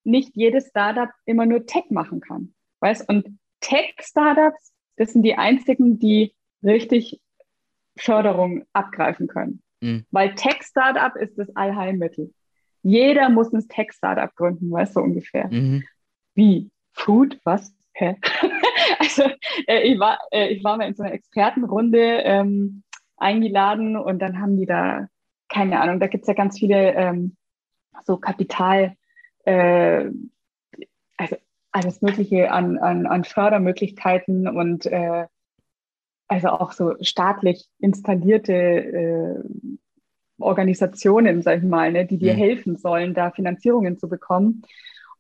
nicht 0.04 0.36
jedes 0.36 0.68
Startup 0.68 1.10
immer 1.26 1.46
nur 1.46 1.66
Tech 1.66 1.86
machen 1.90 2.20
kann. 2.20 2.54
Weißt? 2.80 3.08
Und 3.08 3.40
Tech-Startups, 3.62 4.74
das 4.98 5.14
sind 5.14 5.24
die 5.24 5.36
einzigen, 5.36 6.00
die 6.00 6.36
richtig 6.64 7.22
Förderung 7.96 8.66
abgreifen 8.74 9.28
können. 9.28 9.62
Mhm. 9.82 10.06
Weil 10.12 10.36
Tech-Startup 10.36 11.16
ist 11.16 11.38
das 11.38 11.56
Allheilmittel. 11.56 12.34
Jeder 12.82 13.30
muss 13.30 13.54
ein 13.54 13.68
Tech-Startup 13.68 14.34
gründen, 14.36 14.70
weißt 14.70 14.96
du 14.96 15.02
ungefähr. 15.02 15.48
Mhm. 15.48 15.84
Wie? 16.36 16.70
Food? 16.94 17.40
Was? 17.44 17.74
Hä? 17.94 18.18
also 19.00 19.24
äh, 19.68 19.82
ich, 19.84 20.00
war, 20.00 20.20
äh, 20.32 20.50
ich 20.50 20.64
war 20.64 20.78
mal 20.78 20.88
in 20.88 20.96
so 20.96 21.04
einer 21.04 21.14
Expertenrunde 21.14 22.22
ähm, 22.24 22.84
eingeladen 23.18 23.96
und 23.96 24.20
dann 24.20 24.40
haben 24.40 24.58
die 24.58 24.66
da, 24.66 25.08
keine 25.48 25.80
Ahnung, 25.80 26.00
da 26.00 26.08
gibt 26.08 26.24
es 26.24 26.28
ja 26.28 26.34
ganz 26.34 26.58
viele 26.60 26.94
ähm, 26.96 27.38
so 28.04 28.18
Kapital, 28.18 28.96
äh, 29.46 30.10
also 31.18 31.36
alles 31.72 32.02
Mögliche 32.02 32.52
an, 32.52 32.78
an, 32.78 33.06
an 33.06 33.24
Fördermöglichkeiten 33.24 34.48
und 34.48 34.86
äh, 34.86 35.26
also 36.28 36.50
auch 36.50 36.72
so 36.72 36.96
staatlich 37.02 37.68
installierte 37.80 38.54
äh, 38.54 39.44
Organisationen, 40.40 41.42
sag 41.42 41.60
ich 41.60 41.64
mal, 41.64 41.92
ne, 41.92 42.06
die 42.06 42.18
dir 42.18 42.34
mhm. 42.34 42.38
helfen 42.38 42.78
sollen, 42.78 43.14
da 43.14 43.32
Finanzierungen 43.32 43.98
zu 43.98 44.10
bekommen. 44.10 44.64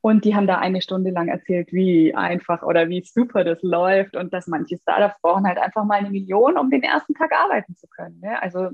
Und 0.01 0.25
die 0.25 0.35
haben 0.35 0.47
da 0.47 0.57
eine 0.57 0.81
Stunde 0.81 1.11
lang 1.11 1.29
erzählt, 1.29 1.71
wie 1.71 2.13
einfach 2.13 2.61
oder 2.61 2.89
wie 2.89 3.01
super 3.05 3.45
das 3.45 3.61
läuft 3.61 4.17
und 4.17 4.33
dass 4.33 4.47
manche 4.47 4.77
Startups 4.77 5.21
brauchen 5.21 5.47
halt 5.47 5.57
einfach 5.57 5.85
mal 5.85 5.99
eine 5.99 6.09
Million, 6.09 6.57
um 6.57 6.69
den 6.69 6.83
ersten 6.83 7.13
Tag 7.13 7.31
arbeiten 7.31 7.77
zu 7.77 7.87
können. 7.87 8.19
Ne? 8.19 8.41
Also 8.41 8.71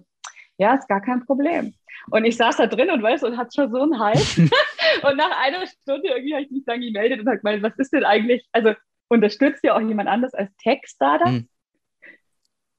ja, 0.60 0.76
ist 0.76 0.88
gar 0.88 1.02
kein 1.02 1.26
Problem. 1.26 1.74
Und 2.12 2.26
ich 2.26 2.38
saß 2.38 2.58
da 2.58 2.68
drin 2.68 2.92
und 2.92 3.02
weiß 3.02 3.24
und 3.24 3.38
hat 3.38 3.54
schon 3.56 3.72
so 3.72 3.82
einen 3.82 3.98
Hals. 3.98 4.38
und 5.04 5.18
nach 5.18 5.40
einer 5.42 5.66
Stunde 5.66 6.10
irgendwie 6.10 6.34
habe 6.34 6.44
ich 6.44 6.52
mich 6.52 6.66
dann 6.66 6.82
gemeldet 6.82 7.22
und 7.22 7.28
habe 7.28 7.38
gemeint, 7.38 7.64
was 7.64 7.78
ist 7.78 7.94
denn 7.94 8.04
eigentlich, 8.04 8.46
also 8.52 8.74
unterstützt 9.08 9.64
ja 9.64 9.76
auch 9.76 9.82
jemand 9.82 10.10
anders 10.10 10.34
als 10.34 10.56
Tech-Startup? 10.58 11.32
Mhm. 11.32 11.50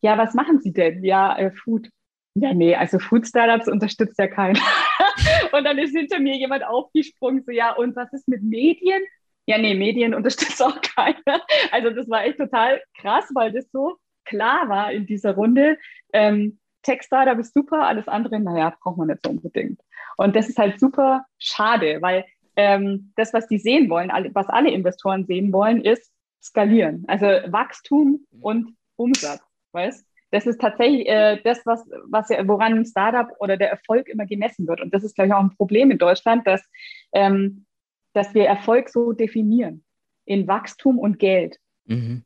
Ja, 0.02 0.16
was 0.16 0.34
machen 0.34 0.60
Sie 0.60 0.72
denn? 0.72 1.04
Ja, 1.04 1.36
äh, 1.36 1.50
Food. 1.50 1.88
Ja, 2.34 2.54
nee, 2.54 2.76
also 2.76 2.98
Food-Startups 2.98 3.66
unterstützt 3.66 4.18
ja 4.18 4.28
keiner. 4.28 4.60
und 5.52 5.64
dann 5.64 5.78
ist 5.78 5.96
hinter 5.96 6.20
mir 6.20 6.36
jemand 6.36 6.64
aufgesprungen, 6.64 7.42
so, 7.44 7.50
ja, 7.50 7.72
und 7.72 7.96
was 7.96 8.12
ist 8.12 8.28
mit 8.28 8.42
Medien? 8.42 9.02
Ja, 9.46 9.58
nee, 9.58 9.74
Medien 9.74 10.14
unterstützt 10.14 10.62
auch 10.62 10.80
keiner. 10.80 11.42
Also 11.72 11.90
das 11.90 12.08
war 12.08 12.24
echt 12.24 12.38
total 12.38 12.80
krass, 12.98 13.28
weil 13.34 13.52
das 13.52 13.68
so 13.72 13.96
klar 14.24 14.68
war 14.68 14.92
in 14.92 15.06
dieser 15.06 15.34
Runde. 15.34 15.76
Ähm, 16.12 16.59
Tech-Startup 16.82 17.38
ist 17.38 17.54
super, 17.54 17.86
alles 17.86 18.08
andere, 18.08 18.40
naja, 18.40 18.74
braucht 18.82 18.96
man 18.96 19.08
nicht 19.08 19.20
so 19.24 19.30
unbedingt. 19.30 19.80
Und 20.16 20.36
das 20.36 20.48
ist 20.48 20.58
halt 20.58 20.80
super 20.80 21.24
schade, 21.38 21.98
weil 22.00 22.24
ähm, 22.56 23.12
das, 23.16 23.32
was 23.32 23.46
die 23.46 23.58
sehen 23.58 23.88
wollen, 23.88 24.10
alle, 24.10 24.34
was 24.34 24.48
alle 24.48 24.70
Investoren 24.70 25.24
sehen 25.26 25.52
wollen, 25.52 25.82
ist 25.82 26.12
skalieren. 26.42 27.04
Also 27.06 27.26
Wachstum 27.26 28.26
und 28.40 28.76
Umsatz, 28.96 29.42
weißt 29.72 30.06
das 30.30 30.46
ist 30.46 30.60
tatsächlich 30.60 31.08
äh, 31.08 31.40
das, 31.42 31.64
was, 31.66 31.84
was 32.04 32.28
ja, 32.28 32.46
woran 32.46 32.74
ein 32.74 32.86
Startup 32.86 33.28
oder 33.40 33.56
der 33.56 33.70
Erfolg 33.70 34.08
immer 34.08 34.26
gemessen 34.26 34.66
wird. 34.66 34.80
Und 34.80 34.94
das 34.94 35.02
ist, 35.02 35.14
glaube 35.14 35.28
ich, 35.28 35.34
auch 35.34 35.40
ein 35.40 35.56
Problem 35.56 35.90
in 35.90 35.98
Deutschland, 35.98 36.46
dass, 36.46 36.62
ähm, 37.12 37.66
dass 38.12 38.32
wir 38.34 38.46
Erfolg 38.46 38.88
so 38.88 39.12
definieren 39.12 39.84
in 40.24 40.46
Wachstum 40.46 40.98
und 40.98 41.18
Geld. 41.18 41.58
Mhm. 41.86 42.24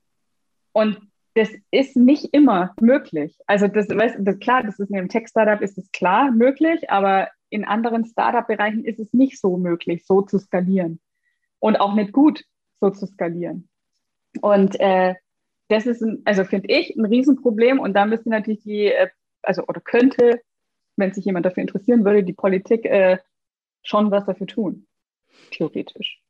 Und 0.73 1.01
das 1.35 1.51
ist 1.71 1.97
nicht 1.97 2.33
immer 2.33 2.75
möglich. 2.81 3.37
Also 3.47 3.69
das, 3.69 3.89
weißt, 3.89 4.17
das 4.21 4.39
klar, 4.39 4.63
das 4.63 4.79
ist 4.79 4.91
in 4.91 4.97
einem 4.97 5.09
Tech-Startup 5.09 5.61
ist 5.61 5.77
es 5.79 5.91
klar 5.93 6.31
möglich, 6.31 6.91
aber 6.91 7.29
in 7.51 7.65
anderen 7.65 8.05
Startup-Bereichen 8.05 8.85
ist 8.85 9.01
es 9.01 9.13
nicht 9.13 9.41
so 9.41 9.57
möglich, 9.57 10.05
so 10.07 10.23
zu 10.23 10.39
skalieren 10.39 11.01
und 11.59 11.77
auch 11.77 11.95
nicht 11.95 12.13
gut, 12.13 12.45
so 12.81 12.91
zu 12.91 13.07
skalieren. 13.07 13.69
Und 14.41 14.79
äh, 14.81 15.15
das 15.69 15.87
ist, 15.87 16.03
ein, 16.03 16.23
also 16.25 16.45
finde 16.45 16.69
ich, 16.69 16.97
ein 16.97 17.05
Riesenproblem. 17.05 17.79
Und 17.79 17.95
da 17.95 18.07
müsste 18.07 18.31
natürlich 18.31 18.63
die, 18.63 18.87
äh, 18.87 19.09
also 19.43 19.65
oder 19.67 19.81
könnte, 19.81 20.41
wenn 20.97 21.13
sich 21.13 21.25
jemand 21.25 21.47
dafür 21.47 21.63
interessieren 21.63 22.05
würde, 22.05 22.23
die 22.23 22.33
Politik 22.33 22.85
äh, 22.85 23.19
schon 23.83 24.11
was 24.11 24.27
dafür 24.27 24.47
tun. 24.47 24.87
Theoretisch. 25.51 26.24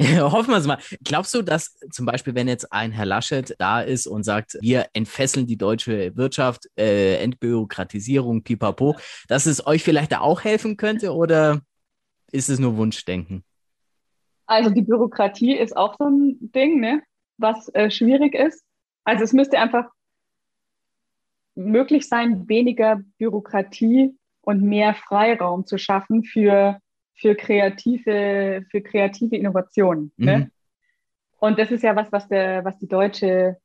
Hoffen 0.00 0.50
wir 0.50 0.58
es 0.58 0.66
mal. 0.66 0.78
Glaubst 1.02 1.34
du, 1.34 1.42
dass 1.42 1.78
zum 1.90 2.06
Beispiel, 2.06 2.34
wenn 2.34 2.46
jetzt 2.46 2.72
ein 2.72 2.92
Herr 2.92 3.06
Laschet 3.06 3.54
da 3.58 3.80
ist 3.80 4.06
und 4.06 4.22
sagt, 4.22 4.56
wir 4.60 4.86
entfesseln 4.92 5.46
die 5.46 5.56
deutsche 5.56 6.16
Wirtschaft, 6.16 6.68
äh, 6.78 7.16
Entbürokratisierung, 7.16 8.42
pipapo, 8.42 8.96
dass 9.26 9.46
es 9.46 9.66
euch 9.66 9.82
vielleicht 9.82 10.12
da 10.12 10.20
auch 10.20 10.44
helfen 10.44 10.76
könnte 10.76 11.12
oder 11.12 11.60
ist 12.30 12.48
es 12.48 12.58
nur 12.58 12.76
Wunschdenken? 12.76 13.42
Also 14.46 14.70
die 14.70 14.82
Bürokratie 14.82 15.54
ist 15.54 15.76
auch 15.76 15.96
so 15.98 16.06
ein 16.06 16.38
Ding, 16.40 16.80
ne? 16.80 17.02
was 17.38 17.68
äh, 17.74 17.90
schwierig 17.90 18.34
ist. 18.34 18.62
Also 19.04 19.24
es 19.24 19.32
müsste 19.32 19.58
einfach 19.58 19.90
möglich 21.54 22.08
sein, 22.08 22.48
weniger 22.48 23.00
Bürokratie 23.18 24.16
und 24.42 24.62
mehr 24.62 24.94
Freiraum 24.94 25.66
zu 25.66 25.78
schaffen 25.78 26.24
für, 26.24 26.80
für, 27.18 27.34
kreative, 27.34 28.64
für 28.70 28.80
kreative 28.80 29.36
Innovationen. 29.36 30.12
Ne? 30.16 30.36
Mhm. 30.36 30.42
Ne? 30.42 30.50
Und 31.40 31.58
das 31.58 31.70
ist 31.70 31.82
ja 31.82 31.94
was, 31.94 32.10
was, 32.10 32.28
der, 32.28 32.64
was 32.64 32.78
die 32.78 32.88
deutsche 32.88 33.56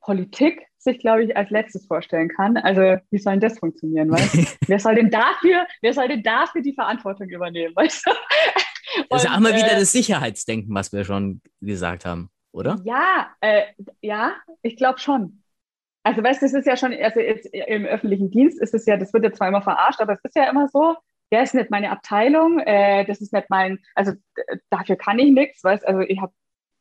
Politik 0.00 0.66
sich, 0.78 0.98
glaube 0.98 1.24
ich, 1.24 1.36
als 1.36 1.50
letztes 1.50 1.86
vorstellen 1.86 2.28
kann. 2.28 2.56
Also, 2.56 3.00
wie 3.10 3.18
soll 3.18 3.34
denn 3.34 3.40
das 3.40 3.58
funktionieren? 3.58 4.10
Weißt? 4.10 4.58
wer 4.68 4.78
soll 4.78 4.96
denn 4.96 5.10
dafür, 5.10 5.66
wer 5.80 5.92
soll 5.92 6.08
denn 6.08 6.22
dafür 6.22 6.62
die 6.62 6.74
Verantwortung 6.74 7.28
übernehmen? 7.28 7.74
Weißt 7.74 8.06
du? 8.06 8.10
das 9.10 9.24
ist 9.24 9.30
auch 9.30 9.40
mal 9.40 9.54
wieder 9.54 9.72
äh, 9.72 9.80
das 9.80 9.92
Sicherheitsdenken, 9.92 10.74
was 10.74 10.92
wir 10.92 11.04
schon 11.04 11.40
gesagt 11.60 12.04
haben 12.04 12.30
oder? 12.52 12.80
Ja, 12.84 13.30
äh, 13.40 13.62
ja, 14.00 14.34
ich 14.62 14.76
glaube 14.76 14.98
schon. 14.98 15.42
Also 16.04 16.22
weißt 16.22 16.42
du, 16.42 16.46
das 16.46 16.54
ist 16.54 16.66
ja 16.66 16.76
schon, 16.76 16.92
also 16.92 17.20
im 17.20 17.84
öffentlichen 17.86 18.30
Dienst 18.30 18.60
ist 18.60 18.74
es 18.74 18.86
ja, 18.86 18.96
das 18.96 19.12
wird 19.12 19.24
ja 19.24 19.32
zwar 19.32 19.48
immer 19.48 19.62
verarscht, 19.62 20.00
aber 20.00 20.14
es 20.14 20.24
ist 20.24 20.36
ja 20.36 20.50
immer 20.50 20.68
so, 20.68 20.96
der 21.32 21.42
ist 21.42 21.54
nicht 21.54 21.70
meine 21.70 21.90
Abteilung, 21.90 22.60
äh, 22.60 23.04
das 23.04 23.20
ist 23.20 23.32
nicht 23.32 23.50
mein, 23.50 23.80
also 23.94 24.12
dafür 24.70 24.96
kann 24.96 25.18
ich 25.18 25.32
nichts, 25.32 25.64
weißt 25.64 25.86
also 25.86 26.00
ich 26.00 26.20
habe 26.20 26.32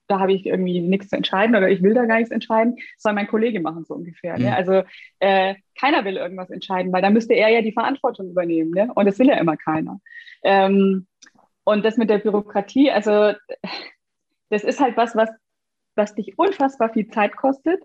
da 0.08 0.20
habe 0.20 0.34
ich 0.34 0.46
irgendwie 0.46 0.82
nichts 0.82 1.08
zu 1.08 1.16
entscheiden 1.16 1.56
oder 1.56 1.70
ich 1.70 1.82
will 1.82 1.94
da 1.94 2.06
gar 2.06 2.18
nichts 2.18 2.32
entscheiden, 2.32 2.76
soll 2.98 3.14
mein 3.14 3.28
Kollege 3.28 3.62
machen, 3.62 3.86
so 3.86 3.94
ungefähr. 3.94 4.34
Ne? 4.34 4.40
Mhm. 4.40 4.46
Ne? 4.46 4.56
Also 4.58 4.84
äh, 5.20 5.56
keiner 5.80 6.04
will 6.04 6.18
irgendwas 6.18 6.50
entscheiden, 6.50 6.92
weil 6.92 7.02
da 7.02 7.10
müsste 7.10 7.34
er 7.34 7.48
ja 7.48 7.62
die 7.62 7.72
Verantwortung 7.72 8.30
übernehmen. 8.30 8.72
Ne? 8.72 8.92
Und 8.94 9.06
das 9.06 9.20
will 9.20 9.30
ja 9.30 9.38
immer 9.38 9.56
keiner. 9.56 10.02
Ähm, 10.44 11.08
und 11.64 11.86
das 11.86 11.96
mit 11.96 12.10
der 12.10 12.18
Bürokratie, 12.18 12.92
also 12.92 13.32
das 14.50 14.66
ist 14.66 14.82
halt 14.82 14.98
was, 14.98 15.16
was 15.16 15.30
was 15.96 16.16
dich 16.16 16.38
unfassbar 16.38 16.92
viel 16.92 17.08
Zeit 17.10 17.36
kostet, 17.36 17.84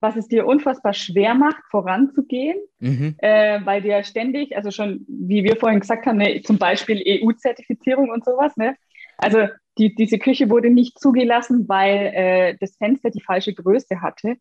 was 0.00 0.16
es 0.16 0.28
dir 0.28 0.46
unfassbar 0.46 0.94
schwer 0.94 1.34
macht, 1.34 1.62
voranzugehen, 1.70 2.56
mhm. 2.78 3.16
äh, 3.18 3.60
weil 3.64 3.82
dir 3.82 4.04
ständig, 4.04 4.56
also 4.56 4.70
schon, 4.70 5.04
wie 5.08 5.44
wir 5.44 5.56
vorhin 5.56 5.80
gesagt 5.80 6.06
haben, 6.06 6.18
ne, 6.18 6.42
zum 6.42 6.58
Beispiel 6.58 7.02
EU-Zertifizierung 7.04 8.10
und 8.10 8.24
sowas, 8.24 8.56
ne? 8.56 8.76
Also 9.16 9.48
die, 9.78 9.94
diese 9.94 10.18
Küche 10.18 10.50
wurde 10.50 10.70
nicht 10.70 10.98
zugelassen, 10.98 11.68
weil 11.68 12.12
äh, 12.14 12.56
das 12.60 12.76
Fenster 12.76 13.10
die 13.10 13.22
falsche 13.22 13.52
Größe 13.52 14.00
hatte. 14.00 14.36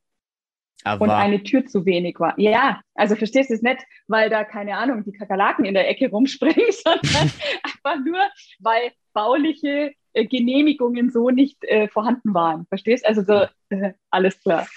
Aber 0.83 1.05
und 1.05 1.09
eine 1.09 1.41
Tür 1.43 1.65
zu 1.65 1.85
wenig 1.85 2.19
war. 2.19 2.39
Ja, 2.39 2.81
also 2.93 3.15
verstehst 3.15 3.49
du 3.49 3.55
es 3.55 3.63
nicht, 3.63 3.81
weil 4.07 4.29
da, 4.29 4.43
keine 4.43 4.77
Ahnung, 4.77 5.03
die 5.03 5.11
Kakerlaken 5.11 5.65
in 5.65 5.73
der 5.73 5.89
Ecke 5.89 6.09
rumspringen, 6.09 6.71
sondern 6.71 7.31
einfach 7.63 8.05
nur, 8.05 8.19
weil 8.59 8.91
bauliche 9.13 9.93
Genehmigungen 10.13 11.11
so 11.11 11.29
nicht 11.29 11.63
äh, 11.63 11.87
vorhanden 11.87 12.33
waren. 12.33 12.65
Verstehst? 12.67 13.05
Also 13.05 13.23
so, 13.23 13.45
äh, 13.69 13.93
alles 14.09 14.39
klar. 14.41 14.67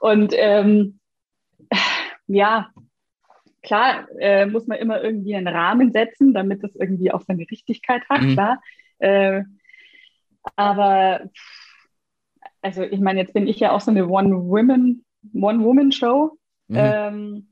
Und 0.00 0.32
ähm, 0.36 0.98
ja, 2.26 2.70
klar 3.62 4.08
äh, 4.18 4.46
muss 4.46 4.66
man 4.66 4.78
immer 4.78 5.02
irgendwie 5.02 5.34
einen 5.34 5.48
Rahmen 5.48 5.92
setzen, 5.92 6.34
damit 6.34 6.62
das 6.62 6.74
irgendwie 6.74 7.12
auch 7.12 7.22
seine 7.22 7.46
Richtigkeit 7.50 8.02
hat, 8.08 8.22
mhm. 8.22 8.32
klar. 8.32 8.62
Äh, 8.98 9.42
aber 10.56 11.28
also 12.62 12.82
ich 12.82 13.00
meine, 13.00 13.20
jetzt 13.20 13.34
bin 13.34 13.46
ich 13.46 13.60
ja 13.60 13.72
auch 13.72 13.80
so 13.80 13.90
eine 13.90 14.08
One-Woman, 14.08 15.04
One-Woman-Show. 15.32 16.38
Mhm. 16.68 16.76
Ähm, 16.76 17.48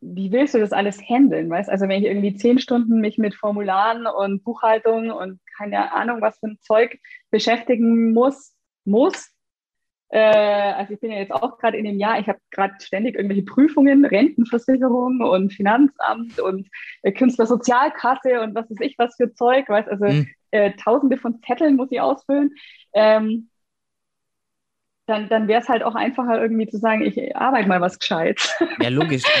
wie 0.00 0.30
willst 0.30 0.54
du 0.54 0.58
das 0.58 0.72
alles 0.72 1.00
handeln, 1.00 1.48
weißt? 1.48 1.70
Also 1.70 1.88
wenn 1.88 2.02
ich 2.02 2.08
irgendwie 2.08 2.36
zehn 2.36 2.58
Stunden 2.58 3.00
mich 3.00 3.18
mit 3.18 3.34
Formularen 3.34 4.06
und 4.06 4.44
Buchhaltung 4.44 5.10
und 5.10 5.40
keine 5.56 5.92
Ahnung 5.92 6.20
was 6.20 6.38
für 6.38 6.48
ein 6.48 6.58
Zeug 6.60 6.98
beschäftigen 7.30 8.12
muss, 8.12 8.54
muss. 8.84 9.30
Äh, 10.08 10.20
also 10.20 10.94
ich 10.94 11.00
bin 11.00 11.10
ja 11.10 11.18
jetzt 11.18 11.32
auch 11.32 11.58
gerade 11.58 11.76
in 11.76 11.84
dem 11.84 11.98
Jahr, 11.98 12.20
ich 12.20 12.28
habe 12.28 12.38
gerade 12.50 12.74
ständig 12.80 13.16
irgendwelche 13.16 13.44
Prüfungen, 13.44 14.04
Rentenversicherung 14.04 15.20
und 15.20 15.52
Finanzamt 15.52 16.38
und 16.38 16.68
äh, 17.02 17.12
Künstlersozialkasse 17.12 18.40
und 18.40 18.54
was 18.54 18.70
weiß 18.70 18.78
ich 18.80 18.94
was 18.98 19.16
für 19.16 19.34
Zeug, 19.34 19.68
weißt? 19.68 19.88
Also 19.88 20.04
mhm. 20.04 20.28
äh, 20.52 20.72
tausende 20.72 21.16
von 21.16 21.40
Zetteln 21.42 21.76
muss 21.76 21.90
ich 21.90 22.00
ausfüllen. 22.00 22.54
Ähm, 22.92 23.50
dann, 25.06 25.28
dann 25.28 25.46
wäre 25.46 25.62
es 25.62 25.68
halt 25.68 25.82
auch 25.82 25.94
einfacher, 25.94 26.40
irgendwie 26.40 26.66
zu 26.66 26.78
sagen, 26.78 27.02
ich 27.02 27.36
arbeite 27.36 27.68
mal 27.68 27.80
was 27.80 27.98
Gescheites. 27.98 28.52
Ja, 28.80 28.88
logisch. 28.88 29.22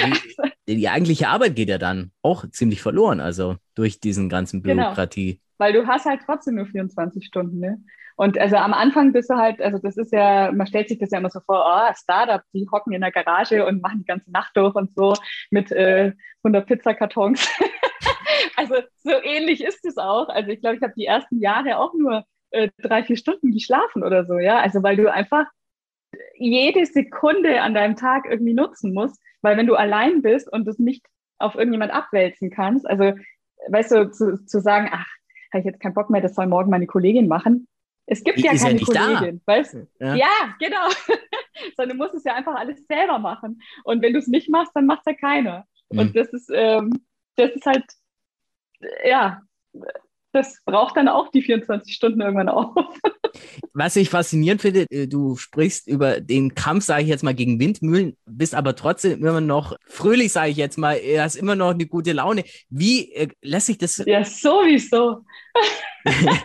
Die, 0.68 0.74
die, 0.74 0.88
eigentliche 0.88 1.28
Arbeit 1.28 1.54
geht 1.54 1.68
ja 1.68 1.78
dann 1.78 2.10
auch 2.22 2.44
ziemlich 2.50 2.82
verloren, 2.82 3.20
also 3.20 3.54
durch 3.76 4.00
diesen 4.00 4.28
ganzen 4.28 4.64
genau. 4.64 4.82
Bürokratie. 4.82 5.40
Weil 5.58 5.72
du 5.72 5.86
hast 5.86 6.06
halt 6.06 6.20
trotzdem 6.24 6.56
nur 6.56 6.66
24 6.66 7.24
Stunden, 7.24 7.58
ne? 7.58 7.82
Und 8.16 8.38
also 8.38 8.56
am 8.56 8.72
Anfang 8.72 9.12
bist 9.12 9.28
du 9.28 9.36
halt, 9.36 9.60
also 9.60 9.78
das 9.78 9.98
ist 9.98 10.10
ja, 10.10 10.50
man 10.50 10.66
stellt 10.66 10.88
sich 10.88 10.98
das 10.98 11.10
ja 11.10 11.18
immer 11.18 11.28
so 11.28 11.40
vor, 11.40 11.64
oh, 11.66 11.94
Startup, 11.94 12.42
die 12.54 12.66
hocken 12.72 12.94
in 12.94 13.02
der 13.02 13.12
Garage 13.12 13.66
und 13.66 13.82
machen 13.82 13.98
die 14.00 14.06
ganze 14.06 14.30
Nacht 14.30 14.56
durch 14.56 14.74
und 14.74 14.94
so 14.94 15.12
mit 15.50 15.70
äh, 15.70 16.12
100 16.42 16.66
Pizzakartons. 16.66 17.46
also 18.56 18.76
so 19.04 19.10
ähnlich 19.22 19.62
ist 19.62 19.84
es 19.84 19.98
auch. 19.98 20.30
Also 20.30 20.50
ich 20.50 20.60
glaube, 20.60 20.76
ich 20.76 20.82
habe 20.82 20.94
die 20.96 21.04
ersten 21.04 21.40
Jahre 21.40 21.76
auch 21.76 21.92
nur 21.92 22.24
äh, 22.52 22.70
drei, 22.78 23.04
vier 23.04 23.18
Stunden 23.18 23.52
geschlafen 23.52 24.02
oder 24.02 24.24
so, 24.24 24.38
ja. 24.38 24.60
Also 24.60 24.82
weil 24.82 24.96
du 24.96 25.12
einfach 25.12 25.46
jede 26.38 26.86
Sekunde 26.86 27.60
an 27.60 27.74
deinem 27.74 27.96
Tag 27.96 28.24
irgendwie 28.30 28.54
nutzen 28.54 28.94
musst, 28.94 29.20
weil 29.42 29.58
wenn 29.58 29.66
du 29.66 29.74
allein 29.74 30.22
bist 30.22 30.50
und 30.50 30.66
das 30.66 30.78
nicht 30.78 31.04
auf 31.38 31.54
irgendjemand 31.54 31.92
abwälzen 31.92 32.50
kannst, 32.50 32.88
also 32.88 33.12
weißt 33.68 33.92
du, 33.92 34.10
zu, 34.10 34.44
zu 34.46 34.60
sagen, 34.60 34.88
ach, 34.90 35.06
habe 35.52 35.60
ich 35.60 35.64
jetzt 35.66 35.80
keinen 35.80 35.94
Bock 35.94 36.10
mehr, 36.10 36.20
das 36.20 36.34
soll 36.34 36.46
morgen 36.46 36.70
meine 36.70 36.86
Kollegin 36.86 37.28
machen. 37.28 37.68
Es 38.06 38.22
gibt 38.22 38.38
Die 38.38 38.42
ja 38.42 38.52
ist 38.52 38.62
ja 38.62 38.68
keine 38.68 38.80
nicht 38.80 38.94
da. 38.94 39.14
Kollegin, 39.14 39.42
weißt 39.46 39.74
du? 39.74 39.88
Ja. 39.98 40.14
Ja, 40.14 40.54
genau. 40.60 40.88
Sondern 41.76 41.98
du 41.98 42.04
musst 42.04 42.14
es 42.14 42.24
ja 42.24 42.34
einfach 42.34 42.54
alles 42.54 42.86
selber 42.86 43.18
machen. 43.18 43.60
Und 43.84 44.02
wenn 44.02 44.12
du 44.12 44.18
es 44.18 44.28
nicht 44.28 44.48
machst, 44.48 44.72
dann 44.74 44.86
macht 44.86 45.00
es 45.04 45.12
ja 45.12 45.18
keiner. 45.18 45.66
Mhm. 45.90 45.98
Und 45.98 46.16
das 46.16 46.28
ist, 46.28 46.50
ähm, 46.52 46.90
das 47.36 47.50
ist 47.50 47.66
halt, 47.66 47.84
ja, 49.04 49.42
das 50.32 50.60
braucht 50.64 50.96
dann 50.96 51.08
auch 51.08 51.30
die 51.30 51.42
24 51.42 51.94
Stunden 51.94 52.20
irgendwann 52.20 52.48
auf. 52.48 52.74
Was 53.72 53.96
ich 53.96 54.10
faszinierend 54.10 54.62
finde, 54.62 54.86
äh, 54.90 55.06
du 55.06 55.36
sprichst 55.36 55.86
über 55.88 56.20
den 56.20 56.54
Kampf, 56.54 56.84
sage 56.84 57.02
ich 57.02 57.08
jetzt 57.08 57.24
mal, 57.24 57.34
gegen 57.34 57.58
Windmühlen, 57.60 58.16
bist 58.26 58.54
aber 58.54 58.76
trotzdem 58.76 59.20
immer 59.20 59.40
noch 59.40 59.76
fröhlich, 59.86 60.32
sage 60.32 60.50
ich 60.50 60.56
jetzt 60.56 60.78
mal, 60.78 60.98
hast 61.18 61.36
immer 61.36 61.54
noch 61.54 61.70
eine 61.70 61.86
gute 61.86 62.12
Laune. 62.12 62.44
Wie 62.68 63.12
äh, 63.12 63.28
lässt 63.42 63.66
sich 63.66 63.78
das? 63.78 64.02
Ja, 64.06 64.24
sowieso. 64.24 65.24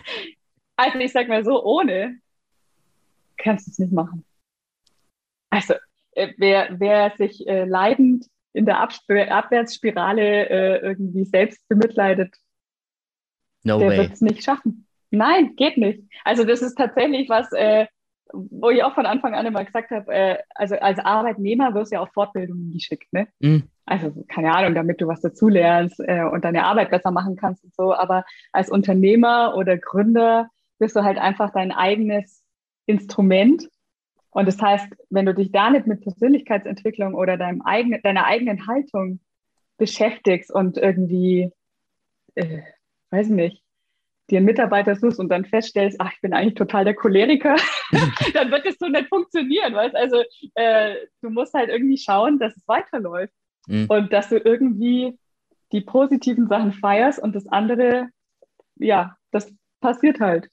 also 0.76 0.98
ich 0.98 1.12
sag 1.12 1.28
mal 1.28 1.44
so, 1.44 1.62
ohne 1.64 2.18
kannst 3.36 3.66
du 3.66 3.70
es 3.72 3.78
nicht 3.78 3.92
machen. 3.92 4.24
Also 5.50 5.74
äh, 6.12 6.32
wer, 6.36 6.68
wer 6.78 7.14
sich 7.16 7.46
äh, 7.46 7.64
leidend 7.64 8.26
in 8.52 8.66
der 8.66 8.80
Absp 8.80 9.10
Abwärtsspirale 9.10 10.48
äh, 10.48 10.78
irgendwie 10.78 11.24
selbst 11.24 11.66
bemitleidet, 11.68 12.36
No 13.64 13.78
der 13.78 13.96
wird 13.96 14.12
es 14.12 14.20
nicht 14.20 14.42
schaffen. 14.42 14.86
Nein, 15.10 15.54
geht 15.56 15.76
nicht. 15.76 16.02
Also 16.24 16.44
das 16.44 16.62
ist 16.62 16.76
tatsächlich 16.76 17.28
was, 17.28 17.52
äh, 17.52 17.86
wo 18.32 18.70
ich 18.70 18.82
auch 18.82 18.94
von 18.94 19.06
Anfang 19.06 19.34
an 19.34 19.46
immer 19.46 19.64
gesagt 19.64 19.90
habe, 19.90 20.12
äh, 20.12 20.38
also 20.54 20.76
als 20.76 20.98
Arbeitnehmer 20.98 21.74
wirst 21.74 21.92
du 21.92 21.96
ja 21.96 22.02
auf 22.02 22.12
Fortbildungen 22.12 22.72
geschickt, 22.72 23.12
ne? 23.12 23.28
Mhm. 23.40 23.64
Also 23.84 24.24
keine 24.28 24.54
Ahnung, 24.54 24.74
damit 24.74 25.00
du 25.00 25.06
was 25.06 25.20
dazulernst 25.20 26.00
äh, 26.00 26.22
und 26.22 26.44
deine 26.44 26.64
Arbeit 26.64 26.90
besser 26.90 27.10
machen 27.10 27.36
kannst 27.36 27.64
und 27.64 27.74
so. 27.74 27.92
Aber 27.92 28.24
als 28.52 28.70
Unternehmer 28.70 29.54
oder 29.56 29.76
Gründer 29.76 30.48
bist 30.78 30.96
du 30.96 31.02
halt 31.02 31.18
einfach 31.18 31.50
dein 31.52 31.72
eigenes 31.72 32.42
Instrument. 32.86 33.68
Und 34.30 34.46
das 34.46 34.60
heißt, 34.60 34.86
wenn 35.10 35.26
du 35.26 35.34
dich 35.34 35.52
da 35.52 35.70
nicht 35.70 35.86
mit 35.86 36.00
Persönlichkeitsentwicklung 36.00 37.14
oder 37.14 37.36
deinem 37.36 37.60
eigenen, 37.62 38.00
deiner 38.02 38.24
eigenen 38.24 38.66
Haltung 38.66 39.20
beschäftigst 39.76 40.50
und 40.50 40.78
irgendwie, 40.78 41.50
äh, 42.34 42.62
weiß 43.12 43.28
nicht, 43.28 43.62
dir 44.30 44.38
einen 44.38 44.46
Mitarbeiter 44.46 44.96
suchst 44.96 45.18
und 45.20 45.28
dann 45.28 45.44
feststellst, 45.44 46.00
ach, 46.00 46.12
ich 46.14 46.20
bin 46.20 46.32
eigentlich 46.32 46.54
total 46.54 46.84
der 46.84 46.94
Choleriker, 46.94 47.56
dann 48.34 48.50
wird 48.50 48.66
es 48.66 48.76
so 48.78 48.86
nicht 48.88 49.08
funktionieren, 49.08 49.74
weißt 49.74 49.96
Also 49.96 50.22
äh, 50.54 50.96
du 51.22 51.30
musst 51.30 51.54
halt 51.54 51.68
irgendwie 51.70 51.98
schauen, 51.98 52.38
dass 52.38 52.56
es 52.56 52.66
weiterläuft 52.68 53.32
Mhm. 53.68 53.86
und 53.88 54.12
dass 54.12 54.28
du 54.28 54.38
irgendwie 54.38 55.16
die 55.70 55.82
positiven 55.82 56.48
Sachen 56.48 56.72
feierst 56.72 57.20
und 57.20 57.34
das 57.36 57.46
andere, 57.46 58.08
ja, 58.76 59.16
das 59.30 59.52
passiert 59.80 60.20
halt. 60.20 60.48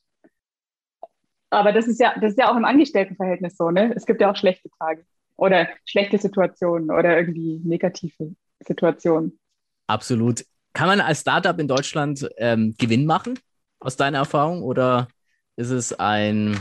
Aber 1.50 1.72
das 1.72 1.88
ist 1.88 2.00
ja, 2.00 2.14
das 2.20 2.32
ist 2.34 2.40
ja 2.40 2.52
auch 2.52 2.58
im 2.58 2.66
Angestelltenverhältnis 2.66 3.58
so, 3.58 3.72
ne? 3.72 3.94
Es 3.96 4.06
gibt 4.06 4.22
ja 4.22 4.32
auch 4.32 4.36
schlechte 4.36 4.70
Tage 4.80 5.06
oder 5.36 5.68
schlechte 5.86 6.18
Situationen 6.18 6.92
oder 6.92 7.18
irgendwie 7.18 7.60
negative 7.64 8.36
Situationen. 8.60 9.40
Absolut. 9.88 10.46
Kann 10.74 10.88
man 10.88 11.02
als 11.02 11.22
Startup 11.22 11.58
in 11.60 11.68
Deutschland 11.68 12.30
ähm, 12.38 12.76
Gewinn 12.78 13.06
machen, 13.06 13.40
aus 13.80 13.98
deiner 13.98 14.20
Erfahrung, 14.20 14.62
oder 14.64 15.08
ist 15.56 15.72
es 15.72 15.98
ein 16.00 16.60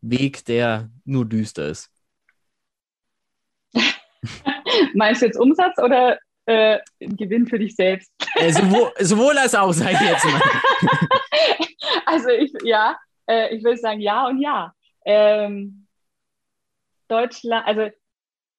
Weg, 0.00 0.44
der 0.44 0.90
nur 1.04 1.26
düster 1.26 1.68
ist? 1.68 1.90
Meinst 4.94 5.22
du 5.22 5.26
jetzt 5.26 5.38
Umsatz 5.38 5.78
oder 5.78 6.18
äh, 6.46 6.78
Gewinn 7.00 7.46
für 7.46 7.58
dich 7.58 7.74
selbst? 7.74 8.10
Äh, 8.34 8.52
sowohl, 8.52 8.92
sowohl 9.00 9.36
als 9.38 9.54
auch, 9.54 9.72
sage 9.72 9.92
ich 9.92 10.00
jetzt 10.00 10.24
mal. 10.24 10.40
Also 12.06 12.28
ich, 12.28 12.52
ja, 12.62 12.98
äh, 13.26 13.54
ich 13.54 13.64
würde 13.64 13.78
sagen 13.78 14.00
ja 14.00 14.26
und 14.26 14.40
ja. 14.40 14.74
Ähm, 15.04 15.86
Deutschland, 17.08 17.66
also 17.66 17.88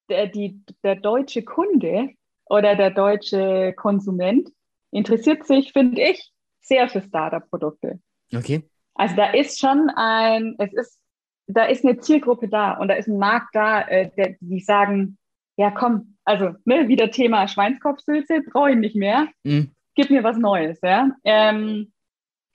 der, 0.08 0.26
die, 0.26 0.60
der 0.82 0.96
deutsche 0.96 1.42
Kunde 1.44 2.10
oder 2.46 2.74
der 2.74 2.90
deutsche 2.90 3.72
Konsument 3.76 4.50
interessiert 4.94 5.46
sich, 5.46 5.72
finde 5.72 6.00
ich, 6.00 6.30
sehr 6.60 6.88
für 6.88 7.02
Startup-Produkte. 7.02 8.00
Okay. 8.34 8.62
Also 8.94 9.16
da 9.16 9.30
ist 9.32 9.58
schon 9.58 9.90
ein, 9.94 10.54
es 10.58 10.72
ist, 10.72 11.00
da 11.46 11.64
ist 11.64 11.84
eine 11.84 11.98
Zielgruppe 11.98 12.48
da 12.48 12.72
und 12.72 12.88
da 12.88 12.94
ist 12.94 13.08
ein 13.08 13.18
Markt 13.18 13.54
da, 13.54 13.82
äh, 13.82 14.10
der, 14.16 14.36
die 14.40 14.60
sagen, 14.60 15.18
ja 15.56 15.70
komm, 15.70 16.16
also 16.24 16.52
ne, 16.64 16.88
wieder 16.88 17.10
Thema 17.10 17.46
Schweinskopfsülze, 17.48 18.40
brauche 18.50 18.70
ich 18.70 18.76
nicht 18.76 18.96
mehr, 18.96 19.28
Mhm. 19.42 19.72
gib 19.94 20.10
mir 20.10 20.24
was 20.24 20.38
Neues, 20.38 20.78
ja. 20.82 21.10
Ähm, 21.24 21.92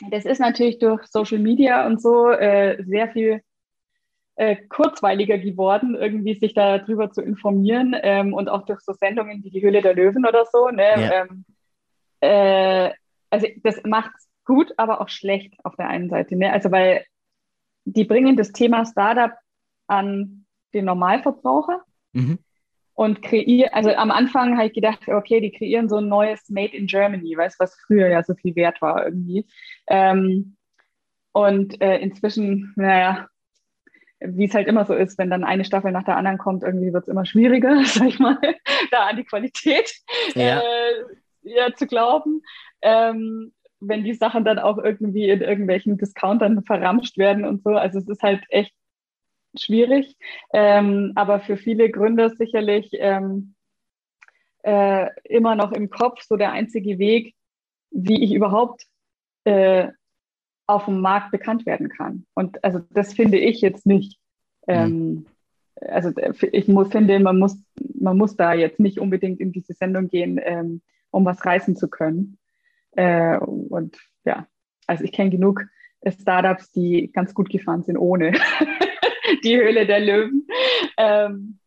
das 0.10 0.26
ist 0.26 0.40
natürlich 0.40 0.80
durch 0.80 1.06
Social 1.08 1.40
Media 1.40 1.86
und 1.86 2.02
so 2.02 2.30
äh, 2.32 2.82
sehr 2.86 3.10
viel 3.10 3.42
äh, 4.38 4.56
kurzweiliger 4.70 5.38
geworden, 5.38 5.96
irgendwie 5.96 6.36
sich 6.36 6.54
darüber 6.54 7.12
zu 7.12 7.22
informieren 7.22 7.94
ähm, 8.02 8.34
und 8.34 8.48
auch 8.48 8.66
durch 8.66 8.80
so 8.80 8.94
Sendungen 8.94 9.44
wie 9.44 9.50
die 9.50 9.62
Höhle 9.62 9.82
der 9.82 9.94
Löwen 9.94 10.26
oder 10.26 10.46
so. 10.50 10.70
Ne? 10.70 10.84
Ja. 10.84 11.12
Ähm, 11.24 11.46
äh, 12.22 12.92
also 13.30 13.48
das 13.64 13.82
macht 13.84 14.12
gut, 14.46 14.74
aber 14.78 15.02
auch 15.02 15.10
schlecht 15.10 15.54
auf 15.64 15.76
der 15.76 15.88
einen 15.90 16.10
Seite. 16.10 16.36
Ne? 16.36 16.52
Also 16.52 16.72
weil 16.72 17.06
die 17.86 18.04
bringen 18.04 18.36
das 18.36 18.52
Thema 18.52 18.86
Startup 18.86 19.34
an 19.88 20.46
den 20.74 20.86
Normalverbraucher 20.86 21.84
Mhm. 22.14 22.40
und 22.96 23.22
kreieren, 23.22 23.72
also 23.72 23.92
am 23.92 24.10
Anfang 24.10 24.58
habe 24.58 24.68
ich 24.68 24.74
gedacht, 24.74 25.08
okay, 25.08 25.40
die 25.42 25.52
kreieren 25.52 25.88
so 25.90 25.98
ein 25.98 26.08
neues 26.08 26.50
Made 26.50 26.76
in 26.76 26.88
Germany, 26.88 27.38
weißt 27.38 27.60
was 27.60 27.76
früher 27.86 28.08
ja 28.08 28.24
so 28.24 28.34
viel 28.34 28.56
wert 28.56 28.82
war 28.82 29.06
irgendwie. 29.06 29.46
Ähm, 29.88 30.56
und 31.32 31.80
äh, 31.82 32.00
inzwischen, 32.00 32.74
naja, 32.76 33.28
wie 34.20 34.46
es 34.46 34.54
halt 34.56 34.68
immer 34.68 34.86
so 34.86 34.94
ist, 34.96 35.18
wenn 35.18 35.30
dann 35.30 35.44
eine 35.44 35.64
Staffel 35.66 35.92
nach 35.92 36.04
der 36.04 36.18
anderen 36.18 36.40
kommt, 36.40 36.64
irgendwie 36.64 36.92
wird 36.92 37.04
es 37.04 37.08
immer 37.10 37.26
schwieriger, 37.26 37.82
sag 37.86 38.08
ich 38.08 38.20
mal, 38.20 38.38
da 38.92 39.06
an 39.08 39.18
die 39.18 39.24
Qualität 39.24 39.94
Ja. 40.36 40.60
äh, 40.60 41.04
ja, 41.50 41.74
zu 41.74 41.88
glauben. 41.88 42.42
Ähm, 42.82 43.54
wenn 43.80 44.04
die 44.04 44.14
Sachen 44.14 44.44
dann 44.44 44.60
auch 44.60 44.78
irgendwie 44.78 45.30
in 45.30 45.42
irgendwelchen 45.42 45.98
Discountern 45.98 46.64
verramscht 46.64 47.18
werden 47.18 47.46
und 47.46 47.64
so. 47.64 47.72
Also 47.72 48.00
es 48.00 48.08
ist 48.08 48.22
halt 48.22 48.44
echt 48.50 48.74
schwierig. 49.58 50.18
Ähm, 50.54 51.14
aber 51.16 51.40
für 51.40 51.58
viele 51.58 51.90
Gründer 51.90 52.30
sicherlich 52.30 52.90
ähm, 52.94 53.56
äh, 54.64 55.08
immer 55.24 55.56
noch 55.56 55.72
im 55.72 55.90
Kopf 55.90 56.24
so 56.24 56.36
der 56.36 56.52
einzige 56.52 57.00
Weg, 57.00 57.36
wie 57.92 58.24
ich 58.24 58.34
überhaupt 58.34 58.86
äh, 59.46 59.90
auf 60.68 60.86
dem 60.86 61.02
Markt 61.02 61.32
bekannt 61.32 61.66
werden 61.66 61.90
kann. 61.90 62.26
Und 62.36 62.64
also 62.64 62.80
das 62.92 63.14
finde 63.14 63.40
ich 63.40 63.62
jetzt 63.62 63.86
nicht. 63.86 64.20
Ähm, 64.68 65.26
also 65.82 66.10
äh, 66.10 66.34
ich 66.52 66.68
muss, 66.68 66.90
finde, 66.90 67.20
man 67.20 67.40
muss, 67.40 67.58
man 67.96 68.18
muss 68.18 68.36
da 68.36 68.54
jetzt 68.54 68.80
nicht 68.80 69.00
unbedingt 69.00 69.40
in 69.40 69.52
diese 69.52 69.74
Sendung 69.74 70.10
gehen, 70.10 70.40
ähm, 70.44 70.82
um 71.12 71.26
was 71.26 71.46
reißen 71.46 71.76
zu 71.76 71.90
können. 71.90 72.38
Äh, 72.92 73.38
und 73.38 73.98
ja, 74.26 74.48
also 74.88 75.04
ich 75.04 75.12
kenne 75.12 75.30
genug 75.30 75.66
Startups, 76.08 76.72
die 76.72 77.12
ganz 77.12 77.34
gut 77.34 77.50
gefahren 77.50 77.84
sind 77.84 77.98
ohne 77.98 78.32
die 79.44 79.58
Höhle 79.58 79.86
der 79.86 80.00
Löwen. 80.00 80.48
Ähm, 80.98 81.59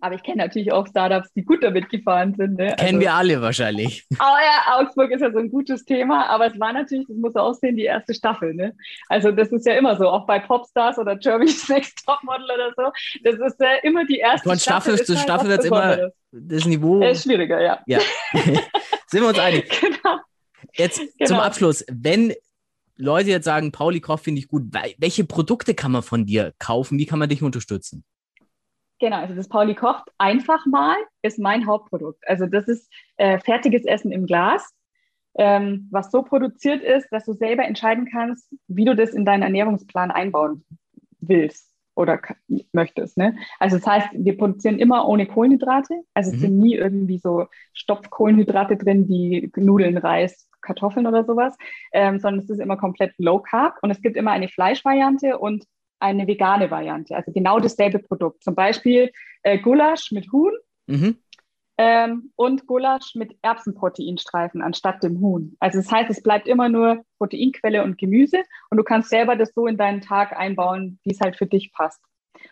aber 0.00 0.14
ich 0.14 0.22
kenne 0.22 0.38
natürlich 0.38 0.72
auch 0.72 0.86
Startups, 0.86 1.32
die 1.34 1.44
gut 1.44 1.62
damit 1.62 1.88
gefahren 1.90 2.34
sind. 2.36 2.56
Ne? 2.56 2.74
Kennen 2.78 3.00
wir 3.00 3.12
alle 3.14 3.40
wahrscheinlich. 3.42 4.04
Oh 4.20 4.24
ja, 4.24 4.78
Augsburg 4.78 5.10
ist 5.12 5.20
ja 5.20 5.30
so 5.32 5.38
ein 5.38 5.50
gutes 5.50 5.84
Thema, 5.84 6.26
aber 6.28 6.46
es 6.52 6.58
war 6.60 6.72
natürlich, 6.72 7.06
das 7.08 7.16
muss 7.16 7.32
so 7.32 7.40
aussehen, 7.40 7.76
die 7.76 7.84
erste 7.84 8.14
Staffel. 8.14 8.52
Ne? 8.54 8.74
Also 9.08 9.30
das 9.30 9.48
ist 9.52 9.66
ja 9.66 9.74
immer 9.74 9.96
so, 9.96 10.08
auch 10.08 10.26
bei 10.26 10.38
Popstars 10.40 10.98
oder 10.98 11.16
Germany's 11.16 11.68
Next 11.68 12.04
Topmodel 12.04 12.44
oder 12.44 12.72
so. 12.76 12.92
Das 13.24 13.34
ist 13.34 13.60
ja 13.60 13.76
immer 13.82 14.04
die 14.06 14.18
erste 14.18 14.48
Von 14.48 14.58
Staffel 14.58 14.94
ist 14.94 15.06
zu 15.06 15.14
halt 15.14 15.22
Staffel 15.22 15.48
wird 15.48 15.64
immer 15.64 15.80
Besonderes. 15.96 16.14
das 16.32 16.64
Niveau. 16.66 17.00
Äh, 17.02 17.14
schwieriger, 17.14 17.60
ja. 17.60 17.78
Ja. 17.86 18.00
Sind 19.06 19.22
wir 19.22 19.28
uns 19.28 19.38
einig? 19.38 19.68
Genau. 19.80 20.18
Jetzt 20.74 20.96
zum 20.96 21.08
Genau. 21.18 21.40
Abschluss, 21.40 21.84
wenn 21.90 22.32
Leute 22.96 23.30
jetzt 23.30 23.44
sagen, 23.44 23.70
Pauli 23.72 24.00
Koch 24.00 24.18
finde 24.18 24.40
ich 24.40 24.48
gut, 24.48 24.64
wel- 24.72 24.94
welche 24.98 25.24
Produkte 25.24 25.74
kann 25.74 25.92
man 25.92 26.02
von 26.02 26.26
dir 26.26 26.52
kaufen? 26.58 26.98
Wie 26.98 27.06
kann 27.06 27.18
man 27.20 27.28
dich 27.28 27.42
unterstützen? 27.42 28.04
Genau, 29.00 29.16
also 29.16 29.34
das 29.34 29.48
Pauli 29.48 29.74
kocht 29.74 30.10
einfach 30.18 30.66
mal 30.66 30.96
ist 31.22 31.38
mein 31.38 31.66
Hauptprodukt. 31.66 32.26
Also 32.26 32.46
das 32.46 32.66
ist 32.68 32.92
äh, 33.16 33.38
fertiges 33.38 33.84
Essen 33.84 34.12
im 34.12 34.26
Glas. 34.26 34.74
ähm, 35.38 35.88
was 35.92 36.10
so 36.10 36.22
produziert 36.22 36.82
ist, 36.82 37.08
dass 37.12 37.24
du 37.24 37.32
selber 37.32 37.64
entscheiden 37.64 38.08
kannst, 38.10 38.52
wie 38.66 38.84
du 38.84 38.96
das 38.96 39.10
in 39.10 39.24
deinen 39.24 39.42
Ernährungsplan 39.42 40.10
einbauen 40.10 40.64
willst 41.20 41.72
oder 41.94 42.20
möchtest. 42.72 43.16
Ne? 43.16 43.36
Also 43.58 43.76
das 43.76 43.86
heißt, 43.86 44.08
wir 44.14 44.36
produzieren 44.36 44.78
immer 44.78 45.06
ohne 45.08 45.26
Kohlenhydrate. 45.26 46.02
Also 46.14 46.30
es 46.30 46.36
mhm. 46.36 46.40
sind 46.40 46.58
nie 46.58 46.74
irgendwie 46.74 47.18
so 47.18 47.46
Stopfkohlenhydrate 47.72 48.76
drin 48.76 49.08
wie 49.08 49.50
Nudeln, 49.56 49.98
Reis, 49.98 50.48
Kartoffeln 50.60 51.06
oder 51.06 51.24
sowas, 51.24 51.56
ähm, 51.92 52.18
sondern 52.18 52.42
es 52.42 52.50
ist 52.50 52.60
immer 52.60 52.76
komplett 52.76 53.14
Low 53.18 53.40
Carb 53.40 53.78
und 53.82 53.90
es 53.90 54.00
gibt 54.00 54.16
immer 54.16 54.32
eine 54.32 54.48
Fleischvariante 54.48 55.38
und 55.38 55.64
eine 56.00 56.26
vegane 56.26 56.70
Variante. 56.70 57.16
Also 57.16 57.32
genau 57.32 57.60
dasselbe 57.60 57.98
Produkt. 57.98 58.42
Zum 58.42 58.54
Beispiel 58.54 59.10
äh, 59.42 59.58
Gulasch 59.58 60.12
mit 60.12 60.30
Huhn. 60.32 60.52
Mhm 60.86 61.18
ähm, 61.78 62.32
und 62.34 62.66
Gulasch 62.66 63.14
mit 63.14 63.36
Erbsenproteinstreifen 63.40 64.60
anstatt 64.60 65.02
dem 65.04 65.20
Huhn. 65.20 65.56
Also 65.60 65.78
das 65.78 65.90
heißt, 65.90 66.10
es 66.10 66.22
bleibt 66.22 66.48
immer 66.48 66.68
nur 66.68 67.04
Proteinquelle 67.18 67.84
und 67.84 67.96
Gemüse 67.96 68.42
und 68.68 68.78
du 68.78 68.82
kannst 68.82 69.10
selber 69.10 69.36
das 69.36 69.52
so 69.54 69.68
in 69.68 69.76
deinen 69.76 70.00
Tag 70.00 70.36
einbauen, 70.36 70.98
wie 71.04 71.12
es 71.12 71.20
halt 71.20 71.36
für 71.36 71.46
dich 71.46 71.72
passt. 71.72 72.02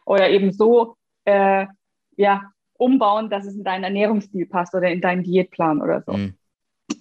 Oder 0.05 0.30
eben 0.30 0.53
so 0.53 0.97
äh, 1.24 1.66
ja, 2.16 2.53
umbauen, 2.74 3.28
dass 3.28 3.47
es 3.47 3.57
in 3.57 3.64
deinen 3.64 3.82
Ernährungsstil 3.82 4.47
passt 4.47 4.74
oder 4.76 4.90
in 4.90 5.01
deinen 5.01 5.24
Diätplan 5.24 5.82
oder 5.82 6.03
so. 6.03 6.12
Mhm. 6.12 6.34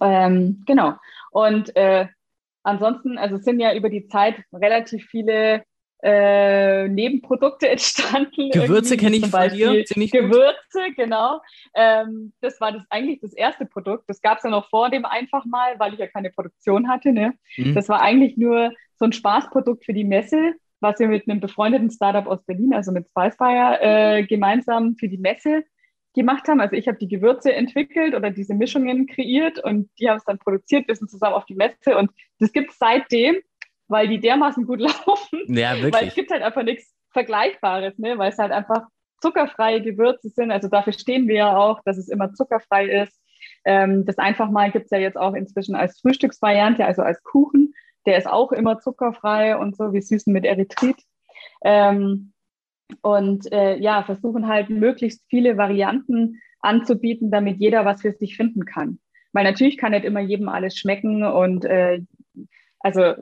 Ähm, 0.00 0.64
genau. 0.66 0.94
Und 1.30 1.76
äh, 1.76 2.08
ansonsten, 2.64 3.18
also 3.18 3.36
es 3.36 3.44
sind 3.44 3.60
ja 3.60 3.72
über 3.72 3.88
die 3.88 4.08
Zeit 4.08 4.42
relativ 4.52 5.06
viele 5.06 5.62
äh, 6.02 6.88
Nebenprodukte 6.88 7.68
entstanden. 7.70 8.50
Gewürze 8.50 8.96
kenne 8.96 9.16
ich 9.16 9.26
von 9.26 9.48
dir. 9.48 9.84
Gewürze, 9.84 10.86
gut. 10.86 10.96
genau. 10.96 11.40
Ähm, 11.74 12.32
das 12.40 12.60
war 12.60 12.72
das 12.72 12.82
eigentlich 12.90 13.20
das 13.20 13.32
erste 13.32 13.66
Produkt. 13.66 14.04
Das 14.08 14.20
gab 14.20 14.38
es 14.38 14.44
ja 14.44 14.50
noch 14.50 14.68
vor 14.68 14.90
dem 14.90 15.04
einfach 15.04 15.44
mal, 15.44 15.78
weil 15.78 15.94
ich 15.94 15.98
ja 15.98 16.06
keine 16.06 16.30
Produktion 16.30 16.88
hatte. 16.88 17.12
Ne? 17.12 17.34
Mhm. 17.56 17.74
Das 17.74 17.88
war 17.88 18.00
eigentlich 18.00 18.36
nur 18.36 18.72
so 18.98 19.04
ein 19.04 19.12
Spaßprodukt 19.12 19.84
für 19.84 19.94
die 19.94 20.04
Messe, 20.04 20.54
was 20.80 20.98
wir 20.98 21.08
mit 21.08 21.28
einem 21.28 21.40
befreundeten 21.40 21.90
Startup 21.90 22.26
aus 22.26 22.44
Berlin, 22.44 22.74
also 22.74 22.92
mit 22.92 23.08
Spicefire, 23.08 23.78
äh, 23.80 24.22
gemeinsam 24.24 24.96
für 24.96 25.08
die 25.08 25.18
Messe 25.18 25.64
gemacht 26.14 26.48
haben. 26.48 26.60
Also 26.60 26.76
ich 26.76 26.88
habe 26.88 26.98
die 26.98 27.08
Gewürze 27.08 27.52
entwickelt 27.52 28.14
oder 28.14 28.30
diese 28.30 28.54
Mischungen 28.54 29.06
kreiert 29.06 29.62
und 29.62 29.90
die 29.98 30.08
haben 30.08 30.16
es 30.16 30.24
dann 30.24 30.38
produziert, 30.38 30.88
wir 30.88 30.96
sind 30.96 31.10
zusammen 31.10 31.34
auf 31.34 31.44
die 31.44 31.54
Messe 31.54 31.96
und 31.96 32.10
das 32.40 32.52
gibt 32.52 32.70
es 32.70 32.78
seitdem 32.78 33.36
weil 33.88 34.08
die 34.08 34.20
dermaßen 34.20 34.64
gut 34.64 34.80
laufen. 35.06 35.40
Ja, 35.46 35.74
wirklich. 35.74 35.94
Weil 35.94 36.08
es 36.08 36.14
gibt 36.14 36.30
halt 36.30 36.42
einfach 36.42 36.62
nichts 36.62 36.94
Vergleichbares, 37.12 37.98
ne? 37.98 38.18
weil 38.18 38.30
es 38.30 38.38
halt 38.38 38.52
einfach 38.52 38.82
zuckerfreie 39.20 39.82
Gewürze 39.82 40.28
sind. 40.28 40.50
Also 40.50 40.68
dafür 40.68 40.92
stehen 40.92 41.28
wir 41.28 41.36
ja 41.36 41.56
auch, 41.56 41.80
dass 41.84 41.96
es 41.96 42.08
immer 42.08 42.32
zuckerfrei 42.34 42.86
ist. 42.86 43.18
Ähm, 43.64 44.04
das 44.04 44.18
einfach 44.18 44.50
mal 44.50 44.70
gibt 44.70 44.86
es 44.86 44.90
ja 44.90 44.98
jetzt 44.98 45.16
auch 45.16 45.34
inzwischen 45.34 45.74
als 45.74 45.98
Frühstücksvariante, 46.00 46.84
also 46.84 47.02
als 47.02 47.22
Kuchen. 47.22 47.74
Der 48.06 48.18
ist 48.18 48.28
auch 48.28 48.52
immer 48.52 48.78
zuckerfrei 48.78 49.56
und 49.56 49.76
so, 49.76 49.92
wie 49.92 50.00
Süßen 50.00 50.32
mit 50.32 50.44
Erythrit. 50.44 50.96
Ähm, 51.64 52.32
und 53.02 53.50
äh, 53.52 53.76
ja, 53.78 54.04
versuchen 54.04 54.46
halt 54.46 54.70
möglichst 54.70 55.24
viele 55.28 55.56
Varianten 55.56 56.40
anzubieten, 56.60 57.30
damit 57.30 57.58
jeder 57.58 57.84
was 57.84 58.02
für 58.02 58.12
sich 58.12 58.36
finden 58.36 58.64
kann. 58.64 59.00
Weil 59.32 59.44
natürlich 59.44 59.76
kann 59.76 59.92
nicht 59.92 60.04
immer 60.04 60.20
jedem 60.20 60.48
alles 60.48 60.76
schmecken 60.76 61.24
und 61.24 61.64
äh, 61.64 62.00
also 62.80 63.14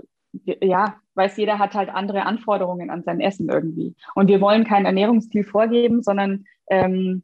ja, 0.45 0.97
weiß 1.15 1.37
jeder 1.37 1.59
hat 1.59 1.75
halt 1.75 1.91
andere 1.91 2.27
Anforderungen 2.27 2.91
an 2.91 3.03
sein 3.03 3.21
Essen 3.21 3.49
irgendwie. 3.49 3.95
Und 4.15 4.29
wir 4.29 4.41
wollen 4.41 4.65
keinen 4.65 4.87
Ernährungsstil 4.87 5.45
vorgeben, 5.45 6.03
sondern 6.03 6.45
ähm, 6.69 7.23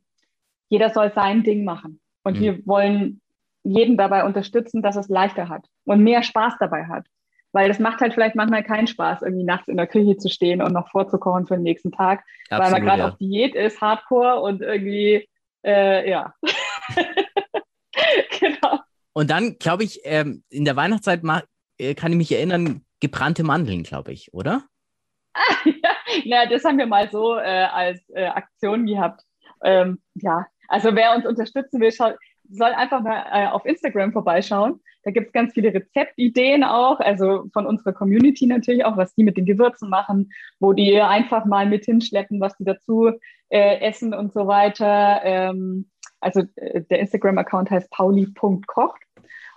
jeder 0.68 0.90
soll 0.90 1.12
sein 1.12 1.42
Ding 1.42 1.64
machen. 1.64 2.00
Und 2.22 2.38
mhm. 2.38 2.40
wir 2.40 2.66
wollen 2.66 3.20
jeden 3.62 3.96
dabei 3.96 4.24
unterstützen, 4.24 4.82
dass 4.82 4.96
es 4.96 5.08
leichter 5.08 5.48
hat 5.48 5.66
und 5.84 6.02
mehr 6.02 6.22
Spaß 6.22 6.54
dabei 6.58 6.86
hat. 6.86 7.06
Weil 7.52 7.68
das 7.68 7.80
macht 7.80 8.00
halt 8.00 8.14
vielleicht 8.14 8.36
manchmal 8.36 8.62
keinen 8.62 8.86
Spaß, 8.86 9.22
irgendwie 9.22 9.44
nachts 9.44 9.66
in 9.66 9.76
der 9.76 9.88
Küche 9.88 10.16
zu 10.16 10.28
stehen 10.28 10.62
und 10.62 10.72
noch 10.72 10.88
vorzukochen 10.90 11.46
für 11.46 11.54
den 11.54 11.64
nächsten 11.64 11.90
Tag, 11.90 12.24
Absolut, 12.48 12.64
weil 12.64 12.70
man 12.70 12.88
gerade 12.88 13.02
ja. 13.02 13.08
auf 13.08 13.18
Diät 13.18 13.56
ist, 13.56 13.80
Hardcore 13.80 14.40
und 14.40 14.62
irgendwie, 14.62 15.28
äh, 15.66 16.08
ja. 16.08 16.32
genau. 18.40 18.78
Und 19.12 19.30
dann, 19.30 19.58
glaube 19.58 19.82
ich, 19.82 20.00
ähm, 20.04 20.44
in 20.48 20.64
der 20.64 20.76
Weihnachtszeit 20.76 21.22
äh, 21.78 21.94
kann 21.94 22.12
ich 22.12 22.18
mich 22.18 22.32
erinnern, 22.32 22.84
gebrannte 23.01 23.42
Mandeln, 23.42 23.82
glaube 23.82 24.12
ich, 24.12 24.32
oder? 24.32 24.64
ja, 25.64 25.90
na, 26.24 26.46
das 26.46 26.64
haben 26.64 26.78
wir 26.78 26.86
mal 26.86 27.11
so 27.11 27.36
äh, 27.36 27.40
als 27.40 28.01
äh, 28.11 28.26
Aktion 28.26 28.86
gehabt. 28.86 29.22
Ähm, 29.62 30.01
ja, 30.14 30.46
also 30.68 30.94
wer 30.94 31.14
uns 31.14 31.26
unterstützen 31.26 31.80
will, 31.80 31.92
soll 31.92 32.72
einfach 32.72 33.03
mal 33.03 33.24
äh, 33.32 33.46
auf 33.48 33.64
Instagram 33.64 34.12
vorbeischauen. 34.12 34.80
Da 35.03 35.11
gibt 35.11 35.28
es 35.28 35.32
ganz 35.32 35.55
viele 35.55 35.72
Rezeptideen 35.72 36.62
auch, 36.62 37.01
also 37.01 37.46
von 37.53 37.66
unserer 37.66 37.92
Community 37.92 38.46
natürlich 38.46 38.84
auch, 38.84 38.96
was 38.96 39.14
die 39.14 39.24
mit 39.24 39.36
den 39.36 39.46
Gewürzen 39.46 39.88
machen, 39.88 40.30
wo 40.59 40.72
die 40.72 41.01
einfach 41.01 41.46
mal 41.46 41.66
mit 41.66 41.86
hinschleppen, 41.86 42.40
was 42.40 42.57
die 42.57 42.64
dazu 42.64 43.11
äh, 43.48 43.80
essen 43.80 44.12
und 44.12 44.32
so 44.32 44.46
weiter. 44.46 45.20
Ähm, 45.24 45.88
also 46.20 46.42
äh, 46.57 46.82
der 46.82 47.01
Instagram-Account 47.01 47.70
heißt 47.70 47.90
pauli.kocht. 47.90 49.01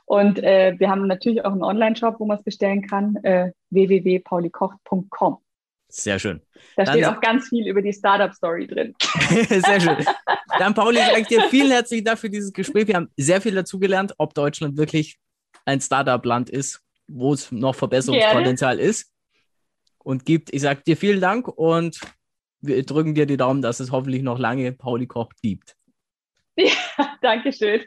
Und 0.06 0.40
äh, 0.44 0.76
wir 0.78 0.90
haben 0.90 1.08
natürlich 1.08 1.46
auch 1.46 1.52
einen 1.52 1.64
Online-Shop, 1.64 2.20
wo 2.20 2.26
man 2.26 2.38
es 2.38 2.44
bestellen 2.44 2.86
kann, 2.86 3.16
äh, 3.24 3.52
www.paulikocht.com. 3.70 5.38
Sehr 5.88 6.18
schön. 6.18 6.42
Da 6.76 6.86
Dann 6.86 6.96
steht 6.96 7.06
auch 7.06 7.22
ganz 7.22 7.50
viel 7.50 7.68
über 7.68 7.82
die 7.82 7.94
Startup-Story 7.94 8.68
drin. 8.68 8.96
sehr 9.48 9.80
schön. 9.80 9.98
Dann, 10.58 10.74
Pauli, 10.74 10.98
sage 10.98 11.22
ich 11.22 11.28
dir 11.28 11.42
vielen 11.50 11.72
herzlichen 11.72 12.04
Dank 12.04 12.18
für 12.18 12.32
dieses 12.32 12.52
Gespräch. 12.52 12.88
Wir 12.88 12.96
haben 12.96 13.12
sehr 13.16 13.42
viel 13.42 13.54
dazugelernt, 13.54 14.14
ob 14.18 14.34
Deutschland 14.34 14.76
wirklich 14.76 15.18
ein 15.66 15.80
Startup-Land 15.80 16.50
ist, 16.50 16.82
wo 17.08 17.34
es 17.34 17.52
noch 17.52 17.76
Verbesserungspotenzial 17.76 18.78
Gerne. 18.78 18.90
ist 18.90 19.12
und 20.00 20.26
gibt. 20.26 20.54
Ich 20.54 20.62
sage 20.62 20.82
dir 20.86 20.98
vielen 20.98 21.22
Dank 21.22 21.48
und 21.48 22.00
wir 22.62 22.84
drücken 22.84 23.14
dir 23.14 23.26
die 23.26 23.38
Daumen, 23.38 23.62
dass 23.62 23.80
es 23.80 23.92
hoffentlich 23.92 24.24
noch 24.24 24.40
lange 24.40 24.72
Pauli 24.72 25.08
Kocht 25.08 25.42
gibt. 25.42 25.76
Ja, 26.56 27.18
danke 27.22 27.52
schön. 27.52 27.82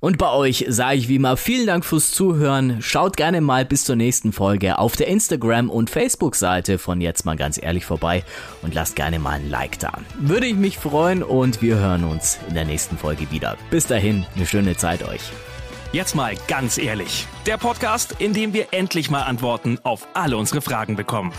Und 0.00 0.16
bei 0.16 0.30
euch 0.30 0.64
sage 0.68 0.96
ich 0.96 1.08
wie 1.08 1.16
immer 1.16 1.36
vielen 1.36 1.66
Dank 1.66 1.84
fürs 1.84 2.12
Zuhören. 2.12 2.80
Schaut 2.80 3.16
gerne 3.16 3.40
mal 3.40 3.64
bis 3.64 3.84
zur 3.84 3.96
nächsten 3.96 4.32
Folge 4.32 4.78
auf 4.78 4.94
der 4.94 5.08
Instagram- 5.08 5.70
und 5.70 5.90
Facebook-Seite 5.90 6.78
von 6.78 7.00
Jetzt 7.00 7.24
mal 7.24 7.36
ganz 7.36 7.60
ehrlich 7.60 7.84
vorbei 7.84 8.22
und 8.62 8.74
lasst 8.74 8.94
gerne 8.94 9.18
mal 9.18 9.40
ein 9.40 9.50
Like 9.50 9.78
da. 9.80 9.92
Würde 10.20 10.46
ich 10.46 10.54
mich 10.54 10.78
freuen 10.78 11.22
und 11.22 11.62
wir 11.62 11.76
hören 11.76 12.04
uns 12.04 12.38
in 12.48 12.54
der 12.54 12.64
nächsten 12.64 12.96
Folge 12.96 13.30
wieder. 13.32 13.56
Bis 13.70 13.86
dahin, 13.86 14.24
eine 14.36 14.46
schöne 14.46 14.76
Zeit 14.76 15.02
euch. 15.02 15.22
Jetzt 15.92 16.14
mal 16.14 16.34
ganz 16.46 16.78
ehrlich. 16.78 17.26
Der 17.46 17.56
Podcast, 17.56 18.16
in 18.18 18.34
dem 18.34 18.52
wir 18.52 18.68
endlich 18.72 19.10
mal 19.10 19.22
Antworten 19.22 19.78
auf 19.82 20.06
alle 20.14 20.36
unsere 20.36 20.60
Fragen 20.60 20.96
bekommen. 20.96 21.32